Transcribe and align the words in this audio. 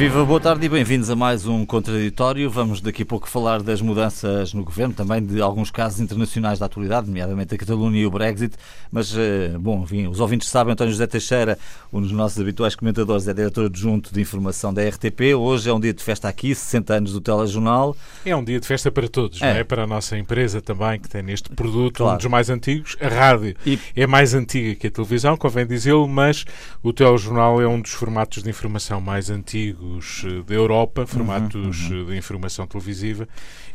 Viva, 0.00 0.24
boa 0.24 0.40
tarde 0.40 0.64
e 0.64 0.68
bem-vindos 0.70 1.10
a 1.10 1.14
mais 1.14 1.46
um 1.46 1.66
Contraditório. 1.66 2.48
Vamos 2.48 2.80
daqui 2.80 3.02
a 3.02 3.06
pouco 3.06 3.28
falar 3.28 3.62
das 3.62 3.82
mudanças 3.82 4.54
no 4.54 4.64
governo, 4.64 4.94
também 4.94 5.22
de 5.22 5.42
alguns 5.42 5.70
casos 5.70 6.00
internacionais 6.00 6.58
da 6.58 6.64
atualidade, 6.64 7.06
nomeadamente 7.06 7.54
a 7.54 7.58
Catalunha 7.58 8.00
e 8.00 8.06
o 8.06 8.10
Brexit. 8.10 8.56
Mas, 8.90 9.14
eh, 9.14 9.54
bom, 9.60 9.82
enfim, 9.82 10.06
os 10.06 10.18
ouvintes 10.18 10.48
sabem, 10.48 10.72
António 10.72 10.90
José 10.90 11.06
Teixeira, 11.06 11.58
um 11.92 12.00
dos 12.00 12.12
nossos 12.12 12.40
habituais 12.40 12.74
comentadores, 12.74 13.28
é 13.28 13.34
diretor 13.34 13.66
adjunto 13.66 14.10
de 14.10 14.22
informação 14.22 14.72
da 14.72 14.82
RTP. 14.88 15.34
Hoje 15.34 15.68
é 15.68 15.74
um 15.74 15.78
dia 15.78 15.92
de 15.92 16.02
festa 16.02 16.30
aqui, 16.30 16.54
60 16.54 16.94
anos 16.94 17.12
do 17.12 17.20
Telejornal. 17.20 17.94
É 18.24 18.34
um 18.34 18.42
dia 18.42 18.58
de 18.58 18.66
festa 18.66 18.90
para 18.90 19.06
todos, 19.06 19.42
é. 19.42 19.52
não 19.52 19.60
é? 19.60 19.64
Para 19.64 19.84
a 19.84 19.86
nossa 19.86 20.16
empresa 20.16 20.62
também, 20.62 20.98
que 20.98 21.10
tem 21.10 21.22
neste 21.22 21.50
produto 21.50 21.98
claro. 21.98 22.14
um 22.14 22.16
dos 22.16 22.26
mais 22.26 22.48
antigos. 22.48 22.96
A 23.02 23.08
rádio 23.08 23.54
e... 23.66 23.78
é 23.94 24.06
mais 24.06 24.32
antiga 24.32 24.74
que 24.76 24.86
a 24.86 24.90
televisão, 24.90 25.36
convém 25.36 25.66
dizê-lo, 25.66 26.08
mas 26.08 26.46
o 26.82 26.90
Telejornal 26.90 27.60
é 27.60 27.68
um 27.68 27.78
dos 27.78 27.92
formatos 27.92 28.42
de 28.42 28.48
informação 28.48 28.98
mais 28.98 29.28
antigos 29.28 29.89
formatos 29.98 30.42
da 30.46 30.54
Europa, 30.54 31.06
formatos 31.06 31.90
uhum, 31.90 31.98
uhum. 31.98 32.06
de 32.06 32.16
informação 32.16 32.66
televisiva, 32.66 33.28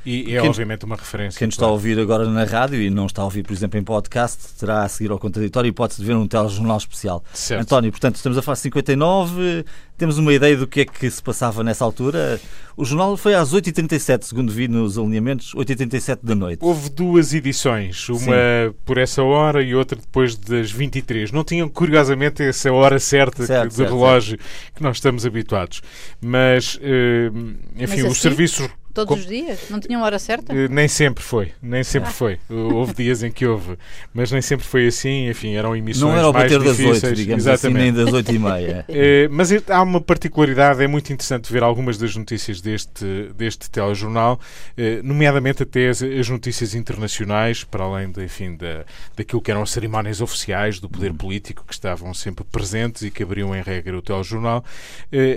e 0.06 0.36
é 0.36 0.40
quem, 0.40 0.50
obviamente 0.50 0.86
uma 0.86 0.96
referência. 0.96 1.40
Quem 1.40 1.48
nos 1.48 1.56
está 1.56 1.66
a 1.66 1.70
ouvir 1.70 2.00
agora 2.00 2.30
na 2.30 2.44
rádio 2.44 2.80
e 2.80 2.90
não 2.90 3.08
está 3.08 3.24
a 3.24 3.26
ouvir, 3.26 3.44
por 3.44 3.54
exemplo, 3.54 3.80
em 3.80 3.84
podcast, 3.84 4.54
terá 4.60 4.84
a 4.84 4.90
seguir 4.90 5.12
ao 5.12 5.18
contraditório 5.18 5.68
e 5.68 5.72
pode-se 5.72 6.04
ver 6.04 6.16
um 6.16 6.28
telejornal 6.28 6.78
especial. 6.78 7.24
Certo. 7.34 7.62
António, 7.62 7.92
portanto, 7.92 8.16
estamos 8.16 8.38
a 8.38 8.42
falar 8.42 8.56
de 8.56 8.62
59, 8.62 9.66
temos 9.98 10.18
uma 10.18 10.34
ideia 10.34 10.56
do 10.56 10.68
que 10.68 10.82
é 10.82 10.86
que 10.86 11.10
se 11.10 11.24
passava 11.24 11.64
nessa 11.64 11.84
altura. 11.84 12.40
O 12.78 12.84
jornal 12.84 13.16
foi 13.18 13.34
às 13.34 13.54
8h37, 13.54 14.24
segundo 14.24 14.52
vi 14.52 14.68
nos 14.68 14.98
alinhamentos, 14.98 15.54
8h37 15.56 16.20
da 16.22 16.36
noite. 16.36 16.60
Houve 16.62 16.90
duas 16.90 17.34
edições, 17.34 18.08
uma 18.10 18.20
Sim. 18.20 18.76
por 18.86 18.98
essa 18.98 19.24
hora 19.24 19.64
e 19.64 19.74
outra 19.74 19.98
depois 19.98 20.36
das 20.36 20.72
23. 20.72 21.32
Não 21.32 21.44
tinham, 21.44 21.68
curiosamente, 21.70 22.44
essa 22.44 22.72
hora 22.72 23.00
certa 23.00 23.46
certo, 23.46 23.70
de 23.70 23.76
certo, 23.76 23.90
relógio 23.90 24.38
certo. 24.38 24.74
que 24.76 24.84
nós 24.84 24.98
estamos 24.98 25.26
habituados. 25.26 25.82
Mas, 26.22 26.78
eh, 26.82 27.32
enfim, 27.76 27.80
Mas 27.80 27.92
assim? 27.92 28.08
os 28.08 28.22
serviços 28.22 28.70
Todos 28.96 29.14
Com... 29.14 29.20
os 29.20 29.28
dias? 29.28 29.60
Não 29.70 29.78
tinham 29.78 30.02
hora 30.02 30.18
certa? 30.18 30.54
Uh, 30.54 30.70
nem 30.70 30.88
sempre 30.88 31.22
foi, 31.22 31.52
nem 31.62 31.84
sempre 31.84 32.08
ah. 32.08 32.14
foi. 32.14 32.40
houve 32.50 32.94
dias 32.94 33.24
em 33.24 33.30
que 33.30 33.46
houve, 33.46 33.78
mas 34.14 34.32
nem 34.32 34.42
sempre 34.42 34.66
foi 34.66 34.88
assim. 34.88 35.28
Enfim, 35.28 35.54
eram 35.54 35.76
emissões 35.76 36.14
Não 36.14 36.18
era 36.18 36.30
o 36.30 36.32
bater 36.32 36.64
das 36.64 36.80
oito, 36.80 37.14
digamos 37.14 37.46
Exatamente. 37.46 37.78
assim, 37.78 37.92
nem 37.92 38.06
das 38.06 38.14
oito 38.14 38.32
e 38.32 38.40
meia. 38.40 38.86
uh, 38.88 39.28
mas 39.36 39.50
há 39.70 39.82
uma 39.82 40.00
particularidade, 40.00 40.82
é 40.82 40.88
muito 40.88 41.12
interessante 41.12 41.52
ver 41.52 41.62
algumas 41.62 41.98
das 41.98 42.16
notícias 42.16 42.62
deste, 42.62 43.34
deste 43.36 43.70
telejornal, 43.70 44.40
uh, 44.78 45.04
nomeadamente 45.04 45.64
até 45.64 45.90
as, 45.90 46.02
as, 46.02 46.30
notícias 46.30 46.74
internacionais, 46.74 47.66
para 47.66 47.84
além 47.84 48.10
de, 48.10 48.24
enfim, 48.24 48.56
da, 48.56 48.86
daquilo 49.18 49.42
que 49.42 49.52
eram 49.52 49.62
as 49.62 49.72
cerimónias 49.72 50.22
oficiais 50.22 50.80
do 50.80 50.88
poder 50.88 51.12
hum. 51.12 51.18
político, 51.18 51.66
que 51.68 51.74
estavam 51.74 52.14
sempre 52.14 52.46
presentes 52.46 53.02
e 53.02 53.12
que 53.12 53.24
abriam 53.24 53.54
em 53.54 53.62
regra 53.62 53.98
o 53.98 54.02
telejornal. 54.02 54.64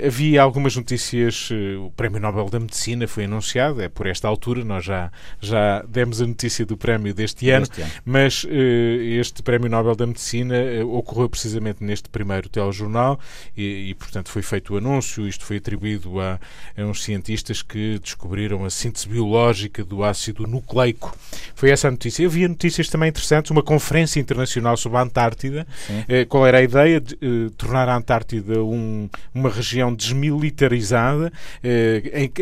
havia 0.06 0.40
algumas 0.40 0.76
notícias, 0.76 1.50
o 1.84 1.90
Prémio 1.96 2.20
Nobel 2.20 2.48
da 2.48 2.60
Medicina 2.60 3.08
foi 3.08 3.24
anunciado 3.24 3.47
anunciado, 3.48 3.80
é 3.80 3.88
por 3.88 4.06
esta 4.06 4.28
altura, 4.28 4.64
nós 4.64 4.84
já, 4.84 5.10
já 5.40 5.82
demos 5.88 6.20
a 6.20 6.26
notícia 6.26 6.66
do 6.66 6.76
prémio 6.76 7.14
deste 7.14 7.50
ano, 7.50 7.66
ano. 7.78 7.90
mas 8.04 8.44
uh, 8.44 8.48
este 8.48 9.42
Prémio 9.42 9.70
Nobel 9.70 9.96
da 9.96 10.06
Medicina 10.06 10.54
uh, 10.54 10.94
ocorreu 10.94 11.28
precisamente 11.28 11.82
neste 11.82 12.08
primeiro 12.08 12.48
telejornal 12.48 13.18
e, 13.56 13.90
e, 13.90 13.94
portanto, 13.94 14.28
foi 14.28 14.42
feito 14.42 14.74
o 14.74 14.76
anúncio. 14.76 15.26
Isto 15.26 15.44
foi 15.44 15.56
atribuído 15.56 16.20
a, 16.20 16.38
a 16.76 16.82
uns 16.82 17.02
cientistas 17.02 17.62
que 17.62 17.98
descobriram 17.98 18.64
a 18.64 18.70
síntese 18.70 19.08
biológica 19.08 19.84
do 19.84 20.04
ácido 20.04 20.46
nucleico. 20.46 21.16
Foi 21.54 21.70
essa 21.70 21.88
a 21.88 21.90
notícia. 21.90 22.22
Eu 22.22 22.30
via 22.30 22.48
notícias 22.48 22.88
também 22.88 23.08
interessantes, 23.08 23.50
uma 23.50 23.62
conferência 23.62 24.20
internacional 24.20 24.76
sobre 24.76 24.98
a 24.98 25.02
Antártida. 25.02 25.66
Uh, 25.90 26.26
qual 26.28 26.46
era 26.46 26.58
a 26.58 26.62
ideia? 26.62 27.00
De 27.00 27.50
tornar 27.56 27.88
a 27.88 27.96
Antártida 27.96 28.62
um, 28.62 29.08
uma 29.34 29.50
região 29.50 29.94
desmilitarizada, 29.94 31.32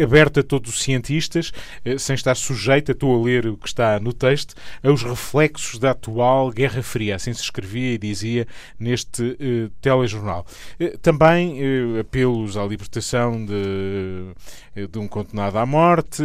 aberta 0.03 0.41
a 0.41 0.43
todos 0.43 0.75
os 0.75 0.83
cientistas 0.83 0.96
cientistas, 0.97 1.53
eh, 1.85 1.99
sem 1.99 2.15
estar 2.15 2.35
sujeito, 2.35 2.93
estou 2.93 3.21
a 3.21 3.25
ler 3.25 3.47
o 3.47 3.57
que 3.57 3.69
está 3.69 4.01
no 4.01 4.13
texto, 4.13 4.55
aos 4.83 5.03
reflexos 5.03 5.79
da 5.79 5.91
atual 5.91 6.51
Guerra 6.51 6.83
Fria. 6.83 7.17
Assim 7.17 7.33
se 7.33 7.43
escrevia 7.43 7.95
e 7.95 7.99
dizia 7.99 8.47
neste 8.79 9.23
uh, 9.23 9.71
telejornal. 9.81 10.47
Uh, 10.81 10.97
também 10.99 11.61
uh, 11.61 12.01
apelos 12.01 12.57
à 12.57 12.65
libertação 12.65 13.45
de, 13.45 14.87
de 14.89 14.99
um 14.99 15.07
condenado 15.07 15.59
à 15.59 15.67
morte, 15.67 16.23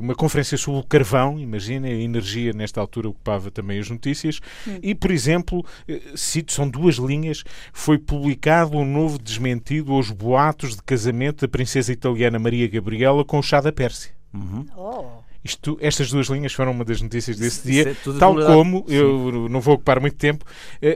uma 0.00 0.14
conferência 0.14 0.56
sobre 0.56 0.80
o 0.80 0.84
carvão, 0.84 1.38
imagina, 1.38 1.86
a 1.86 1.90
energia 1.90 2.52
nesta 2.52 2.80
altura 2.80 3.08
ocupava 3.08 3.50
também 3.50 3.78
as 3.78 3.88
notícias, 3.88 4.40
hum. 4.66 4.78
e, 4.82 4.94
por 4.94 5.10
exemplo, 5.10 5.64
cito, 6.14 6.52
são 6.52 6.68
duas 6.68 6.96
linhas, 6.96 7.44
foi 7.72 7.98
publicado 7.98 8.76
um 8.76 8.84
novo 8.84 9.18
desmentido 9.18 9.92
aos 9.92 10.10
boatos 10.10 10.76
de 10.76 10.82
casamento 10.82 11.42
da 11.42 11.48
princesa 11.48 11.92
italiana 11.92 12.38
Maria 12.38 12.68
Gabriela 12.68 13.24
com 13.24 13.38
o 13.38 13.42
chá 13.42 13.60
da 13.60 13.72
Pérsia. 13.72 14.13
Uhum. 14.34 14.66
Oh. 14.76 15.22
Isto, 15.44 15.76
estas 15.80 16.10
duas 16.10 16.28
linhas 16.28 16.54
foram 16.54 16.72
uma 16.72 16.86
das 16.86 17.02
notícias 17.02 17.36
desse 17.36 17.70
dia, 17.70 17.90
é 17.90 18.18
tal 18.18 18.34
verdade. 18.34 18.56
como, 18.56 18.78
Sim. 18.88 18.94
eu 18.94 19.48
não 19.50 19.60
vou 19.60 19.74
ocupar 19.74 20.00
muito 20.00 20.16
tempo, 20.16 20.42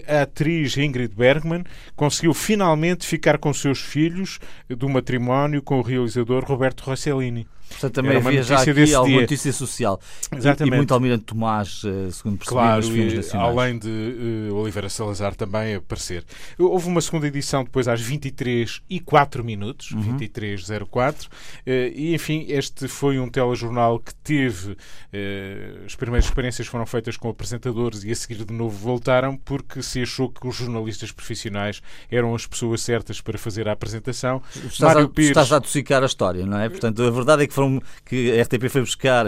a 0.09 0.23
atriz 0.23 0.75
Ingrid 0.79 1.15
Bergman 1.15 1.65
conseguiu 1.95 2.33
finalmente 2.33 3.07
ficar 3.07 3.37
com 3.37 3.53
seus 3.53 3.79
filhos 3.79 4.41
do 4.67 4.89
matrimónio 4.89 5.61
com 5.61 5.79
o 5.79 5.83
realizador 5.83 6.45
Roberto 6.45 6.81
Rossellini. 6.81 7.47
Portanto, 7.69 7.95
também 7.95 8.13
Era 8.13 8.27
havia 8.27 8.43
já 8.43 8.61
aqui 8.61 8.95
alguma 8.95 9.21
notícia 9.21 9.53
social. 9.53 10.01
Exatamente. 10.35 10.73
E, 10.73 10.75
e 10.75 10.77
muito 10.77 10.95
Almirante 10.95 11.25
Tomás, 11.25 11.83
eh, 11.85 12.11
segundo 12.11 12.39
percebi, 12.39 12.57
claro, 12.57 12.77
nos 12.77 12.89
filmes 12.89 13.15
nacionais. 13.15 13.59
além 13.59 13.79
de 13.79 14.49
uh, 14.51 14.55
Oliveira 14.55 14.89
Salazar 14.89 15.35
também 15.35 15.75
aparecer. 15.75 16.25
Houve 16.59 16.89
uma 16.89 17.01
segunda 17.01 17.27
edição 17.27 17.65
depois 17.65 17.87
às 17.89 18.01
23 18.01 18.83
e 18.89 19.01
4 19.01 19.45
minutos, 19.45 19.93
uhum. 19.93 20.19
23.04, 20.19 21.27
uh, 21.27 21.29
e 21.67 22.15
enfim, 22.15 22.47
este 22.49 22.89
foi 22.89 23.19
um 23.19 23.29
telejornal 23.29 23.99
que 24.01 24.15
teve, 24.15 24.73
uh, 24.73 25.85
as 25.87 25.95
primeiras 25.95 26.25
experiências 26.25 26.67
foram 26.67 26.87
feitas 26.87 27.17
com 27.17 27.29
apresentadores 27.29 28.05
e 28.05 28.11
a 28.11 28.15
seguir 28.15 28.45
de 28.45 28.53
novo 28.53 28.77
voltaram 28.77 29.37
porque 29.37 29.83
se 29.83 30.03
achou 30.03 30.29
que 30.29 30.47
os 30.47 30.57
jornalistas 30.57 31.13
profissionais 31.13 31.83
eram 32.11 32.35
as 32.35 32.47
pessoas 32.47 32.81
certas 32.81 33.21
para 33.21 33.39
fazer 33.39 33.69
a 33.69 33.73
apresentação. 33.73 34.43
Estás, 34.55 34.81
Mário 34.81 35.05
a, 35.05 35.09
Pires... 35.09 35.31
estás 35.31 35.53
a 35.53 35.57
adocicar 35.57 36.03
a 36.03 36.07
história, 36.07 36.47
não 36.47 36.59
é? 36.59 36.69
Portanto, 36.69 37.03
a 37.03 37.11
verdade 37.11 37.45
é 37.45 37.47
que 37.47 37.55
foram 37.59 37.83
que 38.05 38.39
a 38.39 38.43
RTP 38.43 38.69
foi 38.69 38.81
buscar 38.83 39.27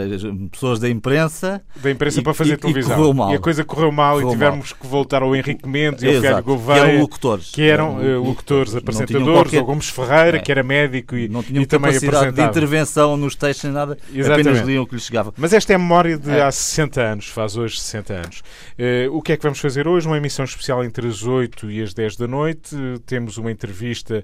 pessoas 0.51 0.79
da 0.79 0.89
imprensa 0.89 1.61
da 1.75 1.91
imprensa 1.91 2.19
e, 2.19 2.23
para 2.23 2.33
fazer 2.33 2.53
e, 2.53 2.57
televisão. 2.57 3.29
E, 3.29 3.33
e, 3.33 3.35
a 3.35 3.39
coisa 3.39 3.63
correu 3.63 3.91
mal 3.91 4.15
correu 4.15 4.29
e 4.29 4.31
tivemos 4.31 4.71
mal. 4.71 4.79
que 4.79 4.87
voltar 4.87 5.21
ao 5.21 5.35
Henrique 5.35 5.67
Mendes 5.67 6.03
e 6.03 6.15
ao 6.15 6.21
Fialho 6.21 6.43
Gouveia, 6.43 6.81
que 6.81 6.89
eram 6.89 7.01
locutores, 7.01 7.51
que 7.51 7.61
eram 7.61 7.97
uh, 7.97 8.23
locutores, 8.23 8.75
apresentadores, 8.75 9.33
qualquer... 9.33 9.59
ou 9.59 9.65
Gomes 9.65 9.89
Ferreira, 9.89 10.37
é. 10.37 10.39
que 10.39 10.51
era 10.51 10.63
médico 10.63 11.15
e, 11.15 11.27
não 11.27 11.43
tinham 11.43 11.61
e 11.61 11.65
também 11.65 11.93
capacidade 11.93 12.35
de 12.35 12.41
intervenção 12.41 13.17
nos 13.17 13.35
textos 13.35 13.65
nem 13.65 13.73
nada, 13.73 13.97
Exatamente. 14.13 14.49
apenas 14.49 14.67
liam 14.67 14.83
o 14.83 14.87
que 14.87 14.95
lhes 14.95 15.05
chegava. 15.05 15.33
Mas 15.37 15.53
esta 15.53 15.73
é 15.73 15.75
a 15.75 15.79
memória 15.79 16.17
de 16.17 16.31
é. 16.31 16.41
há 16.41 16.51
60 16.51 17.01
anos, 17.01 17.27
faz 17.27 17.57
hoje 17.57 17.79
60 17.79 18.13
anos. 18.13 18.39
Uh, 18.39 19.15
o 19.15 19.21
que 19.21 19.33
é 19.33 19.37
que 19.37 19.43
vamos 19.43 19.59
fazer 19.59 19.87
hoje? 19.87 20.07
Uma 20.07 20.17
emissão 20.17 20.45
especial 20.45 20.83
entre 20.83 21.07
as 21.07 21.23
8 21.23 21.69
e 21.69 21.81
as 21.81 21.93
10 21.93 22.15
da 22.15 22.27
noite. 22.27 22.75
Uh, 22.75 22.99
temos 22.99 23.37
uma 23.37 23.51
entrevista 23.51 24.23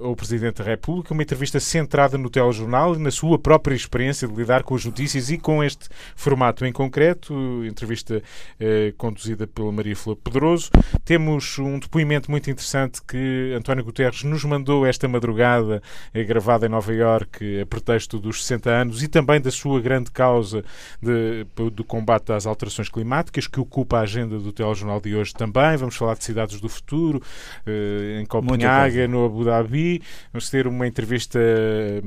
ao 0.00 0.14
Presidente 0.14 0.58
da 0.58 0.64
República, 0.64 1.12
uma 1.12 1.22
entrevista 1.22 1.58
centrada 1.60 2.16
no 2.16 2.30
telejornal 2.30 2.94
e 2.94 2.98
na 3.10 3.12
sua 3.12 3.40
própria 3.40 3.74
experiência 3.74 4.28
de 4.28 4.34
lidar 4.34 4.62
com 4.62 4.76
as 4.76 4.84
notícias 4.84 5.30
e 5.30 5.36
com 5.36 5.64
este 5.64 5.88
formato 6.14 6.64
em 6.64 6.72
concreto, 6.72 7.34
entrevista 7.66 8.22
eh, 8.58 8.94
conduzida 8.96 9.48
pela 9.48 9.72
Maria 9.72 9.96
Flor 9.96 10.14
Pedroso. 10.14 10.70
Temos 11.04 11.58
um 11.58 11.80
depoimento 11.80 12.30
muito 12.30 12.48
interessante 12.48 13.02
que 13.02 13.52
António 13.56 13.82
Guterres 13.82 14.22
nos 14.22 14.44
mandou 14.44 14.86
esta 14.86 15.08
madrugada, 15.08 15.82
eh, 16.14 16.22
gravada 16.22 16.66
em 16.66 16.68
Nova 16.68 16.94
Iorque, 16.94 17.60
a 17.60 17.66
pretexto 17.66 18.16
dos 18.20 18.44
60 18.44 18.70
anos 18.70 19.02
e 19.02 19.08
também 19.08 19.40
da 19.40 19.50
sua 19.50 19.80
grande 19.80 20.12
causa 20.12 20.64
de, 21.02 21.44
do 21.70 21.82
combate 21.82 22.30
às 22.30 22.46
alterações 22.46 22.88
climáticas, 22.88 23.48
que 23.48 23.58
ocupa 23.58 23.98
a 23.98 24.02
agenda 24.02 24.38
do 24.38 24.52
telejornal 24.52 25.00
de 25.00 25.16
hoje 25.16 25.34
também. 25.34 25.76
Vamos 25.76 25.96
falar 25.96 26.14
de 26.14 26.22
cidades 26.22 26.60
do 26.60 26.68
futuro, 26.68 27.20
eh, 27.66 28.20
em 28.22 28.26
Copenhaga, 28.26 29.08
no 29.08 29.24
Abu 29.24 29.44
Dhabi. 29.44 30.00
Vamos 30.32 30.48
ter 30.48 30.68
uma 30.68 30.86
entrevista 30.86 31.40
eh, 31.40 32.02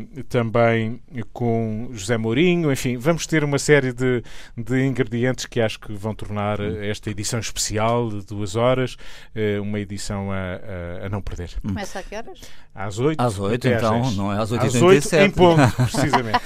também 1.09 1.23
com 1.33 1.89
José 1.91 2.17
Mourinho, 2.17 2.71
enfim, 2.71 2.97
vamos 2.97 3.25
ter 3.25 3.43
uma 3.43 3.59
série 3.59 3.93
de, 3.93 4.23
de 4.57 4.85
ingredientes 4.85 5.45
que 5.45 5.61
acho 5.61 5.79
que 5.79 5.93
vão 5.93 6.13
tornar 6.13 6.59
hum. 6.59 6.81
esta 6.81 7.09
edição 7.09 7.39
especial 7.39 8.09
de 8.09 8.25
duas 8.25 8.55
horas 8.55 8.97
eh, 9.33 9.59
uma 9.59 9.79
edição 9.79 10.31
a, 10.31 10.35
a, 11.03 11.05
a 11.05 11.09
não 11.09 11.21
perder. 11.21 11.51
Começa 11.61 11.99
a 11.99 12.03
que 12.03 12.15
horas? 12.15 12.41
Às 12.75 12.99
oito. 12.99 13.19
Às 13.21 13.39
oito, 13.39 13.67
então, 13.67 14.11
não 14.11 14.33
é 14.33 14.39
às 14.39 14.51
oito 14.51 14.65
Às 14.65 14.75
oito 14.75 15.15
em 15.15 15.29
ponto, 15.29 15.61
precisamente. 15.75 16.39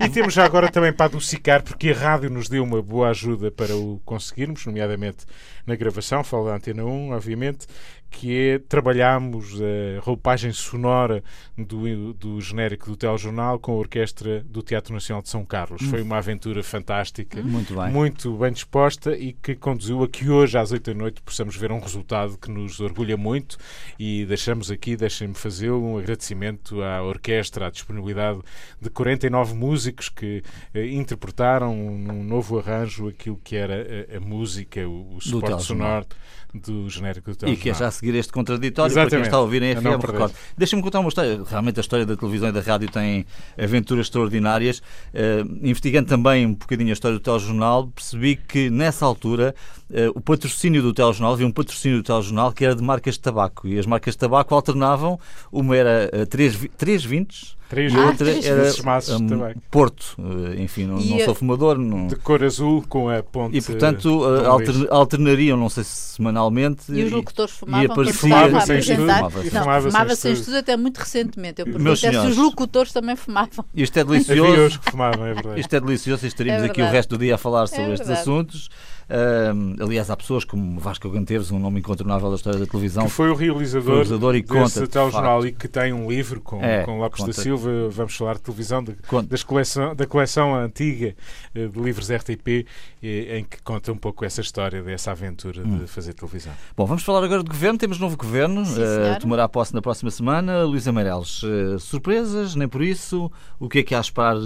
e 0.00 0.08
temos 0.08 0.34
já 0.34 0.44
agora 0.44 0.70
também 0.70 0.92
para 0.92 1.06
adocicar, 1.06 1.62
porque 1.62 1.90
a 1.90 1.94
rádio 1.94 2.30
nos 2.30 2.48
deu 2.48 2.64
uma 2.64 2.82
boa 2.82 3.10
ajuda 3.10 3.50
para 3.50 3.74
o 3.76 4.00
conseguirmos, 4.04 4.66
nomeadamente 4.66 5.24
na 5.66 5.76
gravação, 5.76 6.24
falo 6.24 6.46
da 6.46 6.56
Antena 6.56 6.84
1, 6.84 7.12
obviamente, 7.12 7.66
que 8.10 8.36
é 8.36 8.58
trabalharmos 8.58 9.60
a 9.60 10.00
roupagem 10.00 10.52
sonora 10.52 11.22
do, 11.56 12.12
do 12.14 12.40
genérico 12.40 12.90
do 12.90 12.96
telejornal 12.96 13.58
com 13.58 13.72
a 13.72 13.76
orquestra 13.76 14.42
do 14.44 14.62
Teatro 14.62 14.94
Nacional 14.94 15.22
de 15.22 15.28
São 15.28 15.44
Carlos. 15.44 15.82
Foi 15.82 16.02
uma 16.02 16.18
aventura 16.18 16.62
fantástica, 16.62 17.42
muito 17.42 17.74
bem. 17.74 17.90
muito 17.90 18.36
bem 18.36 18.52
disposta 18.52 19.16
e 19.16 19.32
que 19.32 19.54
conduziu 19.54 20.02
a 20.02 20.08
que 20.08 20.28
hoje, 20.28 20.56
às 20.58 20.72
oito 20.72 20.92
da 20.92 20.98
noite, 20.98 21.20
possamos 21.22 21.56
ver 21.56 21.70
um 21.70 21.78
resultado 21.78 22.38
que 22.38 22.50
nos 22.50 22.80
orgulha 22.80 23.16
muito 23.16 23.56
e 23.98 24.24
deixamos 24.24 24.70
aqui, 24.70 24.96
deixem-me 24.96 25.34
fazê-lo, 25.34 25.82
um 25.84 25.98
agradecimento 25.98 26.82
à 26.82 27.02
orquestra, 27.02 27.66
à 27.66 27.70
disponibilidade 27.70 28.40
de 28.80 28.90
49 28.90 29.54
músicos 29.54 30.08
que 30.08 30.42
eh, 30.74 30.86
interpretaram 30.86 31.74
num 31.76 32.24
novo 32.24 32.58
arranjo 32.58 33.08
aquilo 33.08 33.38
que 33.44 33.54
era 33.56 34.06
a, 34.12 34.16
a 34.16 34.20
música, 34.20 34.86
o, 34.88 35.16
o 35.16 35.20
suporte 35.20 35.62
sonoro 35.62 36.06
do 36.54 36.88
genérico 36.88 37.30
do 37.30 37.36
telejornal. 37.36 37.58
Seguir 37.98 38.14
este 38.14 38.32
contraditório 38.32 38.92
Exatamente. 38.92 39.10
para 39.10 39.18
quem 39.18 39.26
está 39.26 39.36
a 39.38 39.40
ouvir 39.40 39.60
em 39.60 39.74
FM, 39.74 40.06
recordo. 40.06 40.32
Deixa-me 40.56 40.80
contar 40.80 41.00
uma 41.00 41.08
história. 41.08 41.42
Realmente 41.44 41.78
a 41.78 41.80
história 41.80 42.06
da 42.06 42.16
televisão 42.16 42.48
e 42.48 42.52
da 42.52 42.60
rádio 42.60 42.88
tem 42.88 43.26
aventuras 43.60 44.06
extraordinárias. 44.06 44.78
Uh, 44.78 45.58
investigando 45.62 46.08
também 46.08 46.46
um 46.46 46.54
bocadinho 46.54 46.90
a 46.90 46.92
história 46.92 47.18
do 47.18 47.20
telejornal, 47.20 47.88
percebi 47.88 48.36
que 48.36 48.70
nessa 48.70 49.04
altura 49.04 49.52
uh, 49.90 50.12
o 50.14 50.20
patrocínio 50.20 50.80
do 50.80 50.94
telejornal, 50.94 51.32
havia 51.32 51.44
um 51.44 51.50
patrocínio 51.50 51.98
do 51.98 52.04
telejornal 52.04 52.52
que 52.52 52.64
era 52.64 52.76
de 52.76 52.84
marcas 52.84 53.14
de 53.14 53.20
tabaco. 53.20 53.66
E 53.66 53.76
as 53.76 53.84
marcas 53.84 54.14
de 54.14 54.18
tabaco 54.18 54.54
alternavam, 54.54 55.18
uma 55.50 55.76
era 55.76 56.08
uh, 56.22 56.24
3, 56.24 56.68
3 56.76 57.04
vintes, 57.04 57.57
Três 57.68 57.92
e 57.92 57.98
outra 57.98 58.30
era 58.30 58.72
um. 59.18 59.60
Porto, 59.70 60.16
eh, 60.18 60.62
enfim, 60.62 60.86
não, 60.86 60.96
não 60.96 61.18
sou 61.20 61.34
fumador. 61.34 61.76
Não... 61.76 62.06
De 62.06 62.16
cor 62.16 62.42
azul 62.42 62.82
com 62.88 63.10
a 63.10 63.22
ponte. 63.22 63.58
E 63.58 63.60
portanto 63.60 64.20
uh, 64.20 64.46
alter, 64.46 64.74
alternariam, 64.90 65.56
não 65.56 65.68
sei 65.68 65.84
se 65.84 66.14
semanalmente. 66.14 66.90
E 66.90 67.04
os 67.04 67.12
locutores 67.12 67.54
fumavam. 67.54 67.82
E 67.82 67.90
aparecia, 67.90 68.20
fumava 68.20 68.60
sem 68.62 68.78
estudo. 68.78 69.00
Fumava, 69.00 69.82
fumava 69.82 70.14
sem 70.14 70.32
estudo 70.32 70.56
até 70.56 70.76
muito 70.78 70.96
recentemente. 70.96 71.60
Eu 71.60 71.66
perguntei 71.66 71.94
se 71.94 72.26
os 72.26 72.36
locutores 72.38 72.90
também 72.90 73.16
fumavam. 73.16 73.64
Isto 73.74 73.98
é 73.98 74.04
delicioso. 74.04 74.80
que 74.80 74.90
fumavam, 74.90 75.26
é 75.26 75.34
verdade. 75.34 75.60
Isto 75.68 75.76
é 75.76 75.80
delicioso 75.80 76.24
e 76.24 76.28
estaríamos 76.28 76.62
é 76.62 76.66
aqui 76.66 76.80
o 76.80 76.86
resto 76.86 77.16
do 77.16 77.18
dia 77.18 77.34
a 77.34 77.38
falar 77.38 77.66
sobre 77.66 77.90
é 77.90 77.94
estes 77.94 78.08
assuntos. 78.08 78.70
Uh, 79.08 79.82
aliás, 79.82 80.10
há 80.10 80.16
pessoas 80.16 80.44
como 80.44 80.78
Vasco 80.78 81.08
Ganteves, 81.08 81.50
um 81.50 81.58
nome 81.58 81.80
incontornável 81.80 82.28
da 82.28 82.36
história 82.36 82.58
da 82.58 82.66
televisão. 82.66 83.04
Que 83.04 83.10
foi 83.10 83.30
o 83.30 83.34
realizador, 83.34 83.82
foi 83.82 83.92
o 83.92 83.96
realizador 83.96 84.36
e 84.36 84.42
desse 84.42 84.86
telejornal 84.86 85.46
e 85.46 85.52
que 85.52 85.66
tem 85.66 85.94
um 85.94 86.10
livro 86.10 86.42
com, 86.42 86.62
é, 86.62 86.84
com 86.84 86.98
Lopes 86.98 87.20
conta. 87.20 87.32
da 87.34 87.42
Silva, 87.42 87.70
vamos 87.88 88.14
falar 88.14 88.34
de 88.34 88.42
televisão, 88.42 88.84
de, 88.84 88.94
das 89.26 89.42
coleção, 89.42 89.94
da 89.94 90.06
coleção 90.06 90.54
antiga 90.54 91.16
eh, 91.54 91.66
de 91.68 91.80
livros 91.80 92.10
RTP, 92.10 92.66
eh, 93.02 93.38
em 93.38 93.44
que 93.44 93.62
conta 93.62 93.90
um 93.92 93.96
pouco 93.96 94.26
essa 94.26 94.42
história, 94.42 94.82
dessa 94.82 95.10
aventura 95.10 95.62
hum. 95.66 95.78
de 95.78 95.86
fazer 95.86 96.12
televisão. 96.12 96.52
Bom, 96.76 96.84
vamos 96.84 97.02
falar 97.02 97.24
agora 97.24 97.42
de 97.42 97.48
governo. 97.48 97.78
Temos 97.78 97.98
novo 97.98 98.16
governo, 98.16 98.66
Sim, 98.66 98.80
uh, 98.80 99.20
tomará 99.20 99.48
posse 99.48 99.72
na 99.74 99.80
próxima 99.80 100.10
semana. 100.10 100.64
Luísa 100.64 100.92
Meireles, 100.92 101.42
uh, 101.42 101.78
surpresas, 101.78 102.54
nem 102.54 102.68
por 102.68 102.82
isso. 102.82 103.32
O 103.58 103.70
que 103.70 103.78
é 103.78 103.82
que 103.82 103.94
há 103.94 103.98
a 103.98 104.00
esperar, 104.02 104.36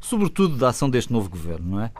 sobretudo, 0.00 0.56
da 0.56 0.70
ação 0.70 0.90
deste 0.90 1.12
novo 1.12 1.30
governo, 1.30 1.76
não 1.76 1.82
é? 1.82 1.92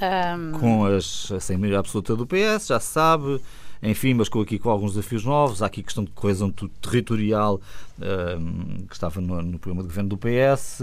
Um... 0.00 0.52
Com 0.58 0.84
as, 0.84 1.30
a 1.32 1.40
sem 1.40 1.56
maioria 1.56 1.80
absoluta 1.80 2.14
do 2.14 2.26
PS, 2.26 2.68
já 2.68 2.80
se 2.80 2.92
sabe, 2.92 3.40
enfim, 3.82 4.14
mas 4.14 4.28
com 4.28 4.40
aqui 4.40 4.58
com 4.58 4.70
alguns 4.70 4.94
desafios 4.94 5.24
novos. 5.24 5.62
Há 5.62 5.66
aqui 5.66 5.82
questão 5.82 6.04
de 6.04 6.10
coesão 6.10 6.50
territorial 6.50 7.60
que 8.88 8.94
estava 8.94 9.20
no, 9.20 9.42
no, 9.42 9.58
programa 9.58 9.82
de 9.82 9.88
governo 9.88 10.10
do 10.10 10.18
PS. 10.18 10.82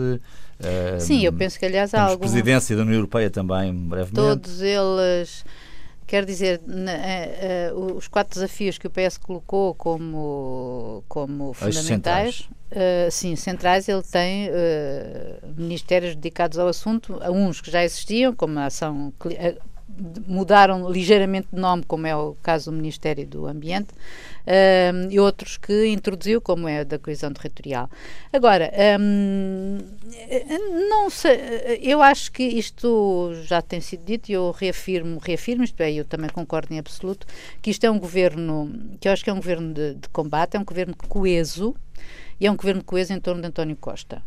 Sim, 1.00 1.22
eu 1.26 1.34
penso 1.34 1.60
que 1.60 1.66
aliás 1.66 1.94
há 1.94 2.04
alguns... 2.04 2.32
presidência 2.32 2.76
da 2.76 2.84
União 2.84 2.96
Europeia 2.96 3.30
também, 3.30 3.74
brevemente. 3.74 4.16
Todos 4.16 4.62
eles 4.62 5.46
Quer 6.08 6.24
dizer, 6.24 6.62
uh, 6.68 7.76
uh, 7.76 7.96
os 7.96 8.08
quatro 8.08 8.36
desafios 8.36 8.78
que 8.78 8.86
o 8.86 8.92
PS 8.92 9.18
colocou 9.18 9.74
como, 9.74 11.04
como 11.08 11.52
fundamentais, 11.54 12.48
uh, 12.72 13.10
sim, 13.10 13.36
centrais, 13.36 13.90
ele 13.90 14.04
tem 14.04 14.50
ministérios 15.58 16.16
dedicados 16.16 16.60
ao 16.60 16.68
assunto, 16.68 17.18
a 17.22 17.32
uns 17.32 17.60
que 17.60 17.72
já 17.72 17.84
existiam, 17.84 18.36
como 18.36 18.60
a 18.60 18.66
ação 18.66 19.12
mudaram 20.28 20.92
ligeiramente 20.92 21.48
de 21.54 21.60
nome, 21.60 21.84
como 21.84 22.08
é 22.08 22.16
o 22.16 22.36
caso 22.42 22.72
do 22.72 22.76
Ministério 22.76 23.26
do 23.26 23.46
Ambiente, 23.46 23.92
uh, 23.92 25.10
e 25.10 25.20
outros 25.20 25.58
que 25.58 25.88
introduziu, 25.88 26.42
como 26.42 26.68
é 26.68 26.84
da 26.84 26.98
coesão 26.98 27.32
territorial. 27.32 27.90
Agora, 28.34 28.72
um, 29.00 29.78
não 30.90 31.10
sei, 31.10 31.80
eu 31.82 32.02
acho 32.02 32.32
que 32.32 32.44
isto 32.44 33.32
já 33.44 33.62
tem 33.62 33.80
sido 33.80 34.04
dito 34.04 34.30
e 34.30 34.34
eu 34.34 34.52
reafirmo, 34.52 35.20
reafirmo, 35.20 35.64
isto 35.64 35.82
é, 35.82 35.94
eu 35.94 36.06
também 36.06 36.30
concordo 36.30 36.74
em 36.74 36.80
absoluto, 36.80 37.26
que 37.62 37.70
isto 37.70 37.84
é 37.86 37.92
um 37.92 38.00
governo, 38.00 38.72
que 39.00 39.08
eu 39.08 39.12
acho 39.12 39.24
que 39.24 39.30
é 39.30 39.34
um 39.34 39.38
governo 39.38 39.74
de, 39.74 39.94
de 39.96 40.10
combate, 40.10 40.58
é 40.58 40.60
um 40.60 40.66
governo 40.66 40.96
coeso, 41.08 41.76
e 42.40 42.46
é 42.48 42.52
um 42.52 42.56
governo 42.56 42.84
coeso 42.84 43.14
em 43.14 43.20
torno 43.20 43.42
de 43.42 43.48
António 43.48 43.78
Costa. 43.78 44.22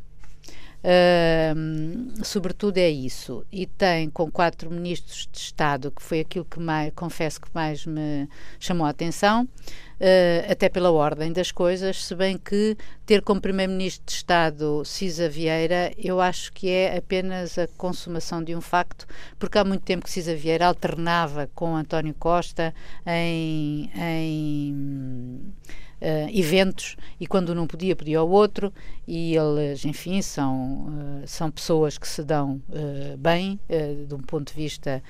Sobretudo 2.23 2.79
é 2.79 2.89
isso. 2.89 3.45
E 3.51 3.67
tem 3.67 4.09
com 4.11 4.31
quatro 4.31 4.71
ministros 4.71 5.29
de 5.31 5.39
Estado, 5.39 5.91
que 5.91 6.03
foi 6.03 6.21
aquilo 6.21 6.45
que 6.45 6.61
mais, 6.61 6.93
confesso 6.95 7.41
que 7.41 7.49
mais 7.53 7.85
me 7.85 8.29
chamou 8.59 8.87
a 8.87 8.91
atenção, 8.91 9.45
uh, 9.45 10.51
até 10.53 10.69
pela 10.69 10.91
ordem 10.91 11.33
das 11.33 11.51
coisas, 11.51 12.05
se 12.05 12.15
bem 12.15 12.39
que 12.39 12.77
ter 13.05 13.23
como 13.23 13.41
primeiro-ministro 13.41 14.05
de 14.07 14.13
Estado 14.13 14.85
Cisa 14.85 15.29
Vieira, 15.29 15.93
eu 15.97 16.21
acho 16.21 16.53
que 16.53 16.69
é 16.69 16.97
apenas 16.97 17.59
a 17.59 17.67
consumação 17.77 18.43
de 18.43 18.55
um 18.55 18.61
facto, 18.61 19.07
porque 19.39 19.59
há 19.59 19.65
muito 19.65 19.83
tempo 19.83 20.05
que 20.05 20.11
Cisa 20.11 20.35
Vieira 20.35 20.67
alternava 20.67 21.49
com 21.55 21.77
António 21.77 22.15
Costa 22.15 22.75
em, 23.07 23.91
em 23.97 25.53
uh, 26.01 26.29
eventos 26.33 26.97
e 27.21 27.27
quando 27.27 27.55
não 27.55 27.67
podia, 27.67 27.95
pedia 27.95 28.19
ao 28.19 28.29
outro 28.29 28.73
e 29.07 29.35
eles, 29.37 29.85
enfim, 29.85 30.21
são, 30.23 30.87
uh, 31.23 31.27
são 31.27 31.51
pessoas 31.51 31.99
que 31.99 32.07
se 32.07 32.23
dão 32.23 32.61
uh, 32.69 33.17
bem 33.17 33.59
de 34.07 34.15
um 34.15 34.21
ponto 34.21 34.49
de 34.49 34.55
vista, 34.55 35.03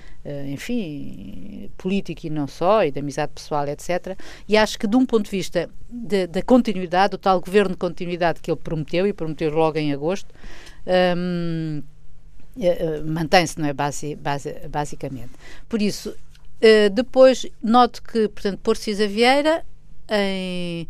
enfim, 0.47 1.71
político 1.77 2.27
e 2.27 2.31
não 2.31 2.47
só, 2.47 2.85
e 2.85 2.91
de 2.91 3.01
amizade 3.01 3.33
pessoal, 3.35 3.67
etc. 3.69 4.19
E 4.49 4.57
acho 4.57 4.79
que 4.79 4.87
de 4.87 4.97
um 4.97 5.07
ponto 5.07 5.25
de 5.25 5.31
vista 5.31 5.71
da 5.89 6.43
continuidade, 6.43 7.15
o 7.15 7.19
tal 7.19 7.41
governo 7.41 7.71
de 7.71 7.77
continuidade 7.77 8.41
que 8.41 8.51
ele 8.51 8.61
prometeu, 8.63 9.07
e 9.07 9.13
prometeu 9.13 9.51
logo 9.51 9.79
em 9.79 9.93
agosto, 9.93 10.33
um, 11.17 11.83
mantém-se, 13.07 13.59
não 13.59 13.67
é? 13.67 13.73
Basi, 13.73 14.15
basi, 14.17 14.55
basicamente. 14.69 15.33
Por 15.69 15.81
isso, 15.81 16.15
depois, 16.93 17.47
noto 17.63 18.03
que, 18.03 18.29
portanto, 18.29 18.59
por 18.63 18.77
Cisa 18.77 19.07
Vieira 19.07 19.65
em 20.11 20.87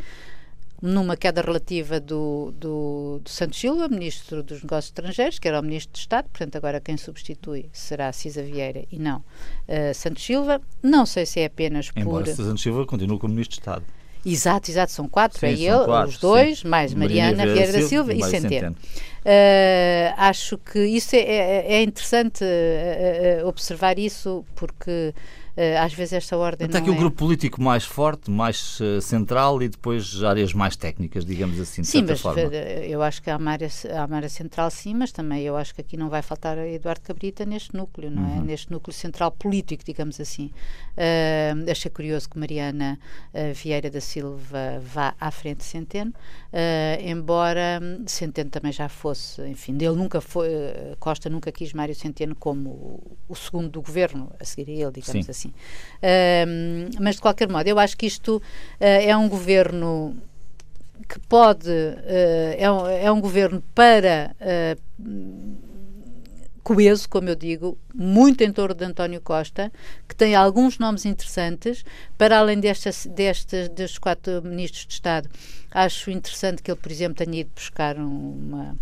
numa 0.81 1.17
queda 1.17 1.43
relativa 1.43 1.99
do, 1.99 2.53
do, 2.57 3.21
do, 3.23 3.29
Santos 3.29 3.59
Silva, 3.59 3.89
Ministro 3.89 4.43
dos 4.43 4.63
Negócios 4.63 4.87
Estrangeiros, 4.87 5.39
que 5.39 5.49
era 5.49 5.59
o 5.59 5.63
Ministro 5.63 5.93
de 5.93 5.99
Estado, 5.99 6.29
portanto 6.29 6.57
agora 6.57 6.81
quem 6.81 6.97
substitui 6.97 7.69
será 7.73 8.13
Cisa 8.13 8.43
Vieira 8.43 8.85
e 8.91 8.99
não 8.99 9.19
uh, 9.19 9.93
Santos 9.95 10.25
Silva. 10.25 10.61
Não 10.83 11.05
sei 11.05 11.27
se 11.27 11.41
é 11.41 11.47
apenas 11.47 11.91
Embora 11.97 12.25
por... 12.25 12.35
Santos 12.35 12.63
Silva 12.63 12.87
continue 12.87 13.19
como 13.19 13.35
Ministro 13.35 13.57
de 13.57 13.61
Estado. 13.61 13.85
Exato, 14.25 14.71
exato, 14.71 14.93
são 14.93 15.09
quatro, 15.09 15.39
sim, 15.39 15.47
é 15.47 15.53
ele, 15.53 15.85
quatro, 15.85 16.09
os 16.11 16.19
dois, 16.19 16.61
sim. 16.61 16.69
mais 16.69 16.93
Mariana 16.93 17.39
Maria 17.39 17.55
Vieira 17.55 17.73
da 17.73 17.83
Silva, 17.83 18.13
e 18.13 18.23
Centeno. 18.23 18.73
Uh, 18.73 20.15
acho 20.17 20.59
que 20.59 20.79
isso 20.81 21.15
é, 21.15 21.21
é, 21.21 21.73
é 21.75 21.83
interessante 21.83 22.45
uh, 22.45 23.47
observar 23.47 23.99
isso, 23.99 24.45
porque 24.55 25.15
às 25.81 25.93
vezes 25.93 26.12
esta 26.12 26.37
ordem 26.37 26.67
Até 26.67 26.75
não 26.75 26.87
aqui 26.87 26.91
é... 26.91 26.93
o 26.93 26.97
grupo 26.97 27.17
político 27.17 27.61
mais 27.61 27.85
forte, 27.85 28.31
mais 28.31 28.79
uh, 28.81 29.00
central 29.00 29.61
e 29.61 29.69
depois 29.69 30.23
áreas 30.23 30.53
mais 30.53 30.77
técnicas, 30.77 31.25
digamos 31.25 31.59
assim, 31.59 31.83
de 31.83 31.88
sim, 31.88 31.99
certa 31.99 32.12
mas 32.12 32.21
forma. 32.21 32.41
Eh, 32.55 32.87
eu 32.88 33.03
acho 33.03 33.21
que 33.21 33.29
há 33.29 33.37
uma, 33.37 33.50
área, 33.50 33.69
há 33.97 34.05
uma 34.05 34.17
área 34.17 34.29
central 34.29 34.71
sim, 34.71 34.95
mas 34.95 35.11
também 35.11 35.43
eu 35.43 35.57
acho 35.57 35.75
que 35.75 35.81
aqui 35.81 35.97
não 35.97 36.09
vai 36.09 36.23
faltar 36.23 36.57
Eduardo 36.59 37.00
Cabrita 37.00 37.45
neste 37.45 37.77
núcleo, 37.77 38.11
não 38.11 38.23
é? 38.23 38.27
uhum. 38.37 38.43
é? 38.43 38.45
Neste 38.45 38.71
núcleo 38.71 38.95
central 38.95 39.33
político, 39.33 39.83
digamos 39.85 40.21
assim. 40.21 40.53
Uh, 40.97 41.71
achei 41.71 41.91
curioso 41.91 42.29
que 42.29 42.38
Mariana 42.38 42.99
uh, 43.35 43.55
Vieira 43.55 43.91
da 43.91 44.00
Silva 44.00 44.81
vá 44.81 45.15
à 45.21 45.31
frente 45.31 45.59
de 45.59 45.65
Centeno, 45.65 46.12
uh, 46.12 47.03
embora 47.05 47.81
Centeno 48.07 48.50
também 48.50 48.73
já 48.73 48.88
fosse, 48.88 49.43
enfim, 49.43 49.75
dele 49.75 49.97
nunca 49.97 50.21
foi, 50.21 50.49
Costa 51.00 51.29
nunca 51.29 51.50
quis 51.50 51.73
Mário 51.73 51.95
Centeno 51.95 52.35
como 52.35 52.71
o, 52.71 53.19
o 53.29 53.35
segundo 53.35 53.69
do 53.69 53.83
governo, 53.83 54.31
a 54.38 54.45
seguir 54.45 54.71
a 54.71 54.87
ele, 54.87 54.93
digamos 54.93 55.27
sim. 55.27 55.31
assim 55.31 55.48
Uh, 55.49 56.90
mas, 57.00 57.17
de 57.17 57.21
qualquer 57.21 57.49
modo, 57.49 57.67
eu 57.67 57.78
acho 57.78 57.97
que 57.97 58.07
isto 58.07 58.37
uh, 58.37 58.43
é 58.81 59.17
um 59.17 59.28
governo 59.28 60.17
que 61.09 61.19
pode. 61.21 61.71
Uh, 61.71 62.55
é, 62.57 62.71
um, 62.71 62.87
é 62.87 63.12
um 63.12 63.21
governo 63.21 63.62
para. 63.75 64.35
Coeso, 66.62 67.09
como 67.09 67.31
eu 67.31 67.35
digo, 67.35 67.78
muito 67.95 68.45
em 68.45 68.52
torno 68.52 68.75
de 68.75 68.85
António 68.85 69.23
Costa, 69.23 69.73
que 70.07 70.14
tem 70.14 70.35
alguns 70.35 70.78
nomes 70.78 71.07
interessantes, 71.07 71.83
para 72.19 72.38
além 72.38 72.61
destas, 72.61 73.07
destes 73.07 73.97
quatro 73.97 74.43
ministros 74.43 74.87
de 74.87 74.93
Estado. 74.93 75.31
Acho 75.71 76.11
interessante 76.11 76.62
que 76.62 76.71
ele, 76.71 76.78
por 76.78 76.93
exemplo, 76.93 77.25
tenha 77.25 77.40
ido 77.40 77.50
buscar 77.55 77.97
uma, 77.97 78.76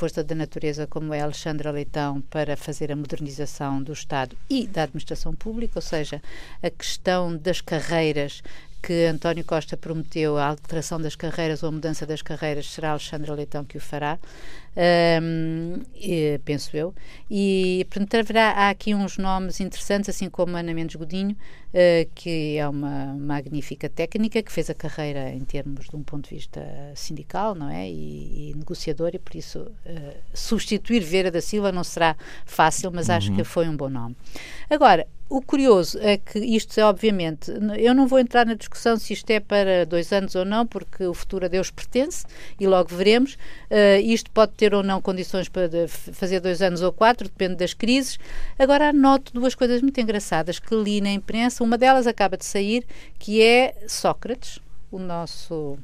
força 0.00 0.24
da 0.24 0.34
natureza 0.34 0.86
como 0.86 1.12
é 1.12 1.20
Alexandra 1.20 1.70
Leitão 1.70 2.22
para 2.22 2.56
fazer 2.56 2.90
a 2.90 2.96
modernização 2.96 3.82
do 3.82 3.92
Estado 3.92 4.34
e 4.48 4.66
da 4.66 4.84
administração 4.84 5.34
pública, 5.34 5.74
ou 5.76 5.82
seja, 5.82 6.22
a 6.62 6.70
questão 6.70 7.36
das 7.36 7.60
carreiras 7.60 8.42
que 8.82 9.04
António 9.06 9.44
Costa 9.44 9.76
prometeu 9.76 10.36
a 10.38 10.46
alteração 10.46 11.00
das 11.00 11.14
carreiras 11.14 11.62
ou 11.62 11.68
a 11.68 11.72
mudança 11.72 12.06
das 12.06 12.22
carreiras, 12.22 12.66
será 12.66 12.90
Alexandre 12.90 13.30
Leitão 13.30 13.64
que 13.64 13.76
o 13.76 13.80
fará, 13.80 14.18
um, 15.22 15.82
e, 15.94 16.40
penso 16.44 16.76
eu. 16.76 16.94
E, 17.30 17.86
portanto, 17.90 18.14
haverá 18.14 18.50
há 18.50 18.70
aqui 18.70 18.94
uns 18.94 19.18
nomes 19.18 19.60
interessantes, 19.60 20.08
assim 20.08 20.30
como 20.30 20.56
Ana 20.56 20.72
Mendes 20.72 20.96
Godinho, 20.96 21.32
uh, 21.32 22.10
que 22.14 22.56
é 22.56 22.68
uma 22.68 23.14
magnífica 23.14 23.88
técnica, 23.88 24.42
que 24.42 24.52
fez 24.52 24.70
a 24.70 24.74
carreira 24.74 25.30
em 25.30 25.44
termos 25.44 25.88
de 25.88 25.96
um 25.96 26.02
ponto 26.02 26.28
de 26.28 26.36
vista 26.36 26.60
sindical, 26.94 27.54
não 27.54 27.68
é? 27.68 27.88
E, 27.88 28.50
e 28.50 28.54
negociador, 28.56 29.10
e 29.12 29.18
por 29.18 29.36
isso 29.36 29.60
uh, 29.60 30.16
substituir 30.32 31.00
Vera 31.00 31.30
da 31.30 31.40
Silva 31.40 31.72
não 31.72 31.84
será 31.84 32.16
fácil, 32.46 32.90
mas 32.92 33.10
acho 33.10 33.30
uhum. 33.30 33.36
que 33.36 33.44
foi 33.44 33.68
um 33.68 33.76
bom 33.76 33.88
nome. 33.88 34.16
Agora, 34.68 35.06
o 35.30 35.40
curioso 35.40 35.96
é 36.00 36.18
que 36.18 36.40
isto 36.40 36.76
é, 36.78 36.84
obviamente, 36.84 37.52
eu 37.78 37.94
não 37.94 38.08
vou 38.08 38.18
entrar 38.18 38.44
na 38.44 38.54
discussão 38.54 38.96
se 38.96 39.12
isto 39.12 39.30
é 39.30 39.38
para 39.38 39.86
dois 39.86 40.12
anos 40.12 40.34
ou 40.34 40.44
não, 40.44 40.66
porque 40.66 41.04
o 41.06 41.14
futuro 41.14 41.44
a 41.44 41.48
Deus 41.48 41.70
pertence 41.70 42.26
e 42.58 42.66
logo 42.66 42.88
veremos. 42.94 43.34
Uh, 43.70 44.00
isto 44.02 44.28
pode 44.32 44.52
ter 44.52 44.74
ou 44.74 44.82
não 44.82 45.00
condições 45.00 45.48
para 45.48 45.70
fazer 45.88 46.40
dois 46.40 46.60
anos 46.60 46.82
ou 46.82 46.92
quatro, 46.92 47.28
depende 47.28 47.54
das 47.54 47.72
crises. 47.72 48.18
Agora, 48.58 48.88
anoto 48.88 49.32
duas 49.32 49.54
coisas 49.54 49.80
muito 49.80 50.00
engraçadas 50.00 50.58
que 50.58 50.74
li 50.74 51.00
na 51.00 51.12
imprensa. 51.12 51.62
Uma 51.62 51.78
delas 51.78 52.08
acaba 52.08 52.36
de 52.36 52.44
sair, 52.44 52.84
que 53.16 53.40
é 53.40 53.76
Sócrates, 53.86 54.58
o 54.90 54.98
nosso 54.98 55.78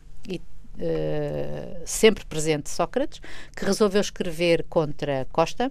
Uh, 0.78 1.80
sempre 1.86 2.22
presente 2.26 2.68
Sócrates, 2.68 3.22
que 3.56 3.64
resolveu 3.64 3.98
escrever 3.98 4.62
contra 4.68 5.26
Costa, 5.32 5.70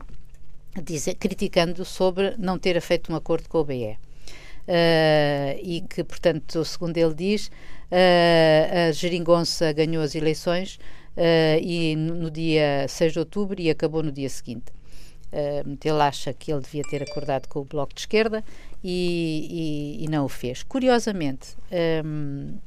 dizer, 0.84 1.16
criticando 1.16 1.86
sobre 1.86 2.36
não 2.38 2.58
ter 2.58 2.80
feito 2.82 3.12
um 3.12 3.16
acordo 3.16 3.48
com 3.48 3.60
o 3.60 3.64
BE. 3.64 3.98
Uh, 4.68 5.60
e 5.62 5.86
que, 5.88 6.04
portanto, 6.04 6.66
segundo 6.66 6.98
ele 6.98 7.14
diz, 7.14 7.48
uh, 7.92 8.90
a 8.90 8.92
Geringonça 8.92 9.72
ganhou 9.72 10.04
as 10.04 10.16
eleições 10.16 10.80
uh, 11.16 11.62
e 11.62 11.96
no 11.96 12.32
dia 12.32 12.88
6 12.88 13.14
de 13.14 13.20
outubro 13.20 13.62
e 13.62 13.70
acabou 13.70 14.02
no 14.02 14.12
dia 14.12 14.30
seguinte. 14.30 14.74
ele 15.32 16.02
acha 16.02 16.34
que 16.34 16.52
ele 16.52 16.62
devia 16.62 16.84
ter 16.84 17.04
acordado 17.04 17.48
com 17.48 17.60
o 17.60 17.66
Bloco 17.66 17.94
de 17.94 18.02
Esquerda 18.02 18.44
e, 18.84 20.00
e, 20.00 20.06
e 20.06 20.08
não 20.08 20.26
o 20.26 20.30
fez. 20.30 20.64
Curiosamente, 20.64 21.56
um, 22.04 22.58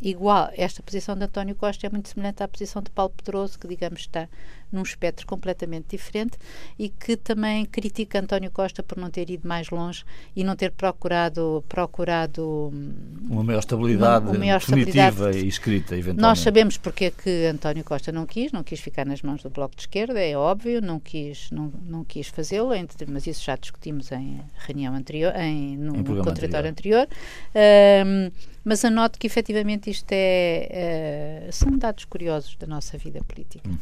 igual, 0.00 0.50
esta 0.56 0.82
posição 0.82 1.16
de 1.16 1.24
António 1.24 1.54
Costa 1.56 1.86
é 1.86 1.90
muito 1.90 2.08
semelhante 2.08 2.42
à 2.42 2.48
posição 2.48 2.80
de 2.82 2.90
Paulo 2.90 3.12
Pedroso, 3.16 3.58
que, 3.58 3.66
digamos, 3.66 4.00
está 4.00 4.28
num 4.70 4.82
espectro 4.82 5.26
completamente 5.26 5.96
diferente 5.96 6.38
e 6.78 6.88
que 6.88 7.16
também 7.16 7.64
critica 7.64 8.20
António 8.20 8.50
Costa 8.50 8.82
por 8.82 8.98
não 8.98 9.10
ter 9.10 9.30
ido 9.30 9.46
mais 9.46 9.70
longe 9.70 10.04
e 10.34 10.44
não 10.44 10.54
ter 10.56 10.72
procurado 10.72 11.64
procurado 11.68 12.70
hum, 12.72 12.92
uma 13.30 13.44
maior 13.44 13.60
estabilidade 13.60 14.24
uma, 14.24 14.32
uma 14.32 14.38
maior 14.38 14.60
definitiva 14.60 15.08
estabilidade. 15.08 15.44
e 15.44 15.48
escrita 15.48 15.94
eventualmente. 15.94 16.22
Nós 16.22 16.40
sabemos 16.40 16.76
porque 16.76 17.06
é 17.06 17.10
que 17.10 17.46
António 17.46 17.84
Costa 17.84 18.12
não 18.12 18.26
quis, 18.26 18.52
não 18.52 18.62
quis 18.62 18.80
ficar 18.80 19.04
nas 19.04 19.22
mãos 19.22 19.42
do 19.42 19.50
Bloco 19.50 19.74
de 19.74 19.82
Esquerda, 19.82 20.20
é 20.20 20.36
óbvio, 20.36 20.80
não 20.80 21.00
quis 21.00 21.50
não, 21.50 21.72
não 21.86 22.04
quis 22.04 22.28
fazê-lo, 22.28 22.70
mas 23.08 23.26
isso 23.26 23.44
já 23.44 23.56
discutimos 23.56 24.12
em 24.12 24.40
reunião 24.58 24.94
anterior, 24.94 25.34
em 25.36 25.76
no, 25.76 25.96
em 25.96 26.02
no 26.02 26.24
contratório 26.24 26.70
anterior. 26.70 27.06
anterior. 27.08 27.08
Um, 27.54 28.30
mas 28.64 28.84
anoto 28.84 29.18
que 29.18 29.26
efetivamente 29.26 29.90
isto 29.90 30.12
é, 30.12 31.46
uh, 31.48 31.52
são 31.52 31.76
dados 31.78 32.04
curiosos 32.04 32.56
da 32.56 32.66
nossa 32.66 32.98
vida 32.98 33.20
política. 33.24 33.68
Hum. 33.68 33.78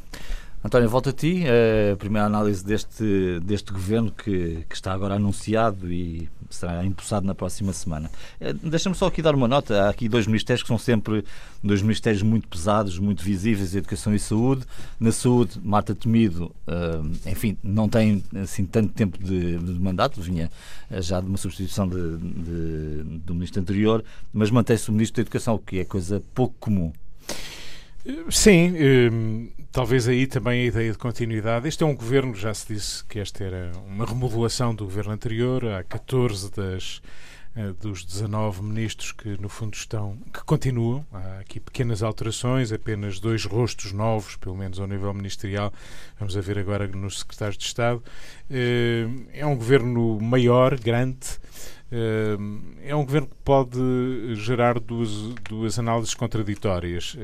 António, 0.65 0.89
volta 0.89 1.11
a 1.11 1.13
ti. 1.13 1.45
A 1.93 1.97
primeira 1.97 2.27
análise 2.27 2.65
deste, 2.65 3.39
deste 3.41 3.73
governo 3.73 4.11
que, 4.11 4.65
que 4.69 4.75
está 4.75 4.93
agora 4.93 5.15
anunciado 5.15 5.93
e 5.93 6.29
será 6.51 6.85
impulsado 6.85 7.27
na 7.27 7.35
próxima 7.35 7.73
semana. 7.73 8.11
Eh, 8.41 8.53
deixa-me 8.53 8.95
só 8.95 9.07
aqui 9.07 9.23
dar 9.23 9.35
uma 9.35 9.47
nota. 9.47 9.85
Há 9.85 9.91
aqui 9.91 10.09
dois 10.09 10.27
ministérios 10.27 10.63
que 10.63 10.69
são 10.69 10.79
sempre 10.79 11.25
dois 11.63 11.83
ministérios 11.83 12.23
muito 12.23 12.49
pesados, 12.49 12.99
muito 12.99 13.23
visíveis, 13.23 13.75
Educação 13.75 14.15
e 14.15 14.19
Saúde. 14.19 14.65
Na 14.99 15.13
Saúde, 15.13 15.61
Marta 15.63 15.95
Temido, 15.95 16.53
eh, 16.67 17.31
enfim, 17.31 17.57
não 17.63 17.89
tem 17.89 18.23
assim 18.43 18.65
tanto 18.65 18.93
tempo 18.93 19.19
de, 19.23 19.59
de 19.59 19.81
mandato, 19.81 20.21
vinha 20.21 20.51
eh, 20.91 21.03
já 21.03 21.21
de 21.21 21.27
uma 21.27 21.39
substituição 21.39 21.89
de, 21.89 22.17
de, 22.17 23.03
do 23.25 23.35
ministro 23.35 23.61
anterior, 23.61 24.05
mas 24.33 24.51
mantém-se 24.51 24.89
o 24.89 24.93
ministro 24.93 25.17
da 25.17 25.23
Educação, 25.23 25.55
o 25.55 25.59
que 25.59 25.81
é 25.81 25.85
coisa 25.85 26.23
pouco 26.35 26.55
comum. 26.59 26.93
Sim, 28.31 28.73
hum, 29.11 29.51
talvez 29.73 30.07
aí 30.07 30.29
também 30.29 30.63
a 30.63 30.65
ideia 30.67 30.93
de 30.93 30.99
continuidade. 30.99 31.67
Este 31.67 31.83
é 31.83 31.87
um 31.87 31.95
governo, 31.95 32.37
já 32.37 32.55
se 32.55 32.73
disse 32.73 33.05
que 33.05 33.19
esta 33.19 33.43
era 33.43 33.73
uma 33.85 34.07
remodelação 34.07 34.73
do 34.73 34.85
governo 34.85 35.13
anterior. 35.13 35.65
Há 35.67 35.83
14 35.83 36.53
das, 36.53 37.03
uh, 37.57 37.75
dos 37.81 38.05
19 38.05 38.63
ministros 38.63 39.11
que, 39.11 39.41
no 39.41 39.49
fundo, 39.49 39.75
estão, 39.75 40.17
que 40.33 40.45
continuam. 40.45 41.05
Há 41.13 41.41
aqui 41.41 41.59
pequenas 41.59 42.01
alterações, 42.01 42.71
apenas 42.71 43.19
dois 43.19 43.45
rostos 43.45 43.91
novos, 43.91 44.37
pelo 44.37 44.57
menos 44.57 44.79
ao 44.79 44.87
nível 44.87 45.13
ministerial. 45.13 45.73
Vamos 46.17 46.37
a 46.37 46.41
ver 46.41 46.61
agora 46.61 46.87
nos 46.87 47.19
secretários 47.19 47.59
de 47.59 47.65
Estado. 47.65 48.05
Uh, 48.49 49.27
é 49.33 49.45
um 49.45 49.57
governo 49.57 50.21
maior, 50.21 50.79
grande. 50.79 51.27
Uh, 51.91 52.63
é 52.83 52.97
um 52.97 53.05
governo 53.05 53.29
que 53.29 53.37
pode 53.45 53.79
gerar 54.37 54.81
duas, 54.81 55.11
duas 55.49 55.79
análises 55.79 56.15
contraditórias. 56.15 57.17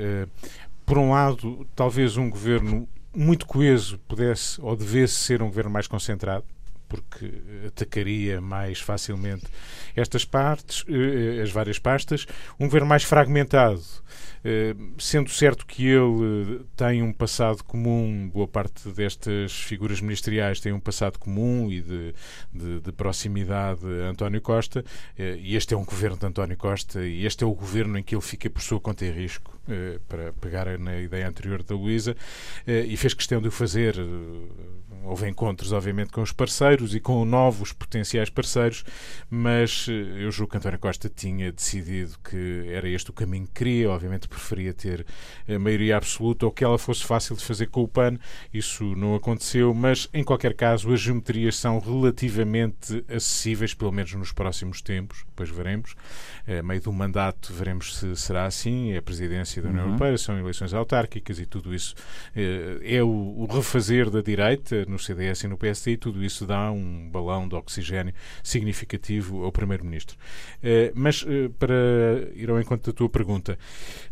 Por 0.85 0.97
um 0.97 1.11
lado, 1.11 1.67
talvez 1.75 2.17
um 2.17 2.29
governo 2.29 2.87
muito 3.15 3.45
coeso 3.45 3.99
pudesse 4.07 4.59
ou 4.61 4.75
devesse 4.75 5.13
ser 5.13 5.41
um 5.41 5.47
governo 5.47 5.69
mais 5.69 5.87
concentrado, 5.87 6.43
porque 6.89 7.31
atacaria 7.67 8.41
mais 8.41 8.79
facilmente 8.79 9.45
estas 9.95 10.25
partes, 10.25 10.83
eh, 10.87 11.41
as 11.41 11.51
várias 11.51 11.79
pastas. 11.79 12.25
Um 12.59 12.65
governo 12.65 12.87
mais 12.87 13.03
fragmentado, 13.03 13.81
eh, 13.81 14.32
sendo 14.97 15.29
certo 15.29 15.65
que 15.65 15.87
ele 15.87 16.65
tem 16.75 17.01
um 17.01 17.13
passado 17.13 17.63
comum, 17.63 18.29
boa 18.33 18.47
parte 18.47 18.89
destas 18.89 19.53
figuras 19.53 20.01
ministeriais 20.01 20.59
têm 20.59 20.73
um 20.73 20.79
passado 20.79 21.17
comum 21.17 21.71
e 21.71 21.81
de, 21.81 22.15
de, 22.51 22.79
de 22.81 22.91
proximidade 22.91 23.85
a 24.05 24.09
António 24.09 24.41
Costa, 24.41 24.83
eh, 25.17 25.37
e 25.39 25.55
este 25.55 25.73
é 25.73 25.77
um 25.77 25.85
governo 25.85 26.17
de 26.17 26.25
António 26.25 26.57
Costa, 26.57 27.05
e 27.05 27.25
este 27.25 27.43
é 27.43 27.47
o 27.47 27.53
governo 27.53 27.97
em 27.97 28.03
que 28.03 28.15
ele 28.15 28.21
fica 28.21 28.49
por 28.49 28.61
sua 28.61 28.79
conta 28.79 29.05
e 29.05 29.11
risco 29.11 29.53
eh, 29.65 29.97
para 30.09 30.33
pegar 30.33 30.77
na 30.77 30.99
ideia 30.99 31.25
anterior 31.25 31.63
da 31.63 31.73
Luísa, 31.73 32.17
eh, 32.67 32.83
e 32.85 32.97
fez 32.97 33.13
questão 33.13 33.41
de 33.41 33.47
o 33.47 33.51
fazer. 33.51 33.97
Eh, 33.97 35.03
houve 35.05 35.29
encontros, 35.29 35.71
obviamente, 35.71 36.11
com 36.11 36.21
os 36.21 36.33
parceiros 36.33 36.93
e 36.93 36.99
com 36.99 37.23
novos 37.23 37.71
potenciais 37.71 38.29
parceiros, 38.29 38.83
mas 39.29 39.87
eu 39.87 40.31
julgo 40.31 40.51
que 40.51 40.57
António 40.57 40.79
Costa 40.79 41.09
tinha 41.09 41.51
decidido 41.51 42.17
que 42.19 42.65
era 42.69 42.87
este 42.89 43.09
o 43.09 43.13
caminho 43.13 43.45
que 43.47 43.53
queria. 43.53 43.89
Obviamente, 43.89 44.29
preferia 44.33 44.73
ter 44.73 45.05
a 45.47 45.59
maioria 45.59 45.97
absoluta 45.97 46.45
ou 46.45 46.51
que 46.51 46.63
ela 46.63 46.77
fosse 46.77 47.03
fácil 47.03 47.35
de 47.35 47.43
fazer 47.43 47.67
com 47.67 47.83
o 47.83 47.87
PAN. 47.87 48.17
Isso 48.53 48.83
não 48.95 49.15
aconteceu, 49.15 49.73
mas 49.73 50.09
em 50.13 50.23
qualquer 50.23 50.53
caso, 50.53 50.91
as 50.91 50.99
geometrias 50.99 51.55
são 51.55 51.79
relativamente 51.79 53.03
acessíveis, 53.07 53.73
pelo 53.73 53.91
menos 53.91 54.13
nos 54.13 54.31
próximos 54.31 54.81
tempos. 54.81 55.23
Depois 55.27 55.49
veremos. 55.49 55.95
A 56.47 56.61
meio 56.61 56.81
do 56.81 56.91
mandato, 56.91 57.53
veremos 57.53 57.95
se 57.95 58.15
será 58.15 58.45
assim. 58.45 58.91
É 58.91 58.97
a 58.97 59.01
presidência 59.01 59.61
da 59.61 59.69
União 59.69 59.85
uhum. 59.85 59.91
Europeia, 59.91 60.17
são 60.17 60.37
eleições 60.37 60.73
autárquicas 60.73 61.39
e 61.39 61.45
tudo 61.45 61.73
isso 61.73 61.95
eh, 62.35 62.79
é 62.83 63.03
o, 63.03 63.47
refazer 63.49 64.09
da 64.09 64.21
direita 64.21 64.85
no 64.85 64.97
CDS 64.97 65.43
e 65.43 65.47
no 65.47 65.57
PSD 65.57 65.91
e 65.91 65.97
tudo 65.97 66.23
isso 66.23 66.45
dá 66.45 66.71
um 66.71 67.09
balão 67.09 67.47
de 67.47 67.55
oxigênio 67.55 68.13
significativo 68.41 69.43
ao 69.43 69.51
Primeiro-Ministro. 69.51 70.17
Eh, 70.61 70.91
mas 70.95 71.25
eh, 71.27 71.49
para 71.59 71.75
ir 72.35 72.49
ao 72.49 72.59
encontro 72.59 72.91
da 72.91 72.97
tua 72.97 73.09
pergunta, 73.09 73.57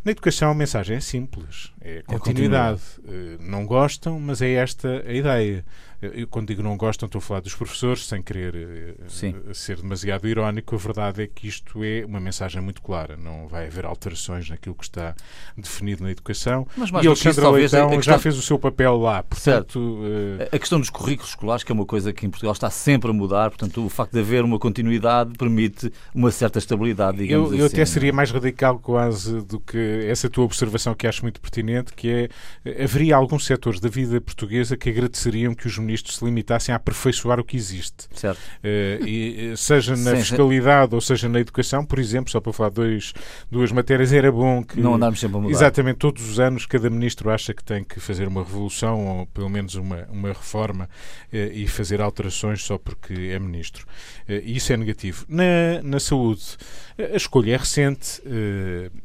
na 0.04 0.11
educação 0.12 0.51
a 0.51 0.53
mensagem 0.53 0.98
é 0.98 1.00
simples, 1.00 1.72
é 1.82 2.01
continuidade. 2.03 2.82
É 2.82 3.12
continuidade. 3.12 3.50
não 3.50 3.65
gostam, 3.65 4.20
mas 4.20 4.41
é 4.41 4.53
esta 4.53 5.03
a 5.06 5.13
ideia. 5.13 5.65
Eu, 6.01 6.27
quando 6.27 6.48
digo 6.48 6.63
não 6.63 6.75
gostam, 6.75 7.05
estou 7.05 7.20
a 7.20 7.22
falar 7.22 7.41
dos 7.41 7.53
professores, 7.53 8.08
sem 8.08 8.22
querer 8.22 8.55
eh, 8.55 8.96
Sim. 9.08 9.36
ser 9.53 9.77
demasiado 9.77 10.27
irónico. 10.27 10.75
A 10.75 10.77
verdade 10.77 11.24
é 11.24 11.27
que 11.27 11.48
isto 11.48 11.84
é 11.84 12.03
uma 12.05 12.20
mensagem 12.20 12.62
muito 12.62 12.81
clara. 12.81 13.15
Não 13.15 13.48
vai 13.48 13.67
haver 13.67 13.86
alterações 13.86 14.50
naquilo 14.50 14.74
que 14.74 14.84
está 14.84 15.15
definido 15.55 16.03
na 16.03 16.12
educação. 16.12 16.67
Mas 16.75 16.89
mais 16.89 17.05
e 17.05 17.08
Alexandre 17.08 17.48
Leitão 17.48 17.89
questão... 17.89 18.13
já 18.13 18.20
fez 18.20 18.38
o 18.38 18.41
seu 18.41 18.58
papel 18.58 18.98
lá. 18.98 19.22
Portanto, 19.22 19.41
certo. 19.41 19.79
Uh... 19.79 20.55
A 20.55 20.58
questão 20.58 20.79
dos 20.79 20.89
currículos 20.89 21.29
escolares, 21.31 21.63
que 21.63 21.72
é 21.72 21.75
uma 21.75 21.86
coisa 21.86 22.12
que 22.12 22.25
em 22.25 22.29
Portugal 22.29 22.53
está 22.53 22.70
sempre 22.70 23.12
a 23.12 23.13
mudar, 23.13 23.51
portanto, 23.51 23.86
o 23.86 23.89
facto 23.89 24.13
de 24.13 24.20
haver 24.20 24.43
uma 24.43 24.58
continuidade 24.58 25.38
permite 25.38 25.91
uma 26.15 26.31
certa 26.31 26.58
estabilidade, 26.58 27.17
digamos 27.17 27.50
eu, 27.50 27.55
assim. 27.55 27.62
Eu 27.62 27.65
até 27.67 27.86
seria 27.86 28.12
mais 28.12 28.31
radical 28.31 28.79
quase 28.79 29.41
do 29.41 29.60
que 29.60 30.05
essa 30.08 30.29
tua 30.29 30.46
observação 30.46 30.96
que 30.96 31.05
acho 31.05 31.22
muito 31.22 31.39
pertinente, 31.39 31.93
que 31.93 32.29
é 32.65 32.84
haveria 32.84 33.15
alguns 33.15 33.46
setores 33.46 33.79
da 33.79 33.89
vida 33.89 34.20
portuguesa 34.20 34.75
que 34.75 34.89
agradeceriam 34.89 35.53
que 35.53 35.67
os 35.67 35.74
Primeiro-Ministro 35.91 36.13
se 36.13 36.24
limitassem 36.24 36.74
a 36.74 36.75
aperfeiçoar 36.77 37.39
o 37.39 37.43
que 37.43 37.55
existe. 37.57 38.07
Certo. 38.13 38.38
Uh, 38.39 39.05
e, 39.05 39.53
seja 39.57 39.95
na 39.95 40.12
Sim, 40.12 40.17
fiscalidade 40.17 40.95
ou 40.95 41.01
seja 41.01 41.27
na 41.27 41.39
educação, 41.39 41.86
por 41.86 42.00
exemplo, 42.00 42.31
só 42.31 42.39
para 42.39 42.53
falar 42.53 42.69
dois, 42.69 43.13
duas 43.50 43.71
matérias, 43.71 44.13
era 44.13 44.31
bom 44.31 44.63
que. 44.63 44.79
Não 44.79 44.95
andarmos 44.95 45.19
sempre 45.19 45.38
a 45.38 45.41
mudar. 45.41 45.53
Exatamente, 45.53 45.98
todos 45.98 46.27
os 46.27 46.39
anos 46.39 46.65
cada 46.65 46.89
ministro 46.89 47.29
acha 47.29 47.53
que 47.53 47.63
tem 47.63 47.83
que 47.83 48.00
fazer 48.00 48.27
uma 48.27 48.43
revolução 48.43 49.05
ou 49.07 49.25
pelo 49.27 49.50
menos 49.50 49.75
uma, 49.75 50.07
uma 50.12 50.29
reforma 50.29 50.86
uh, 50.86 51.36
e 51.36 51.67
fazer 51.67 52.01
alterações 52.01 52.63
só 52.63 52.77
porque 52.77 53.13
é 53.13 53.39
ministro. 53.39 53.86
Uh, 54.27 54.41
e 54.43 54.55
isso 54.55 54.71
é 54.71 54.77
negativo. 54.77 55.25
Na, 55.27 55.81
na 55.83 56.00
saúde, 56.00 56.57
a 56.98 57.15
escolha 57.15 57.53
é 57.53 57.57
recente 57.57 58.21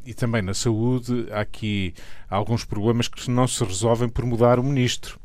e 0.05 0.15
também 0.15 0.43
na 0.43 0.55
saúde 0.55 1.27
há 1.31 1.41
aqui 1.41 1.95
alguns 2.29 2.65
problemas 2.65 3.09
que 3.09 3.31
não 3.31 3.47
se 3.47 3.63
resolvem 3.65 4.09
por 4.09 4.25
mudar 4.25 4.59
o 4.59 4.63
ministro. 4.63 5.19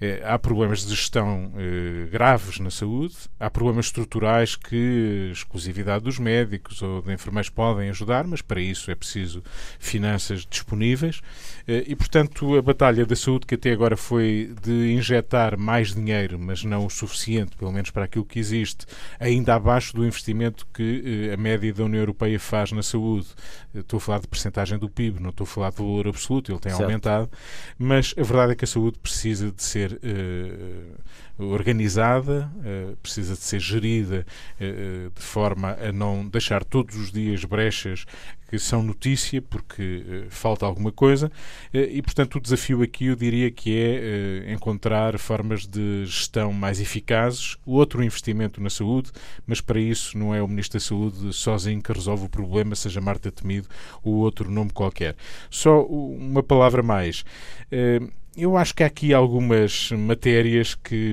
Eh, 0.00 0.22
há 0.24 0.38
problemas 0.38 0.86
de 0.86 0.94
gestão 0.94 1.52
eh, 1.56 2.06
graves 2.10 2.60
na 2.60 2.70
saúde, 2.70 3.14
há 3.38 3.50
problemas 3.50 3.86
estruturais 3.86 4.54
que 4.54 5.30
exclusividade 5.32 6.04
dos 6.04 6.18
médicos 6.18 6.80
ou 6.82 7.02
de 7.02 7.12
enfermeiros 7.12 7.50
podem 7.50 7.90
ajudar, 7.90 8.24
mas 8.24 8.40
para 8.40 8.60
isso 8.60 8.90
é 8.90 8.94
preciso 8.94 9.42
finanças 9.78 10.46
disponíveis 10.48 11.20
eh, 11.66 11.84
e, 11.86 11.96
portanto, 11.96 12.56
a 12.56 12.62
batalha 12.62 13.04
da 13.04 13.16
saúde, 13.16 13.46
que 13.46 13.56
até 13.56 13.72
agora 13.72 13.96
foi 13.96 14.54
de 14.62 14.92
injetar 14.92 15.58
mais 15.58 15.94
dinheiro, 15.94 16.38
mas 16.38 16.62
não 16.62 16.86
o 16.86 16.90
suficiente, 16.90 17.56
pelo 17.56 17.72
menos 17.72 17.90
para 17.90 18.04
aquilo 18.04 18.24
que 18.24 18.38
existe, 18.38 18.86
ainda 19.18 19.54
abaixo 19.56 19.94
do 19.96 20.06
investimento 20.06 20.66
que 20.72 21.30
a 21.32 21.36
média 21.36 21.72
da 21.74 21.84
União 21.84 22.00
Europeia 22.00 22.38
faz 22.38 22.70
na 22.70 22.82
saúde. 22.82 23.26
Estou 23.74 23.98
a 23.98 24.00
falar 24.00 24.20
de 24.20 24.28
percentagem 24.28 24.78
do 24.78 24.88
PIB, 24.88 25.20
não 25.20 25.30
estou 25.30 25.44
a 25.44 25.46
falar 25.46 25.70
do 25.70 25.76
valor 25.76 26.08
absoluto, 26.08 26.52
ele 26.52 26.60
tem 26.60 26.70
certo. 26.70 26.84
aumentado, 26.84 27.30
mas 27.78 28.14
a 28.16 28.22
verdade 28.22 28.52
é 28.52 28.54
que 28.54 28.64
a 28.64 28.68
saúde 28.68 28.98
precisa 28.98 29.47
de 29.52 29.62
ser 29.62 29.92
uh, 29.92 31.44
organizada, 31.52 32.50
uh, 32.56 32.96
precisa 32.96 33.34
de 33.34 33.40
ser 33.40 33.60
gerida 33.60 34.26
uh, 34.60 35.10
de 35.10 35.22
forma 35.22 35.76
a 35.80 35.92
não 35.92 36.26
deixar 36.26 36.64
todos 36.64 36.96
os 36.96 37.12
dias 37.12 37.44
brechas 37.44 38.04
que 38.50 38.58
são 38.58 38.82
notícia 38.82 39.42
porque 39.42 40.24
falta 40.30 40.64
alguma 40.64 40.90
coisa. 40.90 41.30
E, 41.70 42.00
portanto, 42.00 42.36
o 42.36 42.40
desafio 42.40 42.82
aqui 42.82 43.08
eu 43.08 43.14
diria 43.14 43.50
que 43.50 43.76
é 43.78 44.50
encontrar 44.54 45.18
formas 45.18 45.66
de 45.66 46.06
gestão 46.06 46.50
mais 46.50 46.80
eficazes, 46.80 47.58
outro 47.66 48.02
investimento 48.02 48.58
na 48.58 48.70
saúde, 48.70 49.10
mas 49.46 49.60
para 49.60 49.78
isso 49.78 50.16
não 50.16 50.34
é 50.34 50.42
o 50.42 50.48
Ministro 50.48 50.78
da 50.78 50.82
Saúde 50.82 51.30
sozinho 51.34 51.82
que 51.82 51.92
resolve 51.92 52.24
o 52.24 52.28
problema, 52.30 52.74
seja 52.74 53.02
Marta 53.02 53.30
Temido 53.30 53.68
ou 54.02 54.14
outro 54.14 54.50
nome 54.50 54.70
qualquer. 54.70 55.14
Só 55.50 55.84
uma 55.84 56.42
palavra 56.42 56.82
mais 56.82 57.26
eu 58.38 58.56
acho 58.56 58.74
que 58.74 58.84
há 58.84 58.86
aqui 58.86 59.12
algumas 59.12 59.90
matérias 59.90 60.74
que 60.74 61.12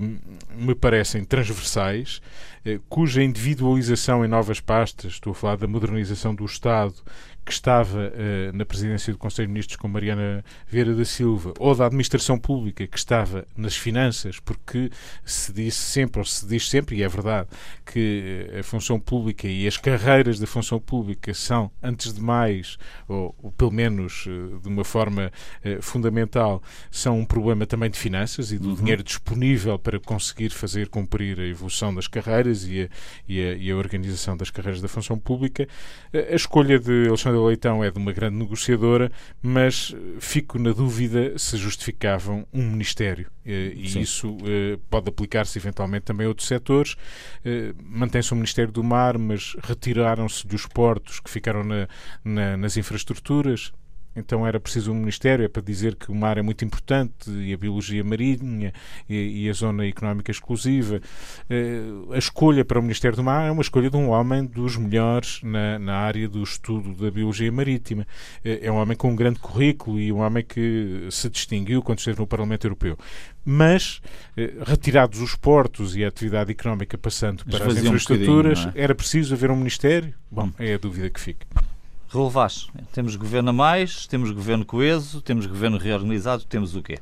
me 0.55 0.75
parecem 0.75 1.25
transversais, 1.25 2.21
eh, 2.63 2.79
cuja 2.87 3.23
individualização 3.23 4.23
em 4.23 4.27
novas 4.27 4.59
pastas, 4.59 5.13
estou 5.13 5.31
a 5.31 5.35
falar 5.35 5.57
da 5.57 5.67
modernização 5.67 6.35
do 6.35 6.45
Estado, 6.45 6.93
que 7.45 7.51
estava 7.51 7.99
uh, 7.99 8.57
na 8.57 8.65
presidência 8.65 9.13
do 9.13 9.19
Conselho 9.19 9.47
de 9.47 9.53
Ministros 9.53 9.77
com 9.77 9.87
Mariana 9.87 10.43
Vieira 10.67 10.95
da 10.95 11.05
Silva, 11.05 11.53
ou 11.59 11.75
da 11.75 11.85
administração 11.85 12.39
pública, 12.39 12.87
que 12.87 12.97
estava 12.97 13.47
nas 13.55 13.77
finanças, 13.77 14.39
porque 14.39 14.89
se 15.23 15.53
disse 15.53 15.77
sempre, 15.77 16.19
ou 16.19 16.25
se 16.25 16.47
diz 16.47 16.67
sempre, 16.67 16.97
e 16.97 17.03
é 17.03 17.07
verdade, 17.07 17.47
que 17.85 18.47
a 18.59 18.63
função 18.63 18.99
pública 18.99 19.47
e 19.47 19.67
as 19.67 19.77
carreiras 19.77 20.39
da 20.39 20.47
função 20.47 20.79
pública 20.79 21.33
são, 21.35 21.69
antes 21.83 22.11
de 22.13 22.19
mais, 22.19 22.77
ou, 23.07 23.35
ou 23.43 23.51
pelo 23.51 23.71
menos 23.71 24.25
uh, 24.25 24.59
de 24.59 24.67
uma 24.67 24.83
forma 24.83 25.31
uh, 25.63 25.81
fundamental, 25.83 26.63
são 26.89 27.19
um 27.19 27.25
problema 27.25 27.67
também 27.67 27.91
de 27.91 27.99
finanças 27.99 28.51
e 28.51 28.57
do 28.57 28.69
uhum. 28.69 28.75
dinheiro 28.75 29.03
disponível 29.03 29.77
para 29.77 29.99
conseguir 29.99 30.49
fazer 30.49 30.89
cumprir 30.89 31.39
a 31.39 31.45
evolução 31.45 31.93
das 31.93 32.07
carreiras 32.07 32.65
e 32.67 32.81
a, 32.81 32.89
e 33.27 33.39
a, 33.39 33.53
e 33.53 33.71
a 33.71 33.75
organização 33.75 34.35
das 34.35 34.49
carreiras 34.49 34.81
da 34.81 34.87
função 34.87 35.19
pública. 35.19 35.67
A 36.11 36.35
escolha 36.35 36.79
de 36.79 37.07
Alexandre 37.07 37.34
Fernanda 37.35 37.47
Leitão 37.47 37.83
é 37.83 37.91
de 37.91 37.97
uma 37.97 38.11
grande 38.11 38.37
negociadora, 38.37 39.11
mas 39.41 39.93
fico 40.19 40.57
na 40.57 40.71
dúvida 40.71 41.37
se 41.37 41.57
justificavam 41.57 42.47
um 42.53 42.63
Ministério. 42.63 43.29
Eh, 43.45 43.73
e 43.75 43.89
Sim. 43.89 43.99
isso 43.99 44.37
eh, 44.45 44.79
pode 44.89 45.09
aplicar-se 45.09 45.57
eventualmente 45.59 46.05
também 46.05 46.25
a 46.25 46.29
outros 46.29 46.47
setores. 46.47 46.95
Eh, 47.43 47.73
mantém-se 47.83 48.31
o 48.31 48.35
Ministério 48.35 48.71
do 48.71 48.83
Mar, 48.83 49.17
mas 49.17 49.55
retiraram-se 49.63 50.47
dos 50.47 50.65
portos 50.65 51.19
que 51.19 51.29
ficaram 51.29 51.63
na, 51.63 51.87
na, 52.23 52.57
nas 52.57 52.77
infraestruturas 52.77 53.71
então 54.15 54.47
era 54.47 54.59
preciso 54.59 54.91
um 54.91 54.95
Ministério 54.95 55.43
é 55.43 55.47
para 55.47 55.61
dizer 55.61 55.95
que 55.95 56.11
o 56.11 56.15
mar 56.15 56.37
é 56.37 56.41
muito 56.41 56.63
importante 56.63 57.29
e 57.29 57.53
a 57.53 57.57
biologia 57.57 58.03
marinha 58.03 58.73
e, 59.09 59.45
e 59.45 59.49
a 59.49 59.53
zona 59.53 59.85
económica 59.85 60.31
exclusiva. 60.31 61.01
Uh, 61.49 62.13
a 62.13 62.17
escolha 62.17 62.63
para 62.63 62.79
o 62.79 62.81
Ministério 62.81 63.15
do 63.15 63.23
Mar 63.23 63.47
é 63.47 63.51
uma 63.51 63.61
escolha 63.61 63.89
de 63.89 63.97
um 63.97 64.09
homem 64.09 64.45
dos 64.45 64.77
melhores 64.77 65.41
na, 65.43 65.77
na 65.79 65.95
área 65.97 66.27
do 66.29 66.41
estudo 66.41 66.93
da 66.93 67.11
biologia 67.11 67.51
marítima. 67.51 68.03
Uh, 68.43 68.59
é 68.61 68.71
um 68.71 68.75
homem 68.75 68.95
com 68.95 69.11
um 69.11 69.15
grande 69.15 69.39
currículo 69.39 69.99
e 69.99 70.11
um 70.11 70.19
homem 70.19 70.43
que 70.43 71.07
se 71.11 71.29
distinguiu 71.29 71.81
quando 71.81 71.99
esteve 71.99 72.19
no 72.19 72.27
Parlamento 72.27 72.65
Europeu. 72.65 72.97
Mas, 73.43 74.01
uh, 74.37 74.63
retirados 74.65 75.19
os 75.19 75.35
portos 75.35 75.95
e 75.95 76.03
a 76.03 76.07
atividade 76.07 76.51
económica 76.51 76.97
passando 76.97 77.45
para 77.45 77.67
as 77.67 77.77
infraestruturas, 77.77 78.65
um 78.65 78.69
é? 78.69 78.71
era 78.75 78.95
preciso 78.95 79.35
haver 79.35 79.51
um 79.51 79.55
Ministério? 79.55 80.13
Bom, 80.31 80.47
hum. 80.47 80.53
é 80.57 80.73
a 80.73 80.77
dúvida 80.77 81.09
que 81.09 81.19
fica. 81.19 81.45
Vaz, 82.29 82.67
temos 82.93 83.17
governo 83.17 83.49
a 83.49 83.53
mais, 83.53 84.07
temos 84.07 84.31
governo 84.31 84.65
coeso, 84.65 85.21
temos 85.21 85.45
governo 85.45 85.77
reorganizado, 85.77 86.45
temos 86.45 86.73
o 86.73 86.81
quê? 86.81 86.99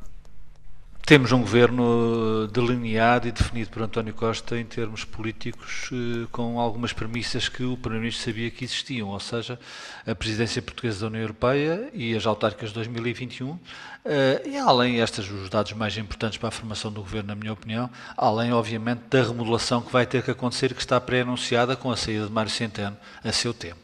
Temos 1.06 1.32
um 1.32 1.42
governo 1.42 2.48
delineado 2.48 3.28
e 3.28 3.32
definido 3.32 3.70
por 3.70 3.84
António 3.84 4.14
Costa 4.14 4.58
em 4.58 4.64
termos 4.64 5.04
políticos, 5.04 5.90
eh, 5.92 6.26
com 6.32 6.60
algumas 6.60 6.94
premissas 6.94 7.50
que 7.50 7.64
o 7.64 7.76
Primeiro-Ministro 7.76 8.24
sabia 8.24 8.50
que 8.50 8.64
existiam, 8.64 9.10
ou 9.10 9.20
seja, 9.20 9.60
a 10.08 10.16
presidência 10.16 10.62
portuguesa 10.62 11.02
da 11.02 11.08
União 11.08 11.22
Europeia 11.22 11.90
e 11.94 12.16
as 12.16 12.26
autárquicas 12.26 12.70
de 12.70 12.76
2021, 12.76 13.60
eh, 14.06 14.42
e 14.46 14.58
além, 14.58 15.00
estes 15.00 15.30
os 15.30 15.50
dados 15.50 15.74
mais 15.74 15.98
importantes 15.98 16.38
para 16.38 16.48
a 16.48 16.52
formação 16.52 16.92
do 16.92 17.02
governo, 17.02 17.28
na 17.28 17.36
minha 17.36 17.54
opinião, 17.54 17.90
além, 18.16 18.54
obviamente, 18.54 19.02
da 19.10 19.22
remodelação 19.22 19.82
que 19.82 19.92
vai 19.92 20.06
ter 20.06 20.24
que 20.24 20.32
acontecer 20.32 20.74
que 20.74 20.82
está 20.82 21.00
pré-anunciada 21.00 21.76
com 21.76 21.92
a 21.92 21.98
saída 21.98 22.26
de 22.26 22.32
Mário 22.32 22.50
Centeno 22.50 22.98
a 23.22 23.32
seu 23.34 23.54
tempo. 23.54 23.83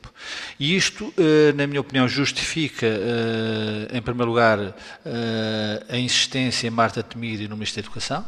E 0.60 0.76
isto, 0.76 1.14
eh, 1.18 1.54
na 1.54 1.66
minha 1.66 1.82
opinião, 1.82 2.08
justifica, 2.08 2.86
eh, 2.86 3.98
em 3.98 4.02
primeiro 4.02 4.30
lugar, 4.30 4.60
eh, 5.06 5.84
a 5.90 5.98
insistência 5.98 6.68
em 6.68 6.70
Marta 6.70 7.02
Temido 7.02 7.48
no 7.48 7.56
Ministério 7.56 7.84
da 7.84 7.88
Educação. 7.88 8.26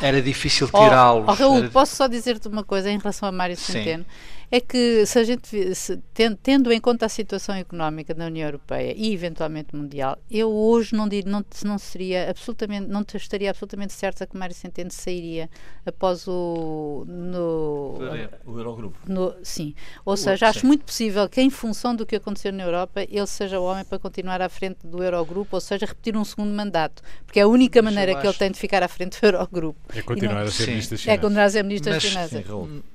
Era 0.00 0.22
difícil 0.22 0.68
tirá-los. 0.68 1.26
Oh, 1.26 1.30
oh, 1.30 1.34
Raul, 1.34 1.58
era... 1.58 1.68
posso 1.68 1.96
só 1.96 2.06
dizer-te 2.06 2.48
uma 2.48 2.62
coisa 2.62 2.90
em 2.90 2.98
relação 2.98 3.28
a 3.28 3.32
Mário 3.32 3.56
Centeno? 3.56 4.04
Sim 4.04 4.35
é 4.50 4.60
que 4.60 5.04
se 5.06 5.18
a 5.18 5.24
gente 5.24 5.74
se, 5.74 6.00
tendo 6.42 6.72
em 6.72 6.80
conta 6.80 7.06
a 7.06 7.08
situação 7.08 7.54
económica 7.54 8.14
da 8.14 8.26
União 8.26 8.46
Europeia 8.46 8.94
e 8.96 9.12
eventualmente 9.12 9.74
mundial, 9.74 10.18
eu 10.30 10.52
hoje 10.52 10.94
não 10.94 11.08
diria, 11.08 11.30
não, 11.30 11.44
não 11.64 11.78
seria 11.78 12.30
absolutamente, 12.30 12.88
não 12.88 13.04
estaria 13.14 13.50
absolutamente 13.50 13.92
certa 13.92 14.26
que 14.26 14.36
Mário 14.36 14.54
Centeno 14.54 14.90
sairia 14.90 15.50
após 15.84 16.26
o 16.28 17.04
no 17.08 17.98
o 18.44 18.58
Eurogrupo. 18.58 18.98
No, 19.06 19.34
sim, 19.42 19.74
ou 20.04 20.14
o 20.14 20.16
seja, 20.16 20.48
acho 20.48 20.60
sim. 20.60 20.66
muito 20.66 20.84
possível 20.84 21.28
que 21.28 21.40
em 21.40 21.50
função 21.50 21.94
do 21.94 22.06
que 22.06 22.16
aconteceu 22.16 22.52
na 22.52 22.62
Europa, 22.62 23.02
ele 23.02 23.26
seja 23.26 23.58
o 23.58 23.64
homem 23.64 23.84
para 23.84 23.98
continuar 23.98 24.40
à 24.40 24.48
frente 24.48 24.86
do 24.86 25.02
Eurogrupo, 25.02 25.56
ou 25.56 25.60
seja, 25.60 25.86
repetir 25.86 26.16
um 26.16 26.24
segundo 26.24 26.54
mandato, 26.54 27.02
porque 27.24 27.40
é 27.40 27.42
a 27.42 27.48
única 27.48 27.82
mas 27.82 27.92
maneira 27.92 28.20
que 28.20 28.26
ele 28.26 28.36
tem 28.36 28.50
de 28.50 28.58
ficar 28.58 28.82
à 28.82 28.88
frente 28.88 29.20
do 29.20 29.26
Eurogrupo. 29.26 29.78
É 29.94 30.02
continuar 30.02 30.40
não, 30.40 30.48
a 30.48 30.50
ser 30.50 30.68
ministro 30.68 30.94
das 30.94 31.02
Finanças. 31.02 31.18
É 31.18 31.18
continuar 31.18 31.44
a 31.44 31.50
ser 31.50 31.62
ministro 31.64 31.92
das 31.92 32.04
Finanças. 32.04 32.44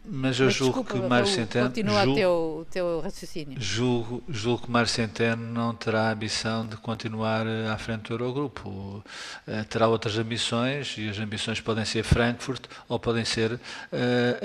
Mas 0.05 0.39
eu 0.39 0.49
julgo 0.49 0.83
que 0.83 0.97
Mário 0.97 1.27
Centeno. 1.41 1.67
Continua 1.67 2.03
julgo, 2.03 2.15
teu, 2.15 2.31
o 2.31 2.65
teu 2.69 3.01
raciocínio. 3.01 3.57
Julgo, 3.59 4.23
julgo 4.29 4.63
que 4.63 4.71
Mário 4.71 4.89
Centeno 4.89 5.43
não 5.43 5.73
terá 5.73 6.09
a 6.09 6.11
ambição 6.11 6.65
de 6.65 6.77
continuar 6.77 7.45
eh, 7.47 7.69
à 7.69 7.77
frente 7.77 8.07
do 8.07 8.13
Eurogrupo. 8.13 8.69
Uh, 8.69 9.65
terá 9.69 9.87
outras 9.87 10.17
ambições 10.17 10.95
e 10.97 11.09
as 11.09 11.17
ambições 11.19 11.59
podem 11.59 11.85
ser 11.85 12.03
Frankfurt 12.03 12.65
ou 12.87 12.99
podem 12.99 13.25
ser 13.25 13.53
uh, 13.53 13.59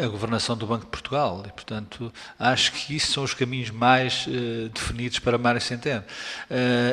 a 0.05 0.07
governação 0.09 0.57
do 0.57 0.67
Banco 0.67 0.85
de 0.85 0.91
Portugal. 0.91 1.43
E, 1.47 1.53
portanto, 1.53 2.13
acho 2.39 2.73
que 2.73 2.97
isso 2.97 3.13
são 3.13 3.25
os 3.25 3.35
caminhos 3.35 3.71
mais 3.71 4.27
definidos 4.73 5.19
para 5.19 5.39
Mário 5.39 5.61
Centeno. 5.61 6.05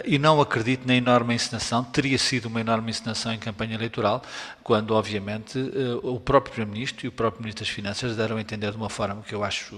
e 0.06 0.18
não 0.18 0.42
acredito 0.42 0.86
na 0.88 0.96
enorme 0.96 1.34
encenação. 1.34 1.84
Teria 1.84 2.18
sido 2.18 2.46
uma 2.46 2.62
enorme 2.62 2.90
encenação 2.90 3.34
em 3.34 3.40
campanha 3.40 3.76
eleitoral, 3.76 4.22
quando, 4.64 4.92
obviamente, 4.94 5.60
o 6.02 6.20
próprio 6.20 6.54
Primeiro-Ministro 6.54 7.06
e 7.06 7.10
o 7.10 7.12
próprio 7.12 7.42
Ministro 7.42 7.66
das 7.66 7.74
Finanças 7.74 8.16
deram 8.16 8.38
a 8.38 8.42
entender 8.42 8.72
de 8.72 8.78
uma 8.78 8.90
forma 8.90 9.22
que 9.22 9.34
eu 9.34 9.44
acho 9.44 9.76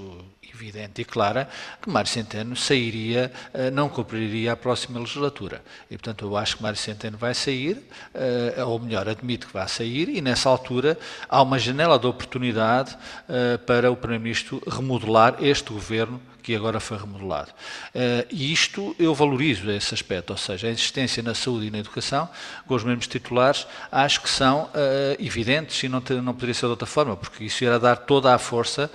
evidente 0.56 1.02
e 1.02 1.06
clara 1.06 1.50
que 1.82 1.90
Mário 1.90 2.10
Centeno 2.10 2.56
sairia, 2.56 3.32
eh, 3.54 3.70
não 3.70 3.90
cumpriria 3.90 4.54
a 4.54 4.56
próxima 4.56 5.00
legislatura. 5.00 5.62
E, 5.90 5.98
portanto, 5.98 6.26
eu 6.26 6.38
acho 6.38 6.58
que 6.58 6.64
Mário 6.64 6.80
Centeno 6.80 7.18
vai 7.18 7.34
sair, 7.34 7.82
eh, 8.14 8.64
ou 8.64 8.80
melhor, 8.80 9.08
admito 9.08 9.48
que 9.48 9.54
vai 9.54 9.68
sair, 9.68 10.10
e 10.10 10.22
nessa 10.22 10.50
altura 10.50 10.98
há 11.28 11.42
uma 11.42 11.60
janela 11.60 12.00
de 12.00 12.08
oportunidade 12.08 12.98
eh, 13.28 13.58
para 13.58 13.92
o 13.92 13.96
Primeiro-Ministro 13.96 14.62
remodelar 14.68 15.38
este 15.44 15.72
governo 15.74 16.22
que 16.46 16.56
agora 16.56 16.80
foi 16.80 16.96
remodelado. 17.00 17.50
Uh, 17.50 18.28
e 18.30 18.54
isto 18.54 18.96
eu 19.00 19.16
valorizo 19.16 19.72
esse 19.72 19.96
aspecto, 19.96 20.30
ou 20.30 20.38
seja, 20.38 20.68
a 20.68 20.70
existência 20.70 21.24
na 21.24 21.34
saúde 21.34 21.66
e 21.66 21.72
na 21.72 21.80
educação, 21.80 22.30
com 22.68 22.76
os 22.76 22.84
mesmos 22.84 23.08
titulares, 23.08 23.66
acho 23.92 24.22
que 24.22 24.30
são 24.30 24.66
uh, 24.66 24.70
evidentes 25.18 25.82
e 25.82 25.90
não, 25.90 26.04
não 26.22 26.34
poderia 26.36 26.54
ser 26.54 26.68
de 26.68 26.72
outra 26.72 26.86
forma, 26.86 27.18
porque 27.18 27.46
isso 27.46 27.64
irá 27.64 27.80
dar 27.80 27.96
toda 27.96 28.32
a 28.32 28.38
força 28.38 28.92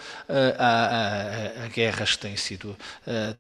a, 0.59 1.65
a, 1.65 1.69
guerras 1.69 2.13
que 2.13 2.19
têm 2.19 2.37
sido 2.37 2.77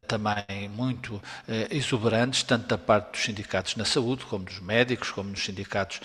também 0.06 0.68
muito 0.68 1.22
exuberantes, 1.70 2.42
tanto 2.42 2.66
da 2.66 2.78
parte 2.78 3.12
dos 3.12 3.20
sindicatos 3.22 3.76
na 3.76 3.84
saúde, 3.84 4.24
como 4.24 4.44
dos 4.44 4.58
médicos, 4.60 5.10
como 5.10 5.30
dos 5.30 5.44
sindicatos 5.44 6.00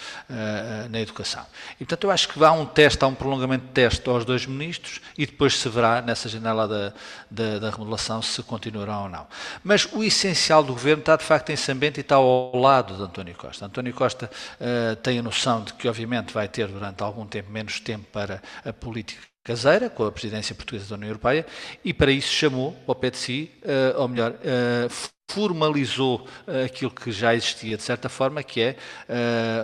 na 0.89 0.99
educação. 0.99 1.45
E, 1.75 1.85
portanto, 1.85 2.03
eu 2.03 2.11
acho 2.11 2.29
que 2.29 2.43
há 2.43 2.51
um 2.51 2.65
teste, 2.65 3.03
há 3.03 3.07
um 3.07 3.15
prolongamento 3.15 3.65
de 3.65 3.71
teste 3.71 4.07
aos 4.09 4.25
dois 4.25 4.45
ministros 4.45 5.01
e 5.17 5.25
depois 5.25 5.57
se 5.57 5.67
verá 5.69 6.01
nessa 6.01 6.29
janela 6.29 6.67
da, 6.67 6.93
da, 7.29 7.59
da 7.59 7.69
remodelação 7.69 7.94
se 8.21 8.41
continuarão 8.43 9.03
ou 9.03 9.09
não. 9.09 9.27
Mas 9.63 9.87
o 9.91 10.03
essencial 10.03 10.63
do 10.63 10.73
governo 10.73 11.01
está, 11.01 11.15
de 11.15 11.23
facto, 11.23 11.51
em 11.51 11.55
Sambente 11.55 11.99
e 11.99 12.01
está 12.01 12.15
ao 12.15 12.55
lado 12.55 12.95
de 12.95 13.01
António 13.03 13.35
Costa. 13.35 13.65
António 13.65 13.93
Costa 13.93 14.29
uh, 14.59 14.95
tem 14.97 15.19
a 15.19 15.23
noção 15.23 15.63
de 15.63 15.73
que, 15.73 15.87
obviamente, 15.87 16.33
vai 16.33 16.47
ter 16.47 16.67
durante 16.67 17.03
algum 17.03 17.25
tempo 17.25 17.51
menos 17.51 17.79
tempo 17.79 18.05
para 18.11 18.41
a 18.63 18.73
política 18.73 19.21
caseira, 19.43 19.89
com 19.89 20.05
a 20.05 20.11
presidência 20.11 20.55
portuguesa 20.55 20.89
da 20.89 20.95
União 20.95 21.09
Europeia, 21.09 21.45
e 21.83 21.93
para 21.93 22.11
isso 22.11 22.33
chamou 22.33 22.75
ao 22.87 22.95
pé 22.95 23.11
de 23.11 23.17
si, 23.17 23.51
uh, 23.63 24.01
ou 24.01 24.07
melhor, 24.07 24.31
uh, 24.31 25.14
formalizou 25.27 26.27
uh, 26.47 26.65
aquilo 26.65 26.91
que 26.91 27.11
já 27.11 27.33
existia 27.33 27.75
de 27.75 27.83
certa 27.83 28.07
forma, 28.07 28.43
que 28.43 28.61
é 28.61 28.75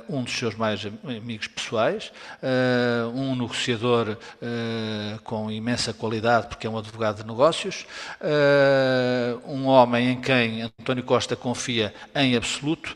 uh, 0.10 0.18
um 0.18 0.24
dos 0.24 0.34
seus 0.34 0.56
mais 0.56 0.86
amigos 1.04 1.48
pessoais, 1.48 2.12
uh, 2.42 3.10
um 3.10 3.36
negociador 3.36 4.18
com 5.24 5.52
imensa 5.52 5.94
qualidade, 5.94 6.48
porque 6.48 6.66
é 6.66 6.70
um 6.70 6.78
advogado 6.78 7.22
de 7.22 7.28
negócios, 7.28 7.86
um 9.46 9.66
homem 9.66 10.12
em 10.12 10.22
quem 10.22 10.62
António 10.64 11.04
Costa 11.04 11.36
confia 11.36 11.94
em 12.16 12.36
absoluto 12.36 12.96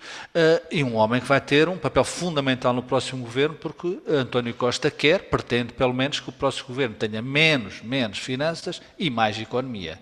e 0.71 0.83
um 0.83 0.95
homem 0.95 1.21
que 1.21 1.27
vai 1.27 1.39
ter 1.41 1.69
um 1.69 1.77
papel 1.77 2.03
fundamental 2.03 2.73
no 2.73 2.81
próximo 2.83 3.23
governo, 3.23 3.55
porque 3.55 3.99
António 4.07 4.53
Costa 4.53 4.89
quer, 4.89 5.29
pretende 5.29 5.73
pelo 5.73 5.93
menos 5.93 6.19
que 6.19 6.29
o 6.29 6.33
próximo 6.33 6.67
governo 6.69 6.95
tenha 6.95 7.21
menos, 7.21 7.81
menos 7.81 8.17
finanças 8.17 8.81
e 8.97 9.09
mais 9.09 9.39
economia. 9.39 9.99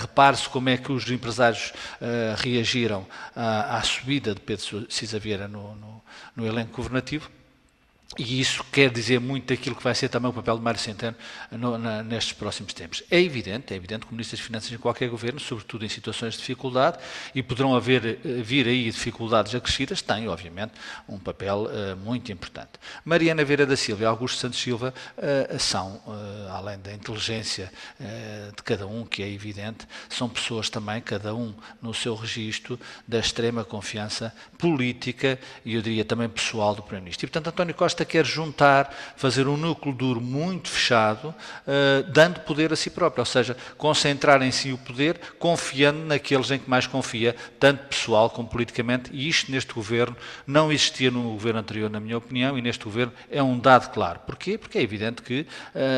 Repare-se 0.00 0.48
como 0.48 0.68
é 0.68 0.76
que 0.76 0.92
os 0.92 1.10
empresários 1.10 1.70
uh, 1.70 1.87
reagiram 2.36 3.06
à, 3.34 3.78
à, 3.78 3.82
subida 3.82 4.34
de 4.34 4.40
Pedro 4.40 4.86
Cisa 4.88 5.18
Vieira 5.18 5.48
no, 5.48 5.74
no, 5.76 6.02
no 6.36 6.46
elenco 6.46 6.76
governativo 6.76 7.30
e 8.16 8.40
isso 8.40 8.64
quer 8.72 8.90
dizer 8.90 9.20
muito 9.20 9.48
daquilo 9.48 9.76
que 9.76 9.82
vai 9.82 9.94
ser 9.94 10.08
também 10.08 10.30
o 10.30 10.32
papel 10.32 10.56
de 10.56 10.62
Mário 10.62 10.80
Centeno 10.80 11.14
no, 11.52 11.76
na, 11.76 12.02
nestes 12.02 12.32
próximos 12.32 12.72
tempos. 12.72 13.02
É 13.10 13.20
evidente, 13.20 13.74
é 13.74 13.76
evidente 13.76 14.06
que 14.06 14.12
o 14.12 14.14
Ministro 14.14 14.36
das 14.38 14.46
Finanças 14.46 14.72
em 14.72 14.78
qualquer 14.78 15.10
governo, 15.10 15.38
sobretudo 15.38 15.84
em 15.84 15.88
situações 15.90 16.34
de 16.34 16.40
dificuldade, 16.40 16.98
e 17.34 17.42
poderão 17.42 17.76
haver, 17.76 18.18
eh, 18.24 18.42
vir 18.42 18.66
aí 18.66 18.90
dificuldades 18.90 19.54
acrescidas, 19.54 20.00
tem, 20.00 20.26
obviamente, 20.26 20.72
um 21.06 21.18
papel 21.18 21.66
uh, 21.66 21.96
muito 21.96 22.32
importante. 22.32 22.72
Mariana 23.04 23.44
Vera 23.44 23.66
da 23.66 23.76
Silva 23.76 24.02
e 24.02 24.06
Augusto 24.06 24.38
Santos 24.38 24.58
Silva 24.58 24.94
uh, 25.18 25.58
são, 25.58 26.00
uh, 26.06 26.48
além 26.50 26.78
da 26.78 26.92
inteligência 26.92 27.70
de 28.56 28.62
cada 28.62 28.86
um, 28.86 29.04
que 29.04 29.22
é 29.22 29.28
evidente, 29.28 29.86
são 30.08 30.28
pessoas 30.28 30.70
também, 30.70 31.00
cada 31.00 31.34
um 31.34 31.52
no 31.82 31.92
seu 31.92 32.14
registro, 32.14 32.78
da 33.06 33.18
extrema 33.18 33.64
confiança 33.64 34.32
política 34.56 35.38
e, 35.64 35.74
eu 35.74 35.82
diria, 35.82 36.04
também 36.04 36.28
pessoal 36.28 36.74
do 36.74 36.82
Primeiro-Ministro. 36.82 37.26
E, 37.26 37.28
portanto, 37.28 37.48
António 37.48 37.74
Costa 37.74 37.97
quer 38.04 38.24
juntar, 38.24 38.94
fazer 39.16 39.46
um 39.46 39.56
núcleo 39.56 39.94
duro 39.94 40.20
muito 40.20 40.68
fechado, 40.68 41.28
uh, 41.28 42.02
dando 42.10 42.40
poder 42.40 42.72
a 42.72 42.76
si 42.76 42.90
próprio, 42.90 43.22
ou 43.22 43.26
seja, 43.26 43.56
concentrar 43.76 44.42
em 44.42 44.50
si 44.50 44.72
o 44.72 44.78
poder, 44.78 45.20
confiando 45.38 46.04
naqueles 46.04 46.50
em 46.50 46.58
que 46.58 46.68
mais 46.68 46.86
confia, 46.86 47.34
tanto 47.58 47.84
pessoal 47.84 48.30
como 48.30 48.48
politicamente, 48.48 49.10
e 49.12 49.28
isto 49.28 49.50
neste 49.50 49.72
governo 49.72 50.16
não 50.46 50.72
existia 50.72 51.10
no 51.10 51.22
governo 51.32 51.60
anterior, 51.60 51.90
na 51.90 52.00
minha 52.00 52.18
opinião, 52.18 52.58
e 52.58 52.62
neste 52.62 52.84
governo 52.84 53.12
é 53.30 53.42
um 53.42 53.58
dado 53.58 53.90
claro. 53.92 54.20
Porquê? 54.20 54.58
Porque 54.58 54.78
é 54.78 54.82
evidente 54.82 55.22
que 55.22 55.40
uh, 55.40 55.46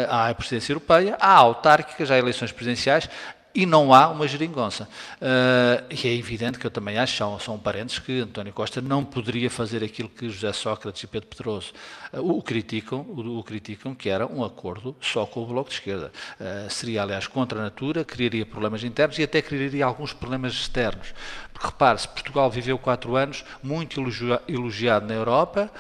há 0.09 0.29
a 0.29 0.35
presidência 0.35 0.73
europeia, 0.73 1.17
há 1.21 1.35
autárquicas, 1.35 2.11
há 2.11 2.19
eleições 2.19 2.53
presidenciais, 2.53 3.09
e 3.55 3.67
não 3.67 3.93
há 3.93 4.09
uma 4.09 4.27
geringonça. 4.29 4.89
Uh, 5.21 5.87
e 5.91 6.09
é 6.09 6.15
evidente 6.15 6.59
que 6.59 6.67
eu 6.67 6.71
também 6.71 6.99
acho, 6.99 7.17
são, 7.17 7.39
são 7.39 7.59
parentes, 7.59 7.99
que 7.99 8.21
António 8.21 8.53
Costa 8.53 8.81
não 8.81 9.05
poderia 9.05 9.51
fazer 9.51 9.83
aquilo 9.83 10.09
que 10.09 10.29
José 10.29 10.53
Sócrates 10.53 11.03
e 11.03 11.07
Pedro 11.07 11.29
Pedroso 11.29 11.73
uh, 12.13 12.21
o, 12.21 12.43
criticam, 12.43 13.01
o, 13.01 13.39
o, 13.39 13.43
criticam, 13.43 13.95
que 13.95 14.09
era 14.09 14.27
um 14.27 14.45
acordo 14.45 14.95
só 15.01 15.27
com 15.27 15.43
o 15.43 15.47
Bloco 15.47 15.69
de 15.69 15.77
Esquerda. 15.77 16.13
Uh, 16.41 16.71
seria, 16.71 17.03
aliás, 17.03 17.27
contra 17.27 17.59
a 17.59 17.63
natura, 17.63 18.05
criaria 18.05 18.47
problemas 18.47 18.85
internos 18.85 19.19
e 19.19 19.23
até 19.23 19.43
criaria 19.43 19.85
alguns 19.85 20.13
problemas 20.13 20.53
externos. 20.53 21.13
Porque 21.61 21.67
repare-se, 21.67 22.09
Portugal 22.09 22.51
viveu 22.51 22.79
quatro 22.79 23.17
anos 23.17 23.45
muito 23.63 24.01
elogiado 24.49 25.07
na 25.07 25.13
Europa, 25.13 25.71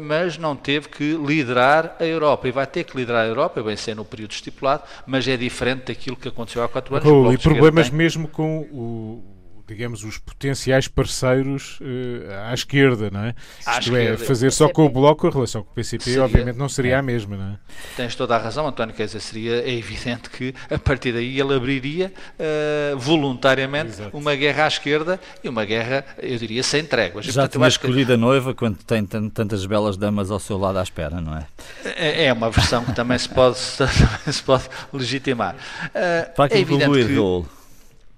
mas 0.00 0.38
não 0.38 0.54
teve 0.54 0.88
que 0.88 1.14
liderar 1.16 1.96
a 1.98 2.04
Europa. 2.04 2.46
E 2.46 2.52
vai 2.52 2.66
ter 2.66 2.84
que 2.84 2.96
liderar 2.96 3.24
a 3.24 3.26
Europa, 3.26 3.60
bem 3.60 3.76
sei 3.76 3.94
no 3.94 4.04
período 4.04 4.30
estipulado, 4.30 4.84
mas 5.04 5.26
é 5.26 5.36
diferente 5.36 5.86
daquilo 5.86 6.16
que 6.16 6.28
aconteceu 6.28 6.62
há 6.62 6.68
quatro 6.68 6.94
anos 6.94 7.08
Oh, 7.08 7.32
e 7.32 7.38
problemas 7.38 7.90
mesmo 7.90 8.28
com 8.28 8.60
o, 8.70 9.35
digamos, 9.66 10.04
os 10.04 10.18
potenciais 10.18 10.86
parceiros 10.88 11.78
uh, 11.80 12.50
à 12.50 12.54
esquerda, 12.54 13.10
não 13.10 13.20
é? 13.20 13.34
À 13.64 13.78
Isto 13.78 13.96
é, 13.96 14.02
esquerda. 14.02 14.24
é, 14.24 14.26
fazer 14.26 14.52
só 14.52 14.68
com 14.68 14.84
o 14.84 14.88
Bloco 14.88 15.26
a 15.26 15.30
relação 15.30 15.62
com 15.62 15.70
o 15.70 15.74
PCP, 15.74 16.04
seria, 16.04 16.24
obviamente, 16.24 16.56
não 16.56 16.68
seria 16.68 16.92
é. 16.92 16.98
a 16.98 17.02
mesma, 17.02 17.36
não 17.36 17.52
é? 17.52 17.58
Tens 17.96 18.14
toda 18.14 18.36
a 18.36 18.38
razão, 18.38 18.66
António, 18.66 18.94
quer 18.94 19.06
dizer, 19.06 19.20
seria, 19.20 19.56
é 19.56 19.72
evidente 19.72 20.30
que 20.30 20.54
a 20.70 20.78
partir 20.78 21.12
daí 21.12 21.38
ele 21.38 21.54
abriria 21.54 22.12
uh, 22.38 22.98
voluntariamente 22.98 23.90
Exato. 23.90 24.16
uma 24.16 24.34
guerra 24.34 24.64
à 24.64 24.68
esquerda 24.68 25.20
e 25.42 25.48
uma 25.48 25.64
guerra, 25.64 26.04
eu 26.18 26.38
diria, 26.38 26.62
sem 26.62 26.84
tréguas. 26.84 27.26
Já 27.26 27.48
tinha 27.48 27.66
escolhido 27.66 28.08
que... 28.08 28.12
a 28.12 28.16
noiva 28.16 28.54
quando 28.54 28.76
tem 28.84 29.04
tantas 29.04 29.66
belas 29.66 29.96
damas 29.96 30.30
ao 30.30 30.38
seu 30.38 30.58
lado 30.58 30.78
à 30.78 30.82
espera, 30.82 31.20
não 31.20 31.36
é? 31.36 31.46
É, 31.84 32.26
é 32.26 32.32
uma 32.32 32.50
versão 32.50 32.84
que 32.84 32.94
também 32.94 33.18
se 33.18 33.28
pode, 33.28 33.58
também 33.76 34.32
se 34.32 34.42
pode 34.42 34.64
legitimar. 34.92 35.56
Uh, 35.86 36.34
Para 36.34 36.56
é 36.56 36.64
concluir, 36.64 37.06
que... 37.08 37.55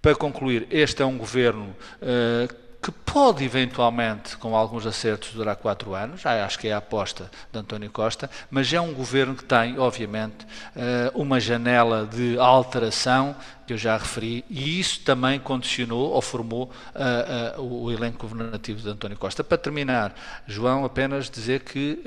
Para 0.09 0.17
concluir, 0.17 0.67
este 0.71 1.03
é 1.03 1.05
um 1.05 1.19
governo 1.19 1.77
uh, 2.01 2.55
que 2.81 2.91
pode 2.91 3.45
eventualmente, 3.45 4.39
com 4.39 4.57
alguns 4.57 4.87
acertos, 4.87 5.35
durar 5.35 5.55
quatro 5.57 5.95
anos, 5.95 6.25
acho 6.25 6.59
que 6.59 6.67
é 6.67 6.73
a 6.73 6.79
aposta 6.79 7.31
de 7.53 7.59
António 7.59 7.91
Costa, 7.91 8.31
mas 8.51 8.73
é 8.73 8.81
um 8.81 8.95
governo 8.95 9.35
que 9.35 9.45
tem, 9.45 9.79
obviamente, 9.79 10.47
uh, 10.75 11.21
uma 11.21 11.39
janela 11.39 12.07
de 12.11 12.39
alteração 12.39 13.37
que 13.67 13.75
eu 13.75 13.77
já 13.77 13.99
referi, 13.99 14.47
e 14.49 14.81
isso 14.81 15.01
também 15.01 15.39
condicionou 15.39 16.11
ou 16.11 16.23
formou 16.23 16.73
uh, 16.95 17.61
uh, 17.61 17.85
o 17.85 17.93
elenco 17.93 18.27
governativo 18.27 18.81
de 18.81 18.89
António 18.89 19.19
Costa. 19.19 19.45
Para 19.45 19.59
terminar, 19.59 20.15
João, 20.47 20.87
apenas 20.87 21.29
dizer 21.29 21.61
que 21.61 22.01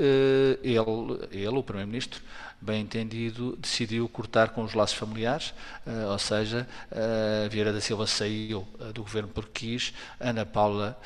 ele, 0.64 1.28
ele, 1.32 1.56
o 1.56 1.62
Primeiro-Ministro, 1.62 2.20
bem 2.62 2.82
entendido, 2.82 3.58
decidiu 3.58 4.08
cortar 4.08 4.50
com 4.50 4.64
os 4.64 4.74
laços 4.74 4.96
familiares, 4.96 5.54
uh, 5.86 6.12
ou 6.12 6.20
seja, 6.20 6.68
uh, 6.92 7.50
Vieira 7.50 7.74
da 7.74 7.82
Silva 7.82 8.06
saiu 8.06 8.68
uh, 8.80 8.94
do 8.94 9.02
governo 9.02 9.30
porque 9.30 9.52
quis, 9.52 9.94
Ana 10.20 10.46
Paula 10.46 10.98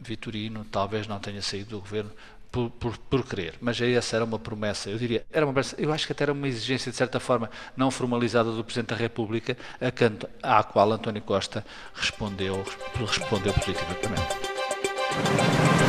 Vitorino 0.00 0.66
talvez 0.70 1.06
não 1.06 1.18
tenha 1.18 1.40
saído 1.40 1.70
do 1.70 1.80
governo 1.80 2.10
por, 2.50 2.70
por, 2.70 2.98
por, 2.98 3.24
querer, 3.24 3.54
mas 3.60 3.80
essa 3.80 4.16
era 4.16 4.24
uma 4.24 4.38
promessa, 4.38 4.90
eu 4.90 4.98
diria, 4.98 5.24
era 5.32 5.46
uma 5.46 5.54
eu 5.78 5.92
acho 5.92 6.06
que 6.06 6.12
até 6.12 6.24
era 6.24 6.32
uma 6.32 6.46
exigência 6.46 6.90
de 6.90 6.98
certa 6.98 7.18
forma 7.18 7.50
não 7.76 7.90
formalizada 7.90 8.52
do 8.52 8.62
Presidente 8.62 8.90
da 8.90 8.96
República, 8.96 9.56
a 9.80 9.90
canto, 9.90 10.28
à 10.42 10.62
qual 10.62 10.92
António 10.92 11.22
Costa 11.22 11.64
respondeu, 11.94 12.62
respondeu 12.94 13.54
positivamente. 13.54 15.81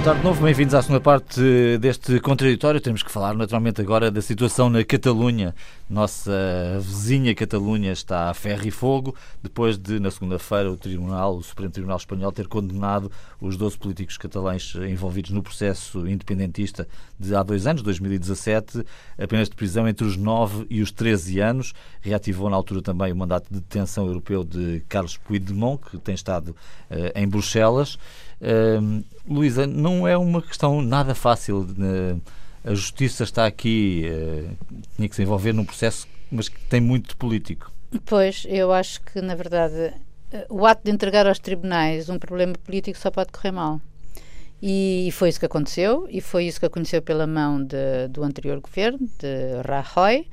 Boa 0.00 0.14
tarde 0.14 0.20
de 0.22 0.26
novo, 0.26 0.42
bem-vindos 0.42 0.72
à 0.72 0.80
segunda 0.80 0.98
parte 0.98 1.42
deste 1.78 2.18
contraditório. 2.20 2.80
Temos 2.80 3.02
que 3.02 3.12
falar 3.12 3.34
naturalmente 3.34 3.82
agora 3.82 4.10
da 4.10 4.22
situação 4.22 4.70
na 4.70 4.82
Catalunha. 4.82 5.54
Nossa 5.90 6.32
vizinha 6.80 7.34
Catalunha 7.34 7.92
está 7.92 8.30
a 8.30 8.34
ferro 8.34 8.66
e 8.66 8.70
fogo, 8.70 9.14
depois 9.42 9.76
de, 9.76 10.00
na 10.00 10.10
segunda-feira, 10.10 10.72
o 10.72 10.76
Tribunal, 10.76 11.36
o 11.36 11.42
Supremo 11.42 11.70
Tribunal 11.70 11.98
Espanhol, 11.98 12.32
ter 12.32 12.48
condenado 12.48 13.12
os 13.38 13.58
12 13.58 13.76
políticos 13.76 14.16
catalães 14.16 14.74
envolvidos 14.88 15.32
no 15.32 15.42
processo 15.42 16.08
independentista 16.08 16.88
de 17.18 17.34
há 17.34 17.42
dois 17.42 17.66
anos, 17.66 17.82
2017, 17.82 18.82
apenas 19.18 19.50
de 19.50 19.54
prisão 19.54 19.86
entre 19.86 20.06
os 20.06 20.16
9 20.16 20.64
e 20.70 20.80
os 20.80 20.90
13 20.90 21.40
anos. 21.40 21.74
Reativou 22.00 22.48
na 22.48 22.56
altura 22.56 22.80
também 22.80 23.12
o 23.12 23.16
mandato 23.16 23.52
de 23.52 23.60
detenção 23.60 24.06
europeu 24.06 24.44
de 24.44 24.82
Carlos 24.88 25.18
Puigdemont, 25.18 25.78
que 25.90 25.98
tem 25.98 26.14
estado 26.14 26.56
uh, 26.90 27.12
em 27.14 27.28
Bruxelas. 27.28 27.98
Luísa, 29.26 29.66
não 29.66 30.08
é 30.08 30.16
uma 30.16 30.42
questão 30.42 30.82
nada 30.82 31.14
fácil. 31.14 31.60
Uh, 31.60 32.20
a 32.64 32.74
justiça 32.74 33.24
está 33.24 33.46
aqui, 33.46 34.04
uh, 34.06 34.76
tinha 34.96 35.08
que 35.08 35.16
se 35.16 35.22
envolver 35.22 35.52
num 35.52 35.64
processo, 35.64 36.06
mas 36.30 36.48
que 36.48 36.60
tem 36.66 36.80
muito 36.80 37.16
político. 37.16 37.70
Pois, 38.04 38.46
eu 38.48 38.72
acho 38.72 39.00
que, 39.02 39.20
na 39.20 39.34
verdade, 39.34 39.92
eh, 40.32 40.46
o 40.48 40.64
ato 40.64 40.82
de 40.84 40.90
entregar 40.92 41.26
aos 41.26 41.38
tribunais 41.40 42.08
um 42.08 42.18
problema 42.18 42.54
político 42.64 42.96
só 42.98 43.10
pode 43.10 43.32
correr 43.32 43.50
mal. 43.50 43.80
E 44.62 45.08
foi 45.12 45.30
isso 45.30 45.40
que 45.40 45.46
aconteceu, 45.46 46.06
e 46.10 46.20
foi 46.20 46.44
isso 46.44 46.60
que 46.60 46.66
aconteceu 46.66 47.00
pela 47.02 47.26
mão 47.26 47.64
de, 47.64 48.08
do 48.10 48.22
anterior 48.22 48.60
governo, 48.60 48.98
de 49.18 49.62
Rajoy. 49.66 50.26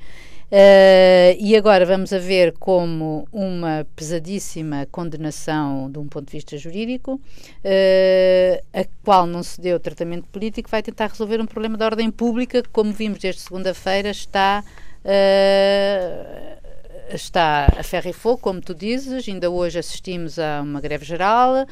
Uh, 0.50 1.36
e 1.38 1.54
agora 1.54 1.84
vamos 1.84 2.10
a 2.10 2.18
ver 2.18 2.52
como 2.52 3.28
uma 3.30 3.86
pesadíssima 3.94 4.86
condenação 4.90 5.90
de 5.90 5.98
um 5.98 6.08
ponto 6.08 6.24
de 6.24 6.32
vista 6.32 6.56
jurídico, 6.56 7.16
uh, 7.16 8.64
a 8.72 8.84
qual 9.04 9.26
não 9.26 9.42
se 9.42 9.60
deu 9.60 9.78
tratamento 9.78 10.26
político, 10.28 10.70
vai 10.70 10.82
tentar 10.82 11.08
resolver 11.08 11.38
um 11.38 11.46
problema 11.46 11.76
de 11.76 11.84
ordem 11.84 12.10
pública 12.10 12.62
que, 12.62 12.68
como 12.70 12.92
vimos 12.92 13.18
desde 13.18 13.42
segunda-feira, 13.42 14.08
está. 14.10 14.64
Uh, 15.04 16.58
está 17.10 17.72
a 17.78 17.82
ferro 17.82 18.10
e 18.10 18.12
fogo, 18.12 18.36
como 18.36 18.60
tu 18.60 18.74
dizes. 18.74 19.26
Ainda 19.26 19.48
hoje 19.48 19.78
assistimos 19.78 20.38
a 20.38 20.60
uma 20.60 20.78
greve 20.78 21.06
geral, 21.06 21.66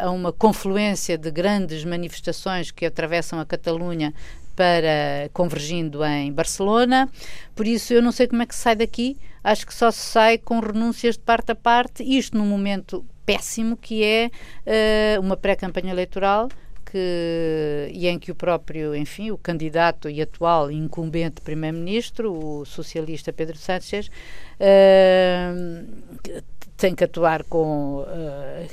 a 0.00 0.10
uma 0.10 0.32
confluência 0.32 1.18
de 1.18 1.30
grandes 1.30 1.84
manifestações 1.84 2.70
que 2.70 2.86
atravessam 2.86 3.38
a 3.38 3.44
Catalunha 3.44 4.14
para 4.54 5.28
convergindo 5.32 6.04
em 6.04 6.32
Barcelona. 6.32 7.08
Por 7.54 7.66
isso, 7.66 7.92
eu 7.92 8.02
não 8.02 8.12
sei 8.12 8.26
como 8.26 8.42
é 8.42 8.46
que 8.46 8.54
se 8.54 8.62
sai 8.62 8.76
daqui. 8.76 9.16
Acho 9.42 9.66
que 9.66 9.74
só 9.74 9.90
se 9.90 10.00
sai 10.00 10.38
com 10.38 10.60
renúncias 10.60 11.16
de 11.16 11.22
parte 11.22 11.52
a 11.52 11.54
parte, 11.54 12.02
isto 12.02 12.36
num 12.36 12.46
momento 12.46 13.04
péssimo 13.26 13.76
que 13.76 14.04
é 14.04 14.30
uh, 14.66 15.20
uma 15.20 15.36
pré-campanha 15.36 15.92
eleitoral 15.92 16.48
que, 16.92 17.90
e 17.90 18.06
em 18.06 18.18
que 18.18 18.30
o 18.30 18.34
próprio, 18.34 18.94
enfim, 18.94 19.30
o 19.30 19.38
candidato 19.38 20.10
e 20.10 20.20
atual 20.20 20.70
incumbente 20.70 21.40
primeiro-ministro, 21.40 22.32
o 22.32 22.64
socialista 22.66 23.32
Pedro 23.32 23.56
Sánchez, 23.56 24.10
uh, 24.60 25.86
tem 26.76 26.94
que 26.94 27.04
atuar 27.04 27.44
com 27.44 28.00
uh, 28.02 28.68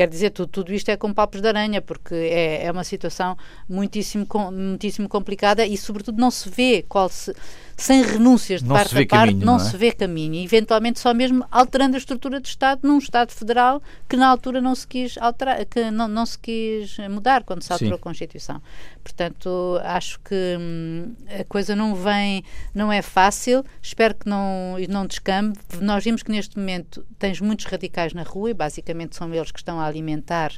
quer 0.00 0.08
dizer, 0.08 0.30
tudo, 0.30 0.48
tudo 0.48 0.72
isto 0.72 0.88
é 0.88 0.96
com 0.96 1.12
papos 1.12 1.42
de 1.42 1.48
aranha, 1.48 1.82
porque 1.82 2.14
é, 2.14 2.64
é 2.64 2.72
uma 2.72 2.84
situação 2.84 3.36
muitíssimo, 3.68 4.26
muitíssimo 4.50 5.06
complicada 5.10 5.66
e, 5.66 5.76
sobretudo, 5.76 6.18
não 6.18 6.30
se 6.30 6.48
vê 6.48 6.82
qual 6.88 7.10
se 7.10 7.34
sem 7.80 8.02
renúncias 8.02 8.62
de 8.62 8.68
não 8.68 8.76
parte 8.76 8.92
a 8.92 9.06
parte, 9.06 9.08
caminho, 9.08 9.38
não, 9.38 9.56
não 9.56 9.64
é? 9.64 9.68
se 9.68 9.76
vê 9.76 9.90
caminho. 9.90 10.34
E, 10.34 10.44
eventualmente, 10.44 11.00
só 11.00 11.14
mesmo 11.14 11.44
alterando 11.50 11.96
a 11.96 11.98
estrutura 11.98 12.40
de 12.40 12.46
Estado 12.46 12.80
num 12.86 12.98
Estado 12.98 13.32
federal 13.32 13.82
que 14.08 14.16
na 14.16 14.28
altura 14.28 14.60
não 14.60 14.74
se 14.74 14.86
quis 14.86 15.16
alterar, 15.16 15.64
que 15.64 15.90
não, 15.90 16.06
não 16.06 16.26
se 16.26 16.38
quis 16.38 16.98
mudar 17.10 17.42
quando 17.42 17.62
se 17.62 17.72
alterou 17.72 17.96
Sim. 17.96 18.00
a 18.00 18.02
Constituição. 18.02 18.62
Portanto, 19.02 19.80
acho 19.82 20.20
que 20.20 20.56
hum, 20.60 21.14
a 21.40 21.44
coisa 21.44 21.74
não 21.74 21.94
vem, 21.94 22.44
não 22.74 22.92
é 22.92 23.00
fácil. 23.00 23.64
Espero 23.80 24.14
que 24.14 24.28
não, 24.28 24.76
não 24.88 25.06
descambe. 25.06 25.58
Nós 25.80 26.04
vimos 26.04 26.22
que 26.22 26.30
neste 26.30 26.58
momento 26.58 27.04
tens 27.18 27.40
muitos 27.40 27.64
radicais 27.64 28.12
na 28.12 28.22
rua 28.22 28.50
e 28.50 28.54
basicamente 28.54 29.16
são 29.16 29.32
eles 29.32 29.50
que 29.50 29.58
estão 29.58 29.80
a 29.80 29.86
alimentar 29.90 30.52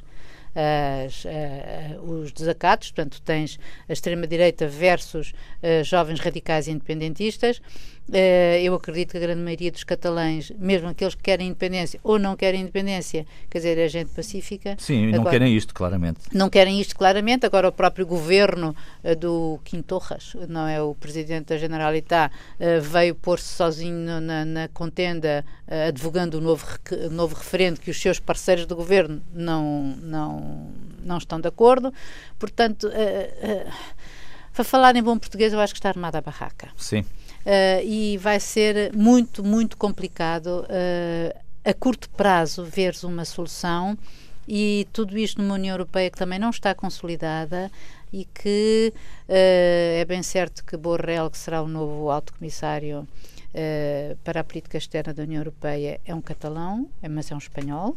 as, 0.54 1.24
uh, 1.24 2.02
os 2.02 2.32
desacatos, 2.32 2.90
portanto, 2.90 3.22
tens 3.22 3.58
a 3.88 3.92
extrema-direita 3.92 4.66
versus 4.66 5.32
uh, 5.62 5.82
jovens 5.82 6.20
radicais 6.20 6.68
independentistas. 6.68 7.60
Uh, 8.08 8.58
eu 8.60 8.74
acredito 8.74 9.12
que 9.12 9.16
a 9.16 9.20
grande 9.20 9.40
maioria 9.40 9.70
dos 9.70 9.84
catalães, 9.84 10.52
mesmo 10.58 10.88
aqueles 10.88 11.14
que 11.14 11.22
querem 11.22 11.46
independência 11.46 12.00
ou 12.02 12.18
não 12.18 12.36
querem 12.36 12.60
independência, 12.60 13.26
quer 13.48 13.58
dizer, 13.58 13.78
é 13.78 13.88
gente 13.88 14.10
pacífica. 14.10 14.76
Sim, 14.78 15.08
Agora, 15.08 15.22
não 15.22 15.30
querem 15.30 15.56
isto, 15.56 15.72
claramente. 15.72 16.20
Não 16.32 16.50
querem 16.50 16.80
isto, 16.80 16.96
claramente. 16.96 17.46
Agora, 17.46 17.68
o 17.68 17.72
próprio 17.72 18.04
governo 18.04 18.74
do 19.18 19.58
Quintorras, 19.64 20.34
não 20.48 20.66
é 20.66 20.82
o 20.82 20.94
presidente 20.94 21.46
da 21.46 21.56
Generalitat, 21.56 22.34
veio 22.82 23.14
pôr-se 23.14 23.54
sozinho 23.54 24.20
na, 24.20 24.44
na 24.44 24.68
contenda, 24.68 25.44
advogando 25.88 26.38
o 26.38 26.40
novo, 26.40 26.66
novo 27.10 27.34
referendo 27.34 27.80
que 27.80 27.90
os 27.90 28.00
seus 28.00 28.18
parceiros 28.18 28.66
do 28.66 28.76
governo 28.76 29.22
não, 29.32 29.96
não 30.02 30.72
não, 31.04 31.18
estão 31.18 31.40
de 31.40 31.48
acordo. 31.48 31.92
Portanto, 32.38 32.90
para 34.52 34.64
falar 34.64 34.96
em 34.96 35.02
bom 35.02 35.18
português, 35.18 35.52
eu 35.52 35.60
acho 35.60 35.72
que 35.72 35.78
está 35.78 35.88
armada 35.88 36.18
a 36.18 36.20
barraca. 36.20 36.68
Sim. 36.76 37.04
Uh, 37.44 37.85
e 37.85 38.18
vai 38.18 38.38
ser 38.38 38.94
muito, 38.94 39.42
muito 39.42 39.76
complicado 39.76 40.64
a 41.64 41.74
curto 41.74 42.09
prazo 42.11 42.64
ver 42.64 42.94
uma 43.05 43.24
solução. 43.24 43.98
E 44.46 44.88
tudo 44.92 45.16
isto 45.16 45.40
numa 45.40 45.55
União 45.55 45.74
Europeia 45.74 46.11
que 46.11 46.18
também 46.18 46.38
não 46.38 46.50
está 46.50 46.74
consolidada 46.74 47.70
e 48.12 48.24
que 48.24 48.92
é 49.28 50.05
bem 50.05 50.22
certo 50.22 50.64
que 50.64 50.76
Borrell, 50.76 51.31
que 51.31 51.38
será 51.38 51.62
o 51.62 51.68
novo 51.68 52.11
alto 52.11 52.35
comissário 52.35 53.07
para 54.24 54.40
a 54.40 54.44
política 54.44 54.76
externa 54.78 55.14
da 55.14 55.22
União 55.22 55.40
Europeia, 55.40 56.00
é 56.05 56.12
um 56.12 56.20
catalão, 56.20 56.88
mas 57.09 57.31
é 57.31 57.35
um 57.35 57.38
espanhol. 57.38 57.96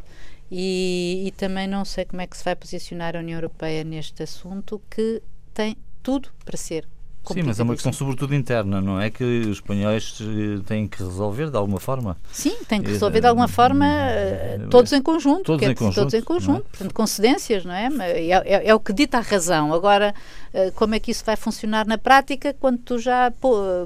E, 0.51 1.23
e, 1.25 1.31
também 1.31 1.67
não 1.67 1.83
sei 1.83 2.05
como 2.05 2.21
é 2.21 2.27
que 2.27 2.37
se 2.37 2.43
vai 2.43 2.55
posicionar 2.55 3.15
a 3.15 3.19
União 3.19 3.37
Europeia 3.37 3.83
neste 3.83 4.21
assunto, 4.21 4.81
que 4.89 5.21
tem 5.53 5.75
tudo 6.03 6.29
para 6.43 6.55
ser 6.55 6.87
Sim, 7.33 7.43
mas 7.43 7.59
é 7.59 7.63
uma 7.63 7.73
questão 7.73 7.91
sobretudo 7.93 8.33
interna, 8.35 8.81
não 8.81 8.99
é? 8.99 9.09
Que 9.09 9.23
os 9.23 9.57
espanhóis 9.57 10.19
eh, 10.21 10.61
têm 10.65 10.87
que 10.87 11.03
resolver 11.03 11.49
de 11.49 11.57
alguma 11.57 11.79
forma. 11.79 12.17
Sim, 12.31 12.55
têm 12.67 12.81
que 12.81 12.91
resolver 12.91 13.21
de 13.21 13.27
alguma 13.27 13.47
forma, 13.47 13.85
eh, 13.85 14.59
todos 14.69 14.91
em 14.93 15.01
conjunto. 15.01 15.43
Todos 15.43 15.67
em 15.67 15.73
conjunto. 15.73 15.95
Todos 15.95 16.13
em 16.13 16.21
conjunto, 16.21 16.59
é? 16.59 16.69
portanto, 16.69 16.93
com 16.93 17.07
cedências, 17.07 17.65
não 17.65 17.73
é? 17.73 17.89
É, 17.99 18.29
é? 18.29 18.67
é, 18.67 18.75
o 18.75 18.79
que 18.79 18.93
dita 18.93 19.17
a 19.17 19.21
razão. 19.21 19.73
Agora, 19.73 20.13
eh, 20.53 20.71
como 20.71 20.95
é 20.95 20.99
que 20.99 21.11
isso 21.11 21.23
vai 21.25 21.35
funcionar 21.35 21.85
na 21.85 21.97
prática 21.97 22.53
quando 22.53 22.77
tu 22.77 22.97
já 22.97 23.31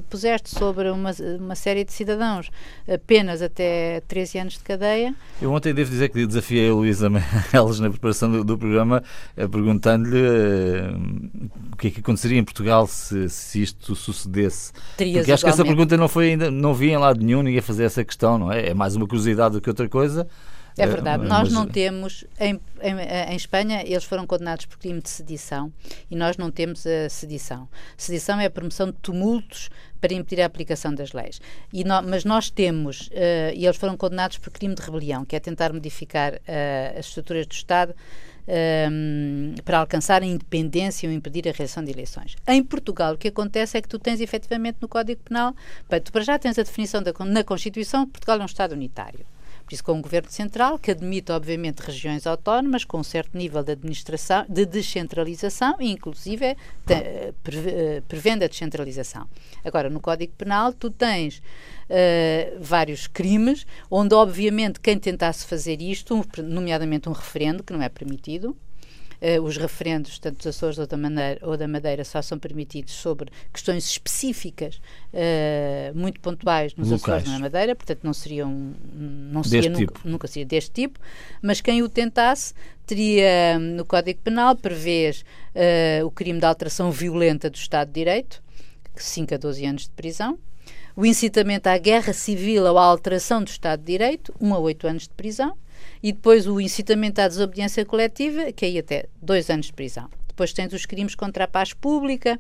puseste 0.07 0.51
sobre 0.51 0.89
uma, 0.91 1.11
uma 1.39 1.55
série 1.55 1.83
de 1.83 1.91
cidadãos 1.91 2.51
apenas 2.87 3.41
até 3.41 4.01
13 4.07 4.37
anos 4.39 4.53
de 4.53 4.59
cadeia. 4.59 5.15
Eu 5.41 5.51
ontem 5.51 5.73
devo 5.73 5.89
dizer 5.89 6.09
que 6.09 6.27
desafiei 6.27 6.69
a 6.69 6.73
Luísa 6.73 7.09
Meles 7.09 7.79
na 7.79 7.89
preparação 7.89 8.31
do, 8.31 8.43
do 8.43 8.57
programa, 8.57 9.03
eh, 9.35 9.47
perguntando-lhe 9.47 10.19
o 11.73 11.77
que 11.77 11.87
é 11.87 11.91
que 11.91 11.99
aconteceria 12.01 12.37
em 12.37 12.43
Portugal 12.43 12.85
se, 12.85 13.28
se 13.29 13.61
isto 13.61 13.95
sucedesse. 13.95 14.71
Terias 14.97 15.17
Porque 15.19 15.31
acho 15.31 15.43
que 15.43 15.49
essa 15.49 15.63
pergunta 15.63 15.95
não 15.95 16.07
foi 16.07 16.31
ainda, 16.31 16.51
não 16.51 16.73
vi 16.73 16.89
em 16.89 16.97
lado 16.97 17.23
nenhum 17.23 17.41
ninguém 17.41 17.61
fazer 17.61 17.83
essa 17.83 18.03
questão, 18.03 18.37
não 18.37 18.51
é? 18.51 18.69
É 18.69 18.73
mais 18.73 18.95
uma 18.95 19.07
curiosidade 19.07 19.55
do 19.55 19.61
que 19.61 19.69
outra 19.69 19.87
coisa. 19.87 20.27
É 20.77 20.87
verdade, 20.87 21.27
nós 21.27 21.51
não 21.51 21.67
temos, 21.67 22.23
em, 22.39 22.59
em, 22.81 22.95
em, 23.31 23.35
Espanha, 23.35 23.83
eles 23.85 24.05
foram 24.05 24.25
condenados 24.25 24.65
por 24.65 24.77
crime 24.77 25.01
de 25.01 25.09
sedição 25.09 25.73
e 26.09 26.15
nós 26.15 26.37
não 26.37 26.49
temos 26.49 26.85
a 26.87 27.09
sedição. 27.09 27.67
Sedição 27.97 28.39
é 28.39 28.45
a 28.45 28.49
promoção 28.49 28.87
de 28.87 28.93
tumultos 28.93 29.69
para 29.99 30.13
impedir 30.13 30.41
a 30.41 30.45
aplicação 30.45 30.93
das 30.93 31.11
leis. 31.11 31.41
E 31.73 31.83
no, 31.83 32.01
mas 32.01 32.23
nós 32.23 32.49
temos, 32.49 33.07
uh, 33.07 33.53
e 33.53 33.65
eles 33.65 33.75
foram 33.75 33.97
condenados 33.97 34.37
por 34.37 34.51
crime 34.51 34.73
de 34.73 34.81
rebelião, 34.81 35.25
que 35.25 35.35
é 35.35 35.39
tentar 35.39 35.73
modificar 35.73 36.35
uh, 36.35 36.97
as 36.97 37.07
estruturas 37.07 37.45
do 37.45 37.53
Estado 37.53 37.93
um, 38.49 39.53
eh, 39.57 39.61
para 39.63 39.79
alcançar 39.79 40.23
a 40.23 40.25
independência 40.25 41.07
ou 41.07 41.13
impedir 41.13 41.47
a 41.47 41.51
realização 41.51 41.83
de 41.83 41.91
eleições. 41.91 42.35
Em 42.47 42.63
Portugal, 42.63 43.13
o 43.13 43.17
que 43.17 43.27
acontece 43.27 43.77
é 43.77 43.81
que 43.81 43.87
tu 43.87 43.99
tens 43.99 44.19
efetivamente 44.19 44.77
no 44.81 44.87
Código 44.87 45.21
Penal, 45.23 45.55
tu 46.03 46.11
para 46.11 46.21
já 46.21 46.39
tens 46.39 46.57
a 46.57 46.63
definição 46.63 47.01
da, 47.01 47.13
na 47.25 47.43
Constituição 47.43 48.05
que 48.05 48.13
Portugal 48.13 48.39
é 48.39 48.41
um 48.41 48.45
Estado 48.45 48.73
unitário. 48.73 49.25
Por 49.69 49.75
isso, 49.75 49.83
com 49.83 49.93
um 49.93 50.01
governo 50.01 50.31
central 50.31 50.79
que 50.79 50.89
admite, 50.89 51.31
obviamente, 51.31 51.81
regiões 51.81 52.25
autónomas 52.25 52.83
com 52.83 52.97
um 53.01 53.03
certo 53.03 53.37
nível 53.37 53.61
de 53.61 53.73
administração, 53.73 54.43
de 54.49 54.65
descentralização 54.65 55.75
e, 55.79 55.91
inclusive, 55.91 56.57
de, 56.87 58.01
prevendo 58.07 58.43
a 58.43 58.47
descentralização. 58.47 59.29
Agora, 59.63 59.87
no 59.87 59.99
Código 59.99 60.33
Penal, 60.35 60.73
tu 60.73 60.89
tens 60.89 61.37
uh, 61.37 62.57
vários 62.59 63.05
crimes, 63.05 63.67
onde, 63.91 64.15
obviamente, 64.15 64.79
quem 64.79 64.97
tentasse 64.97 65.45
fazer 65.45 65.79
isto, 65.83 66.19
nomeadamente 66.43 67.07
um 67.07 67.11
referendo, 67.11 67.61
que 67.61 67.71
não 67.71 67.83
é 67.83 67.89
permitido, 67.89 68.57
Uh, 69.21 69.41
os 69.43 69.57
referendos, 69.57 70.17
tanto 70.17 70.37
dos 70.37 70.47
Açores 70.47 70.77
ou 70.79 70.87
da, 70.87 70.95
Madeira, 70.95 71.39
ou 71.41 71.57
da 71.57 71.67
Madeira, 71.67 72.05
só 72.05 72.21
são 72.21 72.39
permitidos 72.39 72.93
sobre 72.93 73.29
questões 73.51 73.85
específicas, 73.85 74.79
uh, 75.13 75.97
muito 75.97 76.21
pontuais 76.21 76.73
nos 76.73 76.89
Locais. 76.89 77.23
Açores 77.23 77.27
ou 77.27 77.33
na 77.33 77.39
Madeira, 77.39 77.75
portanto 77.75 77.99
não 78.03 78.13
seriam, 78.13 78.73
não 78.93 79.43
seria 79.43 79.69
nunca, 79.69 79.93
tipo. 79.93 80.07
nunca 80.07 80.27
seria 80.27 80.45
deste 80.45 80.71
tipo, 80.71 80.99
mas 81.41 81.59
quem 81.59 81.83
o 81.83 81.89
tentasse 81.89 82.53
teria 82.85 83.59
no 83.59 83.83
Código 83.83 84.19
Penal 84.21 84.55
prevês 84.55 85.25
uh, 85.53 86.05
o 86.05 86.11
crime 86.11 86.39
de 86.39 86.45
alteração 86.45 86.89
violenta 86.89 87.49
do 87.49 87.55
Estado 87.55 87.89
de 87.89 87.95
Direito, 87.95 88.41
5 88.95 89.33
a 89.33 89.37
12 89.37 89.65
anos 89.65 89.83
de 89.83 89.91
prisão, 89.91 90.39
o 90.95 91.05
incitamento 91.05 91.67
à 91.67 91.77
guerra 91.77 92.13
civil 92.13 92.63
ou 92.63 92.77
à 92.77 92.83
alteração 92.83 93.43
do 93.43 93.47
Estado 93.47 93.79
de 93.79 93.85
Direito, 93.85 94.33
1 94.39 94.53
a 94.53 94.59
8 94.59 94.87
anos 94.87 95.03
de 95.03 95.09
prisão, 95.09 95.55
e 96.01 96.11
depois 96.11 96.47
o 96.47 96.59
incitamento 96.59 97.19
à 97.19 97.27
desobediência 97.27 97.85
coletiva, 97.85 98.51
que 98.51 98.65
aí 98.65 98.77
até 98.77 99.05
dois 99.21 99.49
anos 99.49 99.67
de 99.67 99.73
prisão. 99.73 100.09
Depois 100.27 100.53
tens 100.53 100.71
os 100.71 100.85
crimes 100.85 101.15
contra 101.15 101.43
a 101.43 101.47
paz 101.47 101.73
pública, 101.73 102.39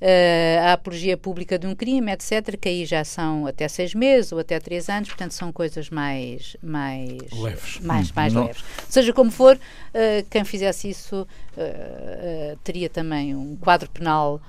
uh, 0.00 0.66
a 0.66 0.72
apologia 0.74 1.16
pública 1.16 1.58
de 1.58 1.66
um 1.66 1.74
crime, 1.74 2.12
etc., 2.12 2.56
que 2.60 2.68
aí 2.68 2.84
já 2.84 3.02
são 3.02 3.46
até 3.46 3.66
seis 3.68 3.94
meses 3.94 4.32
ou 4.32 4.38
até 4.38 4.60
três 4.60 4.88
anos, 4.88 5.08
portanto 5.08 5.32
são 5.32 5.50
coisas 5.50 5.88
mais, 5.88 6.56
mais 6.62 7.18
leves. 7.32 7.80
Mais, 7.80 8.10
hum, 8.10 8.12
mais 8.14 8.34
leves. 8.34 8.64
Seja 8.88 9.12
como 9.12 9.30
for, 9.30 9.56
uh, 9.56 10.26
quem 10.28 10.44
fizesse 10.44 10.90
isso 10.90 11.26
uh, 11.56 12.56
teria 12.62 12.90
também 12.90 13.34
um 13.34 13.56
quadro 13.56 13.90
penal 13.90 14.40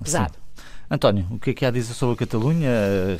pesado. 0.00 0.38
António, 0.90 1.26
o 1.30 1.38
que 1.38 1.50
é 1.50 1.54
que 1.54 1.64
há 1.66 1.68
a 1.68 1.70
dizer 1.70 1.92
sobre 1.92 2.14
a 2.14 2.16
Catalunha? 2.16 2.70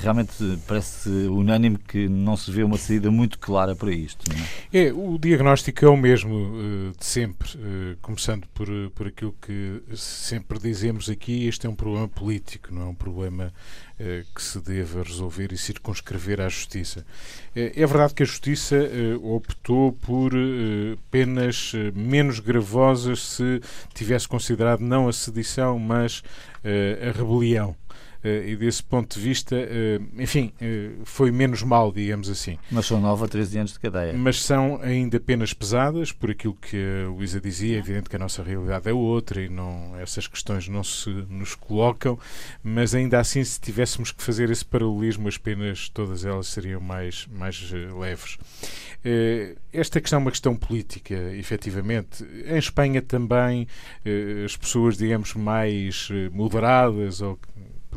Realmente 0.00 0.58
parece 0.66 1.08
unânime 1.08 1.76
que 1.76 2.08
não 2.08 2.34
se 2.34 2.50
vê 2.50 2.62
uma 2.62 2.78
saída 2.78 3.10
muito 3.10 3.38
clara 3.38 3.76
para 3.76 3.92
isto. 3.92 4.24
É? 4.72 4.86
é? 4.86 4.92
o 4.92 5.18
diagnóstico 5.18 5.84
é 5.84 5.88
o 5.88 5.96
mesmo 5.96 6.34
uh, 6.34 6.92
de 6.98 7.04
sempre, 7.04 7.48
uh, 7.56 7.96
começando 8.00 8.46
por, 8.54 8.68
por 8.94 9.08
aquilo 9.08 9.34
que 9.42 9.82
sempre 9.94 10.58
dizemos 10.58 11.10
aqui: 11.10 11.46
este 11.46 11.66
é 11.66 11.70
um 11.70 11.74
problema 11.74 12.08
político, 12.08 12.74
não 12.74 12.82
é 12.82 12.86
um 12.86 12.94
problema 12.94 13.52
que 14.34 14.42
se 14.42 14.60
deva 14.60 15.02
resolver 15.02 15.52
e 15.52 15.58
circunscrever 15.58 16.40
à 16.40 16.48
justiça. 16.48 17.04
é 17.54 17.86
verdade 17.86 18.14
que 18.14 18.22
a 18.22 18.26
justiça 18.26 18.76
optou 19.20 19.92
por 19.92 20.32
penas 21.10 21.72
menos 21.94 22.38
gravosas 22.38 23.20
se 23.20 23.60
tivesse 23.94 24.28
considerado 24.28 24.80
não 24.80 25.08
a 25.08 25.12
sedição, 25.12 25.78
mas 25.78 26.22
a 26.64 27.10
rebelião. 27.10 27.74
Uh, 28.24 28.48
e 28.48 28.56
desse 28.56 28.82
ponto 28.82 29.16
de 29.16 29.24
vista, 29.24 29.54
uh, 29.54 30.20
enfim, 30.20 30.52
uh, 30.60 31.04
foi 31.04 31.30
menos 31.30 31.62
mal, 31.62 31.92
digamos 31.92 32.28
assim. 32.28 32.58
Mas 32.70 32.86
são 32.86 33.00
9 33.00 33.24
a 33.24 33.28
13 33.28 33.58
anos 33.58 33.72
de 33.74 33.78
cadeia. 33.78 34.12
Mas 34.12 34.42
são 34.42 34.80
ainda 34.82 35.20
penas 35.20 35.52
pesadas, 35.52 36.10
por 36.10 36.30
aquilo 36.30 36.54
que 36.54 36.76
a 36.76 37.08
Luísa 37.10 37.40
dizia, 37.40 37.76
é 37.76 37.78
evidente 37.78 38.10
que 38.10 38.16
a 38.16 38.18
nossa 38.18 38.42
realidade 38.42 38.88
é 38.88 38.92
outra 38.92 39.40
e 39.40 39.48
não, 39.48 39.96
essas 40.00 40.26
questões 40.26 40.68
não 40.68 40.82
se 40.82 41.10
nos 41.28 41.54
colocam, 41.54 42.18
mas 42.62 42.92
ainda 42.92 43.20
assim, 43.20 43.44
se 43.44 43.60
tivéssemos 43.60 44.10
que 44.10 44.22
fazer 44.22 44.50
esse 44.50 44.64
paralelismo, 44.64 45.28
as 45.28 45.38
penas, 45.38 45.88
todas 45.88 46.24
elas 46.24 46.48
seriam 46.48 46.80
mais, 46.80 47.28
mais 47.30 47.70
leves. 47.70 48.36
Esta 49.72 50.00
questão 50.00 50.18
é 50.18 50.22
uma 50.22 50.30
questão 50.30 50.56
política, 50.56 51.14
efetivamente. 51.34 52.24
Em 52.46 52.58
Espanha 52.58 53.00
também, 53.00 53.66
as 54.44 54.56
pessoas, 54.56 54.96
digamos, 54.96 55.34
mais 55.34 56.08
moderadas 56.32 57.20
ou 57.20 57.38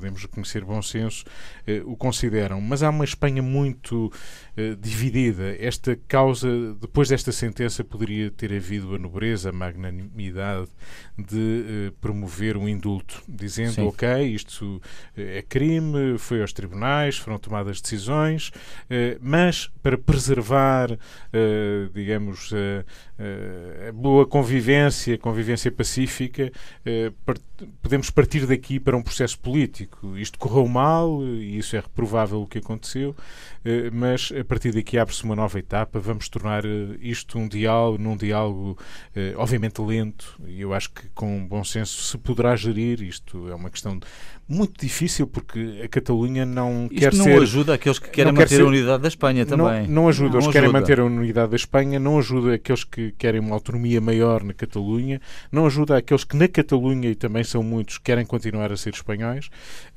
podemos 0.01 0.23
reconhecer 0.23 0.65
bom 0.65 0.81
senso, 0.81 1.23
eh, 1.67 1.81
o 1.85 1.95
consideram. 1.95 2.59
Mas 2.59 2.81
há 2.81 2.89
uma 2.89 3.05
Espanha 3.05 3.41
muito 3.41 4.11
eh, 4.57 4.75
dividida. 4.77 5.55
Esta 5.59 5.97
causa, 6.07 6.47
depois 6.79 7.07
desta 7.07 7.31
sentença, 7.31 7.85
poderia 7.85 8.29
ter 8.29 8.53
havido 8.53 8.93
a 8.93 8.97
nobreza, 8.97 9.49
a 9.49 9.53
magnanimidade 9.53 10.67
de 11.17 11.87
eh, 11.87 11.91
promover 12.01 12.57
um 12.57 12.67
indulto, 12.67 13.23
dizendo: 13.29 13.73
Sim. 13.73 13.81
ok, 13.83 14.23
isto 14.23 14.81
é 15.15 15.41
crime, 15.41 16.17
foi 16.17 16.41
aos 16.41 16.51
tribunais, 16.51 17.17
foram 17.17 17.39
tomadas 17.39 17.79
decisões, 17.79 18.51
mas 19.21 19.71
para 19.81 19.97
preservar, 19.97 20.97
digamos, 21.93 22.51
a 23.87 23.91
boa 23.91 24.25
convivência, 24.25 25.17
convivência 25.17 25.71
pacífica, 25.71 26.51
podemos 27.81 28.09
partir 28.09 28.45
daqui 28.45 28.79
para 28.79 28.97
um 28.97 29.01
processo 29.01 29.39
político. 29.39 30.17
Isto 30.17 30.39
correu 30.39 30.67
mal, 30.67 31.23
e 31.23 31.57
isso 31.57 31.75
é 31.75 31.79
reprovável 31.79 32.41
o 32.41 32.47
que 32.47 32.57
aconteceu, 32.57 33.15
mas 33.91 34.31
a 34.41 34.45
partir 34.45 34.73
daqui 34.73 34.97
abre-se 34.97 35.23
uma 35.23 35.36
nova 35.36 35.58
etapa. 35.58 35.99
Vamos 35.99 36.27
tornar 36.27 36.63
isto 36.99 37.39
um 37.39 37.47
diálogo, 37.47 37.97
num 37.97 38.17
diálogo 38.17 38.77
obviamente 39.38 39.82
lento, 39.82 40.39
e 40.45 40.62
eu 40.62 40.73
acho 40.73 40.91
que 40.91 41.08
com 41.10 41.45
bom 41.47 41.63
senso 41.63 42.01
se 42.01 42.17
poderá 42.17 42.56
gerir. 42.56 43.01
Isto 43.01 43.49
é 43.49 43.56
uma 43.56 43.69
questão 43.69 43.99
muito 44.51 44.81
difícil 44.81 45.25
porque 45.25 45.81
a 45.83 45.87
Catalunha 45.87 46.45
não 46.45 46.89
Isto 46.91 46.95
quer 46.95 47.13
não 47.13 47.23
ser. 47.23 47.35
não 47.35 47.41
ajuda 47.41 47.73
aqueles 47.73 47.99
que 47.99 48.09
querem 48.09 48.33
manter 48.33 48.49
ser, 48.49 48.61
a 48.61 48.65
unidade 48.65 49.01
da 49.01 49.07
Espanha 49.07 49.45
também. 49.45 49.87
Não, 49.87 50.03
não 50.03 50.09
ajuda 50.09 50.37
os 50.37 50.47
que 50.47 50.51
querem 50.51 50.71
manter 50.71 50.99
a 50.99 51.05
unidade 51.05 51.51
da 51.51 51.55
Espanha, 51.55 51.99
não 51.99 52.19
ajuda 52.19 52.55
aqueles 52.55 52.83
que 52.83 53.13
querem 53.17 53.39
uma 53.39 53.55
autonomia 53.55 54.01
maior 54.01 54.43
na 54.43 54.53
Catalunha, 54.53 55.21
não 55.51 55.65
ajuda 55.65 55.97
aqueles 55.97 56.25
que 56.25 56.35
na 56.35 56.47
Catalunha, 56.47 57.09
e 57.09 57.15
também 57.15 57.43
são 57.43 57.63
muitos, 57.63 57.97
querem 57.97 58.25
continuar 58.25 58.71
a 58.71 58.77
ser 58.77 58.93
espanhóis, 58.93 59.47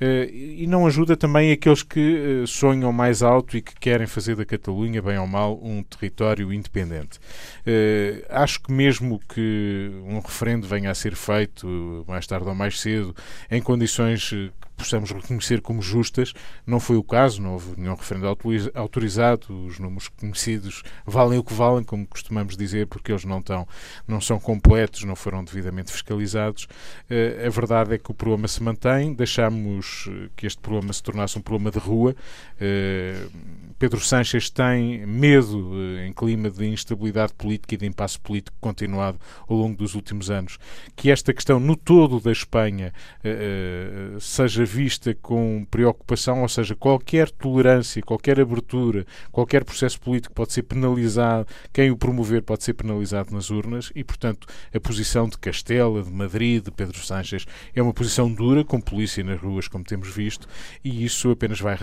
uh, 0.00 0.30
e 0.32 0.66
não 0.68 0.86
ajuda 0.86 1.16
também 1.16 1.50
aqueles 1.50 1.82
que 1.82 2.42
uh, 2.44 2.46
sonham 2.46 2.92
mais 2.92 3.22
alto 3.22 3.56
e 3.56 3.62
que 3.62 3.74
querem 3.74 4.06
fazer 4.06 4.36
da 4.36 4.44
Catalunha, 4.44 5.02
bem 5.02 5.18
ou 5.18 5.26
mal, 5.26 5.58
um 5.60 5.82
território 5.82 6.52
independente. 6.52 7.18
Uh, 7.66 8.24
acho 8.28 8.62
que 8.62 8.72
mesmo 8.72 9.20
que 9.28 9.90
um 10.06 10.20
referendo 10.20 10.66
venha 10.66 10.90
a 10.90 10.94
ser 10.94 11.16
feito 11.16 12.04
mais 12.06 12.24
tarde 12.26 12.46
ou 12.46 12.54
mais 12.54 12.80
cedo, 12.80 13.14
em 13.50 13.60
condições 13.60 14.32
possamos 14.76 15.10
reconhecer 15.10 15.60
como 15.60 15.80
justas. 15.80 16.32
Não 16.66 16.80
foi 16.80 16.96
o 16.96 17.02
caso, 17.02 17.40
não 17.40 17.54
houve 17.54 17.74
nenhum 17.76 17.94
referendo 17.94 18.26
autorizado, 18.74 19.66
os 19.66 19.78
números 19.78 20.08
conhecidos 20.08 20.82
valem 21.06 21.38
o 21.38 21.44
que 21.44 21.54
valem, 21.54 21.84
como 21.84 22.06
costumamos 22.06 22.56
dizer, 22.56 22.86
porque 22.86 23.12
eles 23.12 23.24
não, 23.24 23.38
estão, 23.38 23.66
não 24.06 24.20
são 24.20 24.38
completos, 24.38 25.04
não 25.04 25.16
foram 25.16 25.44
devidamente 25.44 25.92
fiscalizados. 25.92 26.64
Uh, 27.10 27.46
a 27.46 27.50
verdade 27.50 27.94
é 27.94 27.98
que 27.98 28.10
o 28.10 28.14
problema 28.14 28.48
se 28.48 28.62
mantém, 28.62 29.12
deixamos 29.14 30.08
eh, 30.08 30.28
que 30.36 30.46
este 30.46 30.60
problema 30.60 30.92
se 30.92 31.02
tornasse 31.02 31.38
um 31.38 31.42
problema 31.42 31.70
de 31.70 31.78
rua. 31.78 32.14
Uh, 32.56 33.30
Pedro 33.78 34.00
Sánchez 34.00 34.50
tem 34.50 35.04
medo, 35.06 35.74
em 36.06 36.12
clima 36.12 36.48
de 36.48 36.64
instabilidade 36.66 37.34
política 37.34 37.74
e 37.74 37.78
de 37.78 37.86
impasse 37.86 38.18
político 38.18 38.56
continuado 38.60 39.18
ao 39.48 39.56
longo 39.56 39.76
dos 39.76 39.94
últimos 39.94 40.30
anos, 40.30 40.58
que 40.94 41.10
esta 41.10 41.34
questão 41.34 41.58
no 41.58 41.76
todo 41.76 42.20
da 42.20 42.32
Espanha 42.32 42.92
seja 44.20 44.63
vista 44.64 45.14
com 45.14 45.66
preocupação, 45.70 46.42
ou 46.42 46.48
seja, 46.48 46.74
qualquer 46.74 47.30
tolerância, 47.30 48.02
qualquer 48.02 48.40
abertura, 48.40 49.06
qualquer 49.30 49.64
processo 49.64 50.00
político 50.00 50.34
pode 50.34 50.52
ser 50.52 50.62
penalizado, 50.62 51.46
quem 51.72 51.90
o 51.90 51.96
promover 51.96 52.42
pode 52.42 52.64
ser 52.64 52.74
penalizado 52.74 53.32
nas 53.32 53.50
urnas 53.50 53.92
e, 53.94 54.02
portanto, 54.02 54.46
a 54.74 54.80
posição 54.80 55.28
de 55.28 55.38
Castela, 55.38 56.02
de 56.02 56.10
Madrid, 56.10 56.64
de 56.64 56.70
Pedro 56.70 56.98
Sánchez 56.98 57.46
é 57.74 57.82
uma 57.82 57.92
posição 57.92 58.32
dura, 58.32 58.64
com 58.64 58.80
polícia 58.80 59.22
nas 59.22 59.40
ruas, 59.40 59.68
como 59.68 59.84
temos 59.84 60.08
visto, 60.08 60.48
e 60.82 61.04
isso 61.04 61.30
apenas 61.30 61.60
vai 61.60 61.76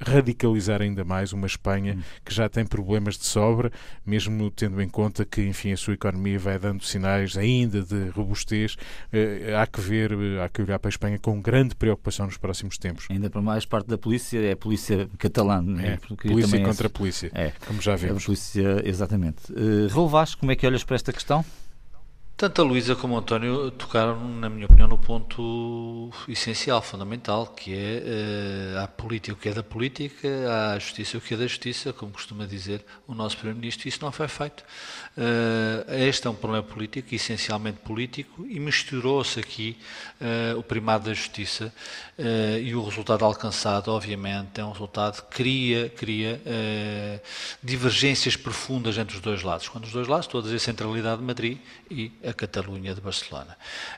radicalizar 0.00 0.82
ainda 0.82 1.04
mais 1.04 1.32
uma 1.32 1.46
Espanha 1.46 1.94
hum. 1.94 2.02
que 2.24 2.34
já 2.34 2.48
tem 2.48 2.64
problemas 2.66 3.16
de 3.16 3.24
sobra, 3.24 3.70
mesmo 4.04 4.50
tendo 4.50 4.80
em 4.80 4.88
conta 4.88 5.24
que, 5.24 5.42
enfim, 5.42 5.72
a 5.72 5.76
sua 5.76 5.94
economia 5.94 6.38
vai 6.38 6.58
dando 6.58 6.84
sinais 6.84 7.36
ainda 7.36 7.82
de 7.82 8.08
robustez. 8.10 8.76
Eh, 9.12 9.54
há 9.56 9.66
que 9.66 9.80
ver, 9.80 10.12
há 10.40 10.48
que 10.48 10.62
olhar 10.62 10.78
para 10.78 10.88
a 10.88 10.90
Espanha 10.90 11.18
com 11.18 11.40
grande 11.40 11.74
preocupação 11.74 12.21
nos 12.26 12.36
próximos 12.36 12.78
tempos. 12.78 13.06
Ainda 13.10 13.30
para 13.30 13.40
mais 13.40 13.64
parte 13.64 13.86
da 13.88 13.98
polícia 13.98 14.38
é 14.38 14.52
a 14.52 14.56
polícia 14.56 15.08
catalã. 15.18 15.64
É, 15.80 15.96
polícia 16.16 16.56
é 16.56 16.64
contra 16.64 16.86
é, 16.86 16.90
polícia, 16.90 17.30
é, 17.34 17.52
como 17.66 17.80
já 17.80 17.96
vimos. 17.96 18.22
A 18.22 18.26
polícia, 18.26 18.82
exatamente. 18.84 19.52
Uh, 19.52 19.88
Raul 19.88 20.08
Vasco, 20.08 20.40
como 20.40 20.52
é 20.52 20.56
que 20.56 20.66
olhas 20.66 20.84
para 20.84 20.96
esta 20.96 21.12
questão? 21.12 21.44
Tanto 22.42 22.60
a 22.60 22.64
Luísa 22.64 22.96
como 22.96 23.14
o 23.14 23.18
António 23.18 23.70
tocaram, 23.70 24.18
na 24.28 24.50
minha 24.50 24.66
opinião, 24.66 24.88
no 24.88 24.98
ponto 24.98 26.10
essencial, 26.26 26.82
fundamental, 26.82 27.46
que 27.46 27.72
é 27.72 28.02
uh, 28.74 28.80
a 28.80 28.88
política 28.88 29.32
o 29.32 29.36
que 29.36 29.48
é 29.48 29.52
da 29.52 29.62
política, 29.62 30.28
a 30.74 30.76
justiça 30.76 31.18
o 31.18 31.20
que 31.20 31.34
é 31.34 31.36
da 31.36 31.46
justiça, 31.46 31.92
como 31.92 32.10
costuma 32.10 32.44
dizer 32.44 32.84
o 33.06 33.14
nosso 33.14 33.36
Primeiro-Ministro, 33.36 33.86
isso 33.86 34.00
não 34.02 34.10
foi 34.10 34.26
feito. 34.26 34.64
Uh, 35.16 35.88
este 36.04 36.26
é 36.26 36.30
um 36.30 36.34
problema 36.34 36.64
político, 36.64 37.14
essencialmente 37.14 37.78
político, 37.78 38.44
e 38.44 38.58
misturou-se 38.58 39.38
aqui 39.38 39.78
uh, 40.20 40.58
o 40.58 40.64
primado 40.64 41.04
da 41.04 41.14
justiça 41.14 41.72
e 42.62 42.74
o 42.74 42.84
resultado 42.84 43.24
alcançado, 43.24 43.88
obviamente, 43.90 44.60
é 44.60 44.64
um 44.64 44.70
resultado 44.70 45.22
que 45.22 45.36
cria, 45.36 45.88
cria 45.88 46.40
divergências 47.62 48.36
profundas 48.36 48.96
entre 48.96 49.16
os 49.16 49.20
dois 49.20 49.42
lados. 49.42 49.68
Quando 49.68 49.84
os 49.84 49.92
dois 49.92 50.06
lados, 50.06 50.26
estou 50.26 50.40
a 50.40 50.58
centralidade 50.58 51.20
de 51.20 51.26
Madrid 51.26 51.58
e 51.90 52.12
a 52.22 52.31
Catalunha 52.34 52.94
de 52.94 53.00
Barcelona. 53.00 53.56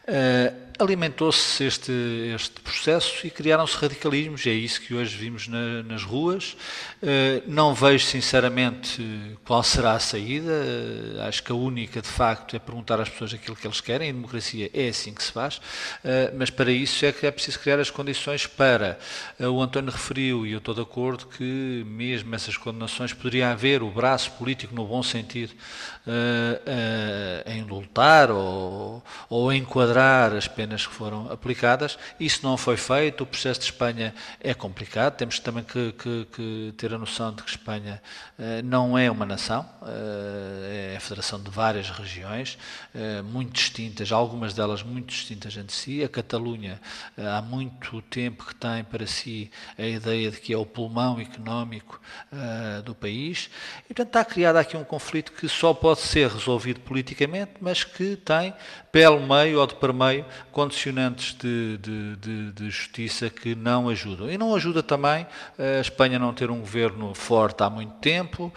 Uh, 0.09 0.65
Alimentou-se 0.77 1.63
este, 1.63 1.93
este 2.35 2.61
processo 2.61 3.25
e 3.25 3.31
criaram-se 3.31 3.77
radicalismos, 3.77 4.45
é 4.45 4.51
isso 4.51 4.81
que 4.81 4.93
hoje 4.93 5.17
vimos 5.17 5.47
na, 5.47 5.85
nas 5.85 6.03
ruas. 6.03 6.57
Uh, 7.01 7.43
não 7.47 7.73
vejo, 7.73 8.05
sinceramente, 8.05 9.01
qual 9.45 9.63
será 9.63 9.93
a 9.93 10.01
saída. 10.01 10.51
Uh, 10.51 11.21
acho 11.29 11.45
que 11.45 11.53
a 11.53 11.55
única, 11.55 12.03
de 12.03 12.09
facto, 12.09 12.57
é 12.57 12.59
perguntar 12.59 13.01
às 13.01 13.09
pessoas 13.09 13.35
aquilo 13.35 13.55
que 13.55 13.65
eles 13.65 13.81
querem. 13.81 14.09
Em 14.09 14.13
democracia 14.13 14.69
é 14.75 14.89
assim 14.89 15.15
que 15.15 15.23
se 15.23 15.31
faz, 15.31 15.61
mas 16.37 16.51
para 16.51 16.73
isso 16.73 17.07
é 17.07 17.13
que 17.13 17.25
é 17.27 17.31
preciso 17.31 17.61
criar 17.61 17.79
as 17.79 17.91
condições 17.91 18.47
para. 18.47 18.99
o 19.39 19.63
António 19.63 19.93
referiu, 19.93 20.45
e 20.45 20.53
eu 20.53 20.59
estou 20.59 20.75
de 20.75 20.81
acordo, 20.81 21.27
que 21.27 21.85
mesmo 21.87 22.35
essas 22.35 22.57
condenações 22.57 23.13
poderia 23.13 23.51
haver 23.51 23.83
o 23.83 23.91
braço 23.91 24.33
político, 24.33 24.75
no 24.75 24.85
bom 24.87 25.03
sentido, 25.03 25.53
em 27.47 27.63
lutar 28.25 28.31
ou, 28.31 29.03
ou 29.29 29.53
enquadrar 29.53 30.33
as 30.33 30.49
penas 30.49 30.87
que 30.87 30.95
foram 30.95 31.31
aplicadas. 31.31 31.99
Isso 32.19 32.41
não 32.43 32.57
foi 32.57 32.77
feito, 32.77 33.23
o 33.23 33.27
processo 33.27 33.61
de 33.61 33.67
Espanha 33.67 34.15
é 34.41 34.55
complicado, 34.55 35.17
temos 35.17 35.39
também 35.39 35.65
que, 35.65 35.93
que, 35.93 36.27
que 36.33 36.75
ter 36.77 36.93
a 36.95 36.99
noção 36.99 37.33
de 37.33 37.43
que 37.43 37.51
Espanha 37.51 38.01
eh, 38.39 38.63
não 38.63 38.97
é 38.97 39.11
uma 39.11 39.27
nação, 39.27 39.69
eh, 39.87 40.93
é 40.93 40.97
a 40.97 41.01
federação 41.01 41.43
de 41.43 41.51
várias 41.51 41.91
regiões, 41.91 42.59
eh, 42.95 43.23
muito 43.23 43.53
distintas, 43.53 44.13
algumas 44.13 44.55
delas 44.55 44.83
muito 44.83 45.09
distintas 45.09 45.57
entre 45.57 45.75
si. 45.75 46.03
A 46.03 46.09
Catalunha 46.09 46.81
há 47.17 47.41
muito 47.43 48.01
tempo 48.03 48.45
que 48.47 48.55
tem 48.55 48.85
para 48.85 49.07
si 49.07 49.51
a 49.79 49.85
ideia 49.85 50.31
de 50.31 50.41
que 50.41 50.53
é 50.53 50.57
o 50.57 50.67
pulmão 50.67 51.21
económico 51.21 52.01
do 52.85 52.95
país, 52.95 53.51
e 53.85 53.95
portanto 53.95 54.09
está 54.09 54.25
criado 54.25 54.57
aqui 54.57 54.77
um 54.77 54.85
conflito 54.85 55.33
que 55.33 55.49
só 55.49 55.73
pode 55.73 56.01
ser 56.01 56.31
resolvido 56.31 56.81
politicamente, 56.81 57.53
mas 57.61 57.85
que 57.85 58.04
que 58.05 58.17
tem, 58.17 58.53
pelo 58.93 59.21
meio 59.21 59.61
ou 59.61 59.67
de 59.67 59.75
permeio, 59.75 60.25
condicionantes 60.53 61.35
de, 61.35 61.79
de, 61.79 62.17
de, 62.17 62.53
de, 62.53 62.71
justiça 62.71 63.31
que 63.31 63.55
não 63.55 63.89
ajudam. 63.89 64.31
E 64.31 64.37
não 64.37 64.55
ajuda 64.55 64.83
também 64.83 65.27
a 65.59 65.81
Espanha 65.81 66.19
não 66.19 66.35
ter 66.35 66.51
um 66.51 66.61
governo 66.61 67.15
forte 67.15 67.63
há 67.63 67.71
muito 67.71 67.95
tempo, 67.95 68.53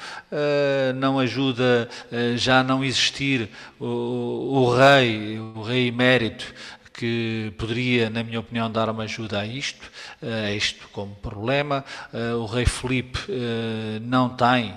não 0.96 1.18
ajuda 1.20 1.90
já 2.36 2.64
não 2.64 2.84
existir 2.84 3.50
o, 3.80 3.86
o 3.86 4.76
rei, 4.76 5.40
o 5.40 5.62
rei 5.62 5.88
emérito, 5.88 6.54
que 6.94 7.54
poderia, 7.58 8.10
na 8.10 8.24
minha 8.24 8.40
opinião, 8.40 8.72
dar 8.72 8.90
uma 8.90 9.04
ajuda 9.04 9.40
a 9.40 9.46
isto, 9.46 9.92
a 10.22 10.52
isto 10.52 10.88
como 10.92 11.14
problema. 11.16 11.86
O 12.42 12.46
rei 12.46 12.66
Felipe 12.66 13.20
não 14.02 14.30
tem 14.30 14.74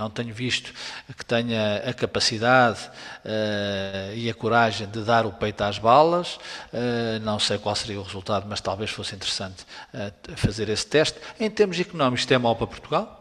não 0.00 0.08
tenho 0.08 0.32
visto 0.32 0.72
que 1.16 1.24
tenha 1.24 1.82
a 1.86 1.92
capacidade 1.92 2.80
uh, 3.24 4.14
e 4.14 4.30
a 4.30 4.34
coragem 4.34 4.88
de 4.88 5.02
dar 5.02 5.26
o 5.26 5.32
peito 5.32 5.62
às 5.62 5.78
balas. 5.78 6.36
Uh, 6.72 7.20
não 7.22 7.38
sei 7.38 7.58
qual 7.58 7.76
seria 7.76 8.00
o 8.00 8.02
resultado, 8.02 8.46
mas 8.48 8.60
talvez 8.60 8.90
fosse 8.90 9.14
interessante 9.14 9.66
uh, 9.92 10.36
fazer 10.36 10.70
esse 10.70 10.86
teste. 10.86 11.18
Em 11.38 11.50
termos 11.50 11.78
económicos, 11.78 12.20
isto 12.20 12.32
é 12.32 12.38
mau 12.38 12.56
para 12.56 12.66
Portugal. 12.66 13.18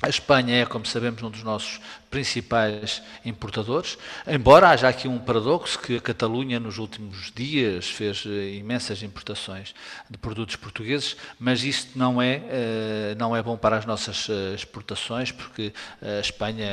A 0.00 0.08
Espanha 0.08 0.62
é, 0.62 0.66
como 0.66 0.84
sabemos, 0.86 1.22
um 1.22 1.30
dos 1.30 1.42
nossos 1.44 1.80
principais 2.12 3.02
importadores, 3.24 3.96
embora 4.26 4.68
haja 4.68 4.86
aqui 4.86 5.08
um 5.08 5.18
paradoxo 5.18 5.78
que 5.78 5.96
a 5.96 6.00
Catalunha 6.00 6.60
nos 6.60 6.76
últimos 6.76 7.32
dias 7.34 7.88
fez 7.88 8.24
eh, 8.26 8.56
imensas 8.56 9.02
importações 9.02 9.74
de 10.10 10.18
produtos 10.18 10.56
portugueses, 10.56 11.16
mas 11.40 11.64
isso 11.64 11.88
não 11.96 12.20
é, 12.20 12.42
eh, 12.50 13.14
não 13.18 13.34
é 13.34 13.42
bom 13.42 13.56
para 13.56 13.78
as 13.78 13.86
nossas 13.86 14.28
eh, 14.28 14.54
exportações, 14.54 15.32
porque 15.32 15.72
a 16.02 16.20
Espanha 16.20 16.66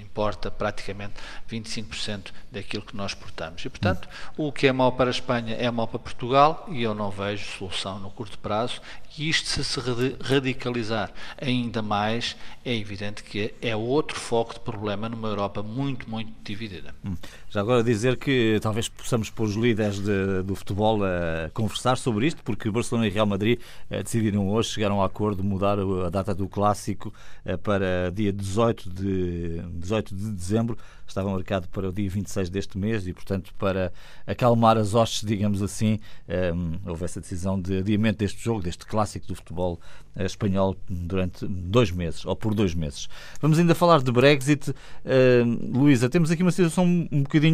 importa 0.00 0.50
praticamente 0.50 1.14
25% 1.50 2.32
daquilo 2.50 2.82
que 2.82 2.96
nós 2.96 3.10
exportamos. 3.10 3.62
E, 3.62 3.68
portanto, 3.68 4.08
o 4.38 4.50
que 4.50 4.66
é 4.66 4.72
mau 4.72 4.92
para 4.92 5.10
a 5.10 5.12
Espanha 5.12 5.54
é 5.54 5.70
mau 5.70 5.86
para 5.86 5.98
Portugal 5.98 6.66
e 6.70 6.82
eu 6.82 6.94
não 6.94 7.10
vejo 7.10 7.44
solução 7.58 7.98
no 7.98 8.10
curto 8.10 8.38
prazo. 8.38 8.80
E 9.18 9.28
isto, 9.28 9.48
se 9.48 9.64
se 9.64 9.80
radicalizar 10.22 11.10
ainda 11.40 11.80
mais, 11.82 12.36
é 12.64 12.74
evidente 12.74 13.22
que 13.22 13.54
é 13.62 13.74
outro 13.74 14.18
foco 14.18 14.45
foco 14.46 14.54
de 14.54 14.60
problema 14.60 15.08
numa 15.08 15.28
Europa 15.28 15.62
muito, 15.62 16.08
muito 16.08 16.32
dividida. 16.42 16.94
Hum. 17.04 17.16
Já 17.56 17.62
agora 17.62 17.82
dizer 17.82 18.18
que 18.18 18.58
talvez 18.60 18.86
possamos 18.86 19.30
pôr 19.30 19.44
os 19.44 19.54
líderes 19.54 19.98
de, 19.98 20.42
do 20.42 20.54
futebol 20.54 21.02
a 21.02 21.48
conversar 21.54 21.96
sobre 21.96 22.26
isto, 22.26 22.44
porque 22.44 22.70
Barcelona 22.70 23.06
e 23.06 23.10
Real 23.10 23.24
Madrid 23.24 23.58
eh, 23.88 24.02
decidiram 24.02 24.46
hoje, 24.50 24.68
chegaram 24.68 25.00
a 25.00 25.06
acordo 25.06 25.42
mudar 25.42 25.78
a 25.78 26.10
data 26.10 26.34
do 26.34 26.46
clássico 26.50 27.14
eh, 27.46 27.56
para 27.56 28.12
dia 28.12 28.30
18 28.30 28.90
de, 28.90 29.62
18 29.72 30.14
de 30.14 30.30
dezembro. 30.32 30.76
Estava 31.06 31.30
marcado 31.30 31.68
para 31.68 31.88
o 31.88 31.92
dia 31.92 32.10
26 32.10 32.50
deste 32.50 32.76
mês 32.76 33.06
e, 33.06 33.12
portanto, 33.12 33.54
para 33.56 33.92
acalmar 34.26 34.76
as 34.76 34.92
hostes, 34.92 35.26
digamos 35.26 35.62
assim, 35.62 35.98
eh, 36.28 36.52
houve 36.84 37.04
essa 37.04 37.20
decisão 37.20 37.58
de 37.58 37.78
adiamento 37.78 38.18
deste 38.18 38.42
jogo, 38.42 38.60
deste 38.60 38.84
clássico 38.84 39.26
do 39.26 39.34
futebol 39.34 39.80
eh, 40.16 40.24
espanhol, 40.24 40.76
durante 40.88 41.46
dois 41.46 41.90
meses, 41.90 42.26
ou 42.26 42.34
por 42.34 42.54
dois 42.54 42.74
meses. 42.74 43.08
Vamos 43.40 43.58
ainda 43.58 43.74
falar 43.74 44.02
de 44.02 44.10
Brexit. 44.10 44.70
Uh, 44.70 45.78
Luísa, 45.78 46.08
temos 46.08 46.30
aqui 46.30 46.42
uma 46.42 46.50
situação 46.50 46.84
um 46.84 47.22
bocadinho 47.22 47.45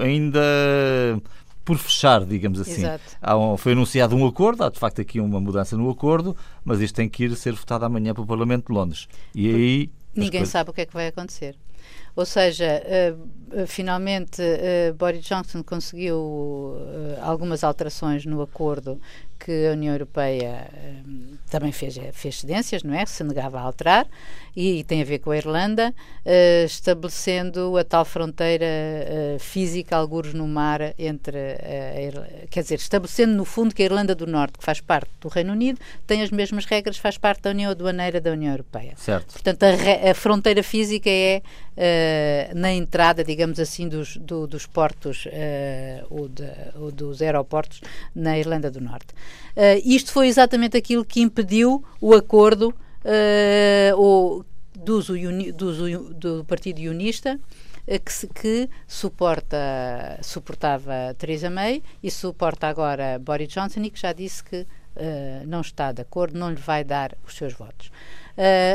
ainda 0.00 0.40
por 1.64 1.78
fechar, 1.78 2.24
digamos 2.24 2.60
assim. 2.60 2.82
Um, 3.26 3.56
foi 3.56 3.72
anunciado 3.72 4.14
um 4.14 4.26
acordo, 4.26 4.64
há 4.64 4.68
de 4.68 4.78
facto 4.78 5.00
aqui 5.00 5.18
uma 5.18 5.40
mudança 5.40 5.76
no 5.76 5.88
acordo, 5.90 6.36
mas 6.64 6.80
isto 6.80 6.94
tem 6.94 7.08
que 7.08 7.24
ir 7.24 7.36
ser 7.36 7.54
votado 7.54 7.84
amanhã 7.84 8.12
pelo 8.14 8.26
Parlamento 8.26 8.66
de 8.66 8.72
Londres. 8.72 9.08
E 9.34 9.48
aí. 9.48 9.90
Ninguém 10.14 10.40
coisas... 10.40 10.50
sabe 10.50 10.70
o 10.70 10.72
que 10.72 10.82
é 10.82 10.86
que 10.86 10.92
vai 10.92 11.08
acontecer. 11.08 11.56
Ou 12.16 12.24
seja, 12.24 12.82
uh, 13.52 13.66
finalmente 13.66 14.40
uh, 14.40 14.94
Boris 14.94 15.24
Johnson 15.24 15.62
conseguiu 15.64 16.16
uh, 16.16 17.20
algumas 17.20 17.64
alterações 17.64 18.24
no 18.24 18.40
acordo 18.40 19.00
que 19.44 19.66
a 19.68 19.72
União 19.72 19.92
Europeia 19.92 20.66
um, 21.06 21.36
também 21.50 21.70
fez, 21.70 21.98
fez 22.12 22.40
cedências, 22.40 22.82
não 22.82 22.94
é? 22.94 23.04
Se 23.04 23.22
negava 23.22 23.58
a 23.58 23.62
alterar, 23.62 24.06
e, 24.56 24.78
e 24.78 24.84
tem 24.84 25.02
a 25.02 25.04
ver 25.04 25.18
com 25.18 25.30
a 25.30 25.36
Irlanda, 25.36 25.94
uh, 26.24 26.64
estabelecendo 26.64 27.76
a 27.76 27.84
tal 27.84 28.04
fronteira 28.06 28.64
uh, 28.64 29.38
física, 29.38 29.96
algures 29.96 30.32
no 30.32 30.48
mar, 30.48 30.94
entre 30.98 31.36
a, 31.38 32.46
quer 32.48 32.62
dizer, 32.62 32.76
estabelecendo 32.76 33.34
no 33.34 33.44
fundo 33.44 33.74
que 33.74 33.82
a 33.82 33.84
Irlanda 33.84 34.14
do 34.14 34.26
Norte, 34.26 34.58
que 34.58 34.64
faz 34.64 34.80
parte 34.80 35.10
do 35.20 35.28
Reino 35.28 35.52
Unido, 35.52 35.78
tem 36.06 36.22
as 36.22 36.30
mesmas 36.30 36.64
regras, 36.64 36.96
faz 36.96 37.18
parte 37.18 37.42
da 37.42 37.50
União 37.50 37.70
Aduaneira 37.70 38.20
da 38.20 38.30
União 38.30 38.52
Europeia. 38.52 38.94
Certo. 38.96 39.32
Portanto, 39.32 39.62
a, 39.64 40.10
a 40.10 40.14
fronteira 40.14 40.62
física 40.62 41.10
é 41.10 41.42
uh, 41.76 42.58
na 42.58 42.72
entrada, 42.72 43.22
digamos 43.22 43.60
assim, 43.60 43.88
dos, 43.88 44.16
do, 44.16 44.46
dos 44.46 44.64
portos 44.64 45.28
ou, 46.08 46.28
de, 46.28 46.48
ou 46.76 46.90
dos 46.90 47.20
aeroportos 47.20 47.80
na 48.14 48.38
Irlanda 48.38 48.70
do 48.70 48.80
Norte. 48.80 49.08
Uh, 49.56 49.80
isto 49.84 50.10
foi 50.10 50.26
exatamente 50.26 50.76
aquilo 50.76 51.04
que 51.04 51.20
impediu 51.20 51.84
o 52.00 52.12
acordo 52.12 52.74
uh, 53.04 53.96
o, 53.96 54.44
do, 54.74 55.00
do, 55.52 56.14
do 56.14 56.44
Partido 56.44 56.78
Unionista 56.78 57.38
uh, 57.38 58.00
que, 58.00 58.26
que 58.34 58.70
suporta, 58.88 60.18
suportava 60.22 61.14
Theresa 61.16 61.50
May 61.50 61.82
e 62.02 62.10
suporta 62.10 62.66
agora 62.66 63.18
Boris 63.20 63.48
Johnson 63.48 63.82
e 63.82 63.90
que 63.90 64.00
já 64.00 64.12
disse 64.12 64.42
que 64.42 64.66
não 65.48 65.60
está 65.60 65.90
de 65.90 66.02
acordo, 66.02 66.38
não 66.38 66.50
lhe 66.50 66.60
vai 66.60 66.84
dar 66.84 67.16
os 67.26 67.34
seus 67.34 67.52
votos. 67.52 67.90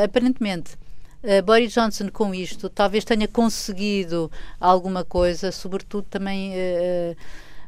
aparentemente, 0.04 0.76
Uh, 1.22 1.42
Boris 1.42 1.74
Johnson, 1.74 2.08
com 2.10 2.34
isto, 2.34 2.70
talvez 2.70 3.04
tenha 3.04 3.28
conseguido 3.28 4.32
alguma 4.58 5.04
coisa, 5.04 5.52
sobretudo 5.52 6.06
também. 6.08 6.54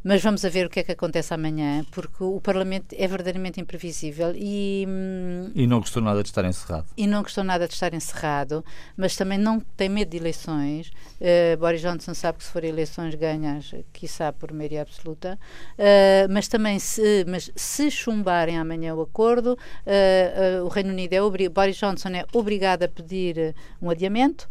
Mas 0.05 0.20
vamos 0.20 0.44
a 0.44 0.48
ver 0.48 0.66
o 0.66 0.70
que 0.70 0.80
é 0.80 0.82
que 0.82 0.92
acontece 0.92 1.32
amanhã, 1.32 1.84
porque 1.92 2.24
o 2.24 2.40
Parlamento 2.40 2.94
é 2.98 3.07
verdadeiramente 3.07 3.61
imprevisível 3.61 4.32
e. 4.34 4.84
Hum, 4.88 5.50
e 5.55 5.66
não 5.66 5.78
gostou 5.78 6.03
nada 6.03 6.22
de 6.22 6.28
estar 6.28 6.44
encerrado. 6.44 6.86
E 6.96 7.07
não 7.07 7.22
gostou 7.22 7.44
nada 7.44 7.68
de 7.68 7.74
estar 7.74 7.94
encerrado, 7.94 8.64
mas 8.96 9.14
também 9.14 9.38
não 9.38 9.61
tem 9.61 9.88
medo 9.88 10.11
de 10.11 10.16
eleições. 10.16 10.90
Uh, 11.20 11.57
Boris 11.57 11.80
Johnson 11.80 12.14
sabe 12.14 12.38
que 12.38 12.44
se 12.44 12.50
for 12.50 12.64
eleições 12.64 13.14
ganhas, 13.14 13.72
quiçá 13.92 14.32
por 14.32 14.53
maioria 14.53 14.82
absoluta, 14.82 15.38
uh, 15.78 16.32
mas 16.32 16.48
também 16.48 16.80
se, 16.80 17.24
mas 17.28 17.50
se 17.55 17.88
chumbarem 17.90 18.59
amanhã 18.59 18.94
o 18.94 19.03
acordo, 19.03 19.53
uh, 19.53 20.64
o 20.64 20.68
Reino 20.68 20.90
Unido 20.90 21.12
é 21.12 21.22
obrigado, 21.22 21.55
Boris 21.55 21.76
Johnson 21.76 22.09
é 22.09 22.24
obrigado 22.32 22.82
a 22.82 22.88
pedir 22.88 23.55
um 23.80 23.88
adiamento. 23.88 24.48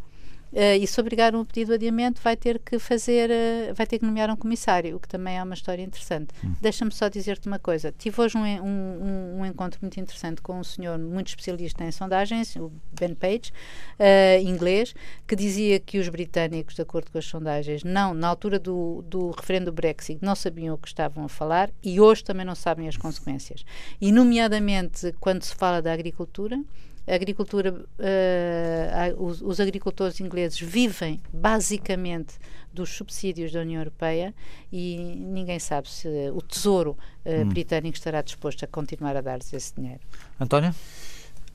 Uh, 0.51 0.75
e 0.81 0.85
se 0.85 0.99
obrigar 0.99 1.33
um 1.33 1.45
pedido 1.45 1.69
de 1.69 1.73
adiamento, 1.75 2.21
vai 2.21 2.35
ter 2.35 2.59
que 2.59 2.77
fazer, 2.77 3.29
uh, 3.29 3.73
vai 3.73 3.85
ter 3.85 3.99
que 3.99 4.05
nomear 4.05 4.29
um 4.29 4.35
comissário, 4.35 4.97
o 4.97 4.99
que 4.99 5.07
também 5.07 5.37
é 5.37 5.43
uma 5.43 5.53
história 5.53 5.81
interessante. 5.81 6.33
Hum. 6.43 6.53
Deixa-me 6.59 6.91
só 6.91 7.07
dizer-te 7.07 7.47
uma 7.47 7.57
coisa. 7.57 7.93
Tive 7.97 8.19
hoje 8.21 8.37
um, 8.37 8.43
um, 8.43 9.39
um, 9.39 9.45
encontro 9.45 9.79
muito 9.81 9.99
interessante 9.99 10.41
com 10.41 10.59
um 10.59 10.63
senhor 10.63 10.97
muito 10.99 11.29
especialista 11.29 11.83
em 11.85 11.91
sondagens, 11.91 12.55
o 12.57 12.71
Ben 12.99 13.15
Page, 13.15 13.53
uh, 13.99 14.41
inglês, 14.45 14.93
que 15.25 15.35
dizia 15.35 15.79
que 15.79 15.97
os 15.97 16.09
britânicos, 16.09 16.75
de 16.75 16.81
acordo 16.81 17.11
com 17.11 17.17
as 17.17 17.25
sondagens, 17.25 17.83
não, 17.83 18.13
na 18.13 18.27
altura 18.27 18.59
do, 18.59 19.03
do 19.07 19.31
referendo 19.31 19.65
do 19.65 19.71
Brexit, 19.71 20.19
não 20.21 20.35
sabiam 20.35 20.75
o 20.75 20.77
que 20.77 20.87
estavam 20.87 21.23
a 21.23 21.29
falar 21.29 21.69
e 21.81 21.99
hoje 21.99 22.23
também 22.23 22.45
não 22.45 22.55
sabem 22.55 22.87
as 22.87 22.97
consequências. 22.97 23.63
E, 23.99 24.11
nomeadamente, 24.11 25.13
quando 25.19 25.43
se 25.43 25.55
fala 25.55 25.81
da 25.81 25.93
agricultura, 25.93 26.61
a 27.07 27.15
agricultura, 27.15 27.73
uh, 27.73 29.23
os, 29.23 29.41
os, 29.41 29.59
agricultores 29.59 30.19
ingleses 30.19 30.59
vivem 30.59 31.19
basicamente 31.33 32.35
dos 32.71 32.89
subsídios 32.89 33.51
da 33.51 33.61
União 33.61 33.81
Europeia 33.81 34.33
e 34.71 34.97
ninguém 34.97 35.59
sabe 35.59 35.89
se 35.89 36.07
o 36.33 36.41
Tesouro 36.41 36.91
uh, 37.25 37.41
hum. 37.41 37.49
britânico 37.49 37.97
estará 37.97 38.21
disposto 38.21 38.63
a 38.63 38.67
continuar 38.67 39.15
a 39.15 39.21
dar-lhes 39.21 39.51
esse 39.51 39.75
dinheiro. 39.75 40.01
António? 40.39 40.73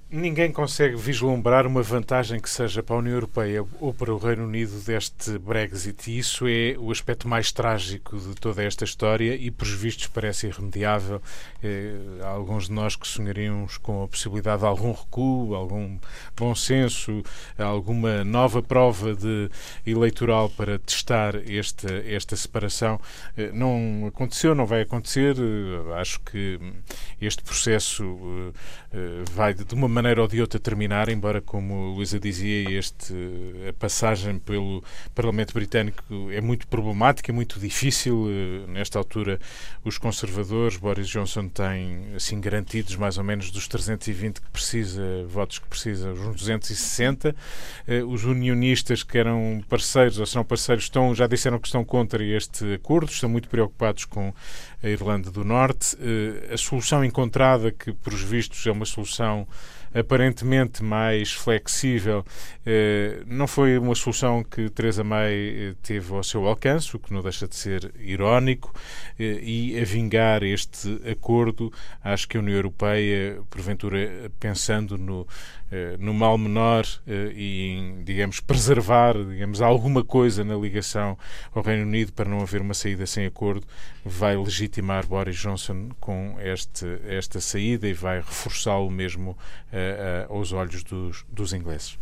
Ninguém 0.09 0.53
consegue 0.53 0.95
vislumbrar 0.95 1.67
uma 1.67 1.83
vantagem 1.83 2.39
que 2.39 2.49
seja 2.49 2.81
para 2.81 2.95
a 2.95 3.01
União 3.01 3.15
Europeia 3.15 3.65
ou 3.81 3.93
para 3.93 4.15
o 4.15 4.19
Reino 4.19 4.45
Unido 4.45 4.81
deste 4.85 5.37
Brexit. 5.37 6.09
E 6.09 6.19
isso 6.19 6.47
é 6.47 6.77
o 6.79 6.93
aspecto 6.93 7.27
mais 7.27 7.51
trágico 7.51 8.17
de 8.17 8.37
toda 8.37 8.63
esta 8.63 8.85
história 8.85 9.35
e, 9.35 9.51
por 9.51 9.67
vistos, 9.67 10.07
parece 10.07 10.47
irremediável. 10.47 11.21
Eh, 11.61 11.97
há 12.23 12.29
alguns 12.29 12.69
de 12.69 12.73
nós 12.73 12.95
que 12.95 13.05
sonharíamos 13.05 13.79
com 13.79 14.05
a 14.05 14.07
possibilidade 14.07 14.61
de 14.61 14.67
algum 14.67 14.93
recuo, 14.93 15.57
algum 15.57 15.99
bom 16.37 16.55
senso, 16.55 17.21
alguma 17.59 18.23
nova 18.23 18.63
prova 18.63 19.13
de 19.13 19.51
eleitoral 19.85 20.49
para 20.51 20.79
testar 20.79 21.35
esta, 21.51 21.93
esta 22.07 22.37
separação. 22.37 23.01
Eh, 23.37 23.51
não 23.53 24.07
aconteceu, 24.07 24.55
não 24.55 24.67
vai 24.67 24.83
acontecer. 24.83 25.35
Eh, 25.37 25.99
acho 26.01 26.21
que 26.21 26.61
este 27.21 27.43
processo 27.43 28.53
vai 29.33 29.55
de 29.55 29.75
uma 29.75 29.89
maneira 29.89 30.23
ou 30.23 30.29
de 30.29 30.41
outra 30.41 30.59
terminar, 30.59 31.09
embora, 31.09 31.41
como 31.41 31.95
Luísa 31.95 32.19
dizia, 32.19 32.71
este, 32.79 33.15
a 33.69 33.73
passagem 33.73 34.39
pelo 34.39 34.83
Parlamento 35.15 35.53
Britânico 35.53 36.03
é 36.31 36.41
muito 36.41 36.67
problemática, 36.67 37.31
é 37.31 37.35
muito 37.35 37.59
difícil. 37.59 38.27
Eh, 38.29 38.71
nesta 38.71 38.99
altura, 38.99 39.39
os 39.85 39.99
conservadores, 39.99 40.77
Boris 40.77 41.09
Johnson 41.09 41.49
tem 41.49 42.15
assim 42.15 42.41
garantidos 42.41 42.97
mais 42.97 43.19
ou 43.19 43.25
menos 43.25 43.51
dos 43.51 43.69
320 43.69 44.41
que 44.41 44.51
precisa, 44.51 45.25
votos 45.27 45.59
que 45.59 45.67
precisa, 45.67 46.11
uns 46.13 46.37
260. 46.37 47.35
Eh, 47.87 48.03
os 48.03 48.25
unionistas 48.25 49.03
que 49.03 49.19
eram 49.19 49.63
parceiros 49.69 50.19
ou 50.19 50.27
serão 50.27 50.45
parceiros 50.45 50.85
estão, 50.85 51.15
já 51.15 51.27
disseram 51.27 51.59
que 51.59 51.67
estão 51.67 51.85
contra 51.85 52.23
este 52.25 52.75
acordo, 52.75 53.11
estão 53.11 53.29
muito 53.29 53.49
preocupados 53.49 54.05
com 54.05 54.33
a 54.83 54.89
Irlanda 54.89 55.31
do 55.31 55.45
Norte. 55.45 55.97
Eh, 56.01 56.55
a 56.55 56.57
solução 56.57 57.05
encontrada, 57.05 57.71
que 57.71 57.93
por 57.93 58.15
vistos 58.15 58.67
é 58.67 58.71
uma 58.71 58.85
solução 58.85 59.47
aparentemente 59.95 60.85
mais 60.85 61.33
flexível, 61.33 62.25
eh, 62.67 63.23
não 63.27 63.47
foi 63.47 63.79
uma 63.79 63.95
solução 63.95 64.45
que 64.45 64.69
Teresa 64.69 65.03
May 65.03 65.33
eh, 65.33 65.75
teve 65.83 66.13
ao 66.13 66.23
seu 66.23 66.47
alcance, 66.47 66.95
o 66.95 66.99
que 66.99 67.15
não 67.15 67.23
deixa 67.23 67.49
de 67.49 67.57
ser 67.57 67.95
irónico, 67.99 68.75
e 69.19 69.79
a 69.81 69.85
vingar 69.85 70.43
este 70.43 71.01
acordo, 71.11 71.73
acho 72.05 72.29
que 72.29 72.37
a 72.37 72.41
União 72.41 72.57
Europeia, 72.57 73.41
porventura 73.49 74.31
pensando 74.39 74.99
no, 74.99 75.27
no 75.99 76.15
mal 76.15 76.39
menor 76.39 76.85
e 77.35 77.73
em, 77.73 78.05
digamos, 78.05 78.41
preservar, 78.41 79.15
digamos, 79.15 79.61
alguma 79.61 80.05
coisa 80.05 80.45
na 80.45 80.55
ligação 80.55 81.19
ao 81.55 81.63
Reino 81.63 81.83
Unido 81.83 82.13
para 82.13 82.29
não 82.29 82.41
haver 82.41 82.61
uma 82.61 82.75
saída 82.75 83.07
sem 83.07 83.27
acordo, 83.27 83.67
vai 84.05 84.37
legitimar 84.37 85.07
Boris 85.07 85.37
Johnson 85.37 85.89
com 86.01 86.37
este, 86.41 86.87
esta 87.07 87.41
saída 87.41 87.89
e 87.89 87.93
vai 87.93 88.19
reforçá-lo 88.19 88.91
mesmo 88.91 89.31
uh, 89.31 89.35
uh, 90.31 90.37
aos 90.37 90.53
olhos 90.53 90.83
dos, 90.85 91.25
dos 91.29 91.53
ingleses. 91.53 91.99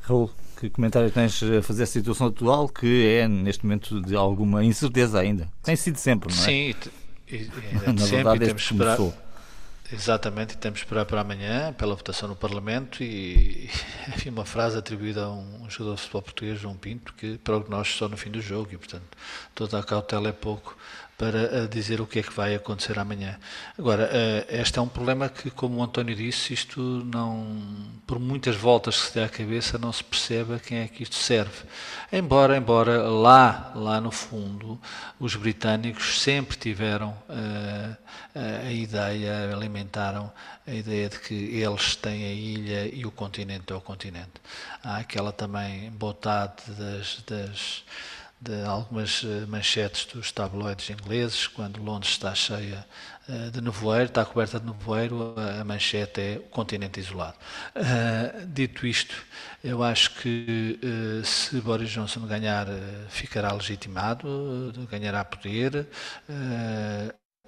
Raul, 0.00 0.30
que 0.58 0.68
comentário 0.70 1.10
tens 1.10 1.42
a 1.42 1.62
fazer 1.62 1.84
a 1.84 1.86
situação 1.86 2.26
atual, 2.26 2.68
que 2.68 3.06
é 3.06 3.28
neste 3.28 3.64
momento 3.64 4.00
de 4.00 4.16
alguma 4.16 4.64
incerteza 4.64 5.20
ainda? 5.20 5.48
Tem 5.62 5.76
sido 5.76 5.96
sempre, 5.96 6.34
não 6.34 6.42
é? 6.42 6.44
Sim, 6.44 6.74
e, 7.28 7.34
e, 7.34 7.50
Na 7.92 7.98
sempre, 7.98 8.16
verdade, 8.16 8.46
temos 8.46 8.66
que 8.66 8.72
esperar. 8.72 8.98
Exatamente, 9.92 10.54
e 10.54 10.56
temos 10.56 10.80
que 10.80 10.86
esperar 10.86 11.04
para 11.04 11.20
amanhã, 11.20 11.70
pela 11.74 11.94
votação 11.94 12.26
no 12.26 12.34
Parlamento, 12.34 13.02
e 13.02 13.68
havia 14.10 14.32
uma 14.32 14.46
frase 14.46 14.78
atribuída 14.78 15.24
a 15.24 15.30
um 15.30 15.68
jogador 15.68 15.96
de 15.96 16.00
futebol 16.00 16.22
português, 16.22 16.58
João 16.58 16.74
Pinto, 16.74 17.12
que 17.12 17.36
prognósticos 17.38 17.98
só 17.98 18.08
no 18.08 18.16
fim 18.16 18.30
do 18.30 18.40
jogo, 18.40 18.70
e 18.72 18.78
portanto 18.78 19.04
toda 19.54 19.78
a 19.78 19.82
cautela 19.82 20.30
é 20.30 20.32
pouco 20.32 20.78
para 21.16 21.38
eh, 21.38 21.66
dizer 21.68 22.00
o 22.00 22.06
que 22.06 22.18
é 22.18 22.22
que 22.22 22.32
vai 22.32 22.54
acontecer 22.54 22.98
amanhã. 22.98 23.38
Agora, 23.78 24.08
eh, 24.12 24.46
este 24.60 24.78
é 24.78 24.82
um 24.82 24.88
problema 24.88 25.28
que, 25.28 25.50
como 25.50 25.78
o 25.78 25.82
António 25.82 26.16
disse, 26.16 26.52
isto 26.52 26.80
não, 26.80 27.56
por 28.06 28.18
muitas 28.18 28.56
voltas 28.56 29.00
que 29.00 29.06
se 29.08 29.14
dê 29.14 29.24
à 29.24 29.28
cabeça, 29.28 29.78
não 29.78 29.92
se 29.92 30.02
percebe 30.02 30.54
a 30.54 30.58
quem 30.58 30.78
é 30.78 30.88
que 30.88 31.02
isto 31.02 31.14
serve. 31.14 31.64
Embora, 32.12 32.56
embora 32.56 33.02
lá, 33.08 33.72
lá 33.74 34.00
no 34.00 34.10
fundo, 34.10 34.80
os 35.20 35.36
britânicos 35.36 36.20
sempre 36.20 36.56
tiveram 36.56 37.10
uh, 37.28 37.96
a 38.66 38.72
ideia, 38.72 39.52
alimentaram 39.52 40.30
a 40.66 40.72
ideia 40.72 41.08
de 41.08 41.18
que 41.18 41.34
eles 41.34 41.96
têm 41.96 42.24
a 42.24 42.32
ilha 42.32 42.94
e 42.94 43.06
o 43.06 43.10
continente 43.10 43.72
é 43.72 43.76
o 43.76 43.80
continente. 43.80 44.40
Há 44.82 44.98
aquela 44.98 45.32
também 45.32 45.90
botade 45.90 46.62
das, 46.68 47.22
das 47.26 47.84
de 48.42 48.64
algumas 48.64 49.22
eh, 49.24 49.46
manchetes 49.46 50.04
dos 50.06 50.32
tabloides 50.32 50.90
ingleses, 50.90 51.46
quando 51.46 51.80
Londres 51.80 52.12
está 52.12 52.34
cheia 52.34 52.84
eh, 53.28 53.50
de 53.50 53.60
nevoeiro, 53.60 54.06
está 54.06 54.24
coberta 54.24 54.58
de 54.58 54.66
nevoeiro, 54.66 55.34
a 55.60 55.64
manchete 55.64 56.20
é 56.20 56.36
o 56.38 56.48
continente 56.50 56.98
isolado. 56.98 57.36
Uh, 57.76 58.46
dito 58.46 58.84
isto, 58.84 59.14
eu 59.62 59.82
acho 59.82 60.14
que 60.16 60.78
se 61.24 61.60
Boris 61.60 61.90
Johnson 61.90 62.26
ganhar, 62.26 62.66
ficará 63.08 63.52
legitimado, 63.52 64.72
ganhará 64.90 65.24
poder. 65.24 65.86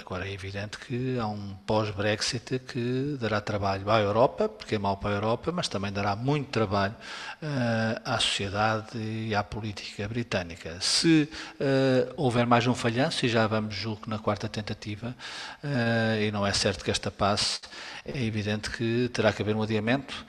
Agora 0.01 0.28
é 0.28 0.32
evidente 0.32 0.76
que 0.76 1.16
há 1.20 1.26
um 1.28 1.55
pós-Brexit 1.64 2.59
que 2.59 3.16
dará 3.20 3.40
trabalho 3.40 3.88
à 3.88 4.01
Europa, 4.01 4.49
porque 4.49 4.74
é 4.74 4.78
mau 4.78 4.97
para 4.97 5.11
a 5.11 5.14
Europa, 5.14 5.53
mas 5.53 5.68
também 5.68 5.92
dará 5.92 6.16
muito 6.16 6.51
trabalho 6.51 6.95
uh, 7.40 8.01
à 8.05 8.18
sociedade 8.18 8.99
e 8.99 9.32
à 9.36 9.45
política 9.45 10.09
britânica. 10.09 10.76
Se 10.80 11.28
uh, 11.61 12.12
houver 12.16 12.45
mais 12.45 12.66
um 12.66 12.74
falhanço, 12.74 13.24
e 13.24 13.28
já 13.28 13.47
vamos, 13.47 13.76
julgo, 13.76 14.11
na 14.11 14.18
quarta 14.18 14.49
tentativa, 14.49 15.14
uh, 15.62 16.20
e 16.20 16.28
não 16.32 16.45
é 16.45 16.53
certo 16.53 16.84
que 16.84 16.90
esta 16.90 17.09
passe, 17.09 17.61
é 18.05 18.20
evidente 18.20 18.70
que 18.70 19.09
terá 19.12 19.32
que 19.32 19.42
haver 19.42 19.55
um 19.55 19.62
adiamento. 19.62 20.26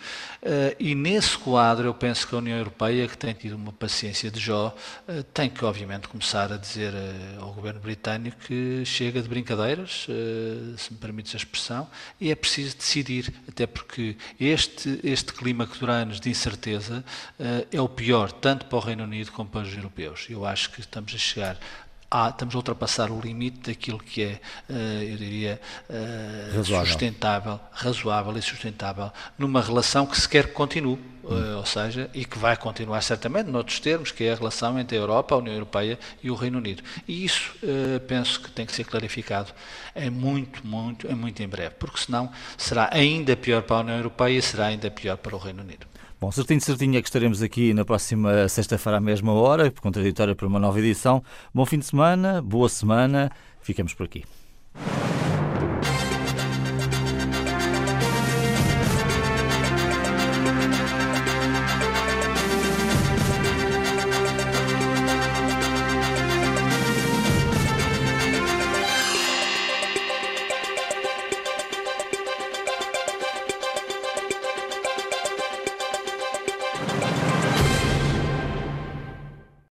E 0.80 0.94
nesse 0.94 1.36
quadro, 1.40 1.88
eu 1.88 1.94
penso 1.94 2.28
que 2.28 2.36
a 2.36 2.38
União 2.38 2.58
Europeia, 2.58 3.08
que 3.08 3.18
tem 3.18 3.34
tido 3.34 3.56
uma 3.56 3.74
paciência 3.74 4.30
de 4.30 4.40
Jó, 4.40 4.74
tem 5.34 5.50
que, 5.50 5.66
obviamente, 5.66 6.08
começar 6.08 6.54
a 6.54 6.58
dizer 6.58 6.94
ao 7.42 7.52
governo 7.52 7.82
britânico 7.82 8.38
que 8.38 8.84
chega 8.86 9.22
de 9.22 9.28
brincadeiras, 9.56 10.08
se 10.78 10.94
me 10.94 11.00
permites 11.00 11.34
a 11.34 11.38
expressão, 11.38 11.88
e 12.20 12.32
é 12.32 12.36
preciso 12.36 12.78
decidir, 12.78 13.34
até 13.48 13.66
porque 13.66 14.18
este, 14.40 15.00
este 15.04 15.34
clima 15.34 15.66
que 15.66 15.80
dura 15.80 15.94
anos 15.94 16.20
de 16.20 16.30
incerteza 16.30 17.04
é 17.72 17.82
o 17.82 17.88
pior, 17.88 18.32
tanto 18.32 18.66
para 18.66 18.78
o 18.78 18.82
Reino 18.82 19.04
Unido 19.04 19.32
como 19.32 19.50
para 19.50 19.62
os 19.62 19.74
europeus. 19.76 20.28
Eu 20.30 20.46
acho 20.46 20.72
que 20.72 20.82
estamos 20.82 21.14
a 21.14 21.18
chegar 21.18 21.58
há, 22.10 22.30
estamos 22.30 22.56
a 22.56 22.58
ultrapassar 22.58 23.12
o 23.12 23.20
limite 23.20 23.70
daquilo 23.70 24.00
que 24.00 24.24
é, 24.24 24.40
uh, 24.70 24.74
eu 24.74 25.18
diria, 25.18 25.62
razoável. 26.56 26.86
sustentável, 26.86 27.60
razoável 27.72 28.38
e 28.38 28.42
sustentável 28.42 29.12
numa 29.38 29.62
relação 29.62 30.06
que 30.06 30.20
se 30.20 30.28
quer 30.28 30.48
que 30.48 30.54
continue, 30.54 31.00
uh, 31.26 31.58
ou 31.58 31.66
seja, 31.66 32.10
e 32.14 32.24
que 32.24 32.38
vai 32.38 32.56
continuar 32.56 33.02
certamente 33.02 33.50
noutros 33.50 33.80
termos, 33.80 34.12
que 34.12 34.24
é 34.24 34.34
a 34.34 34.36
relação 34.36 34.80
entre 34.80 34.98
a 34.98 35.02
Europa, 35.02 35.36
a 35.36 35.38
União 35.40 35.54
Europeia 35.54 36.00
e 36.24 36.32
o 36.32 36.36
Reino 36.36 36.58
Unido. 36.58 36.84
E 37.08 37.26
isso 37.26 37.54
penso 38.08 38.42
que 38.42 38.52
tem 38.52 38.66
que 38.66 38.72
ser 38.72 38.84
clarificado 38.84 39.52
é 39.94 40.10
muito, 40.10 40.66
muito, 40.66 41.08
é 41.08 41.16
muito 41.16 41.42
em 41.42 41.48
breve, 41.48 41.76
porque 41.80 42.00
senão 42.00 42.30
será 42.58 42.90
ainda 42.92 43.36
pior 43.36 43.64
para 43.64 43.78
a 43.78 43.80
União 43.80 43.98
Europeia 43.98 44.38
e 44.38 44.42
será 44.42 44.68
ainda 44.68 44.90
pior 44.92 45.18
para 45.18 45.36
o 45.36 45.40
Reino 45.40 45.64
Unido. 45.64 45.88
Bom, 46.20 46.32
certinho, 46.32 46.62
certinho 46.62 46.98
é 46.98 47.02
que 47.02 47.08
estaremos 47.08 47.42
aqui 47.42 47.74
na 47.74 47.84
próxima 47.84 48.48
sexta-feira 48.48 48.98
à 48.98 49.02
mesma 49.02 49.34
hora, 49.34 49.70
contraditória 49.70 50.34
para 50.34 50.48
uma 50.48 50.60
nova 50.60 50.80
edição. 50.80 51.22
Bom 51.54 51.66
fim 51.66 51.80
de 51.80 51.86
semana, 51.86 52.42
boa 52.42 52.70
semana, 52.70 53.32
ficamos 53.62 53.94
por 53.94 54.06
aqui. 54.06 54.24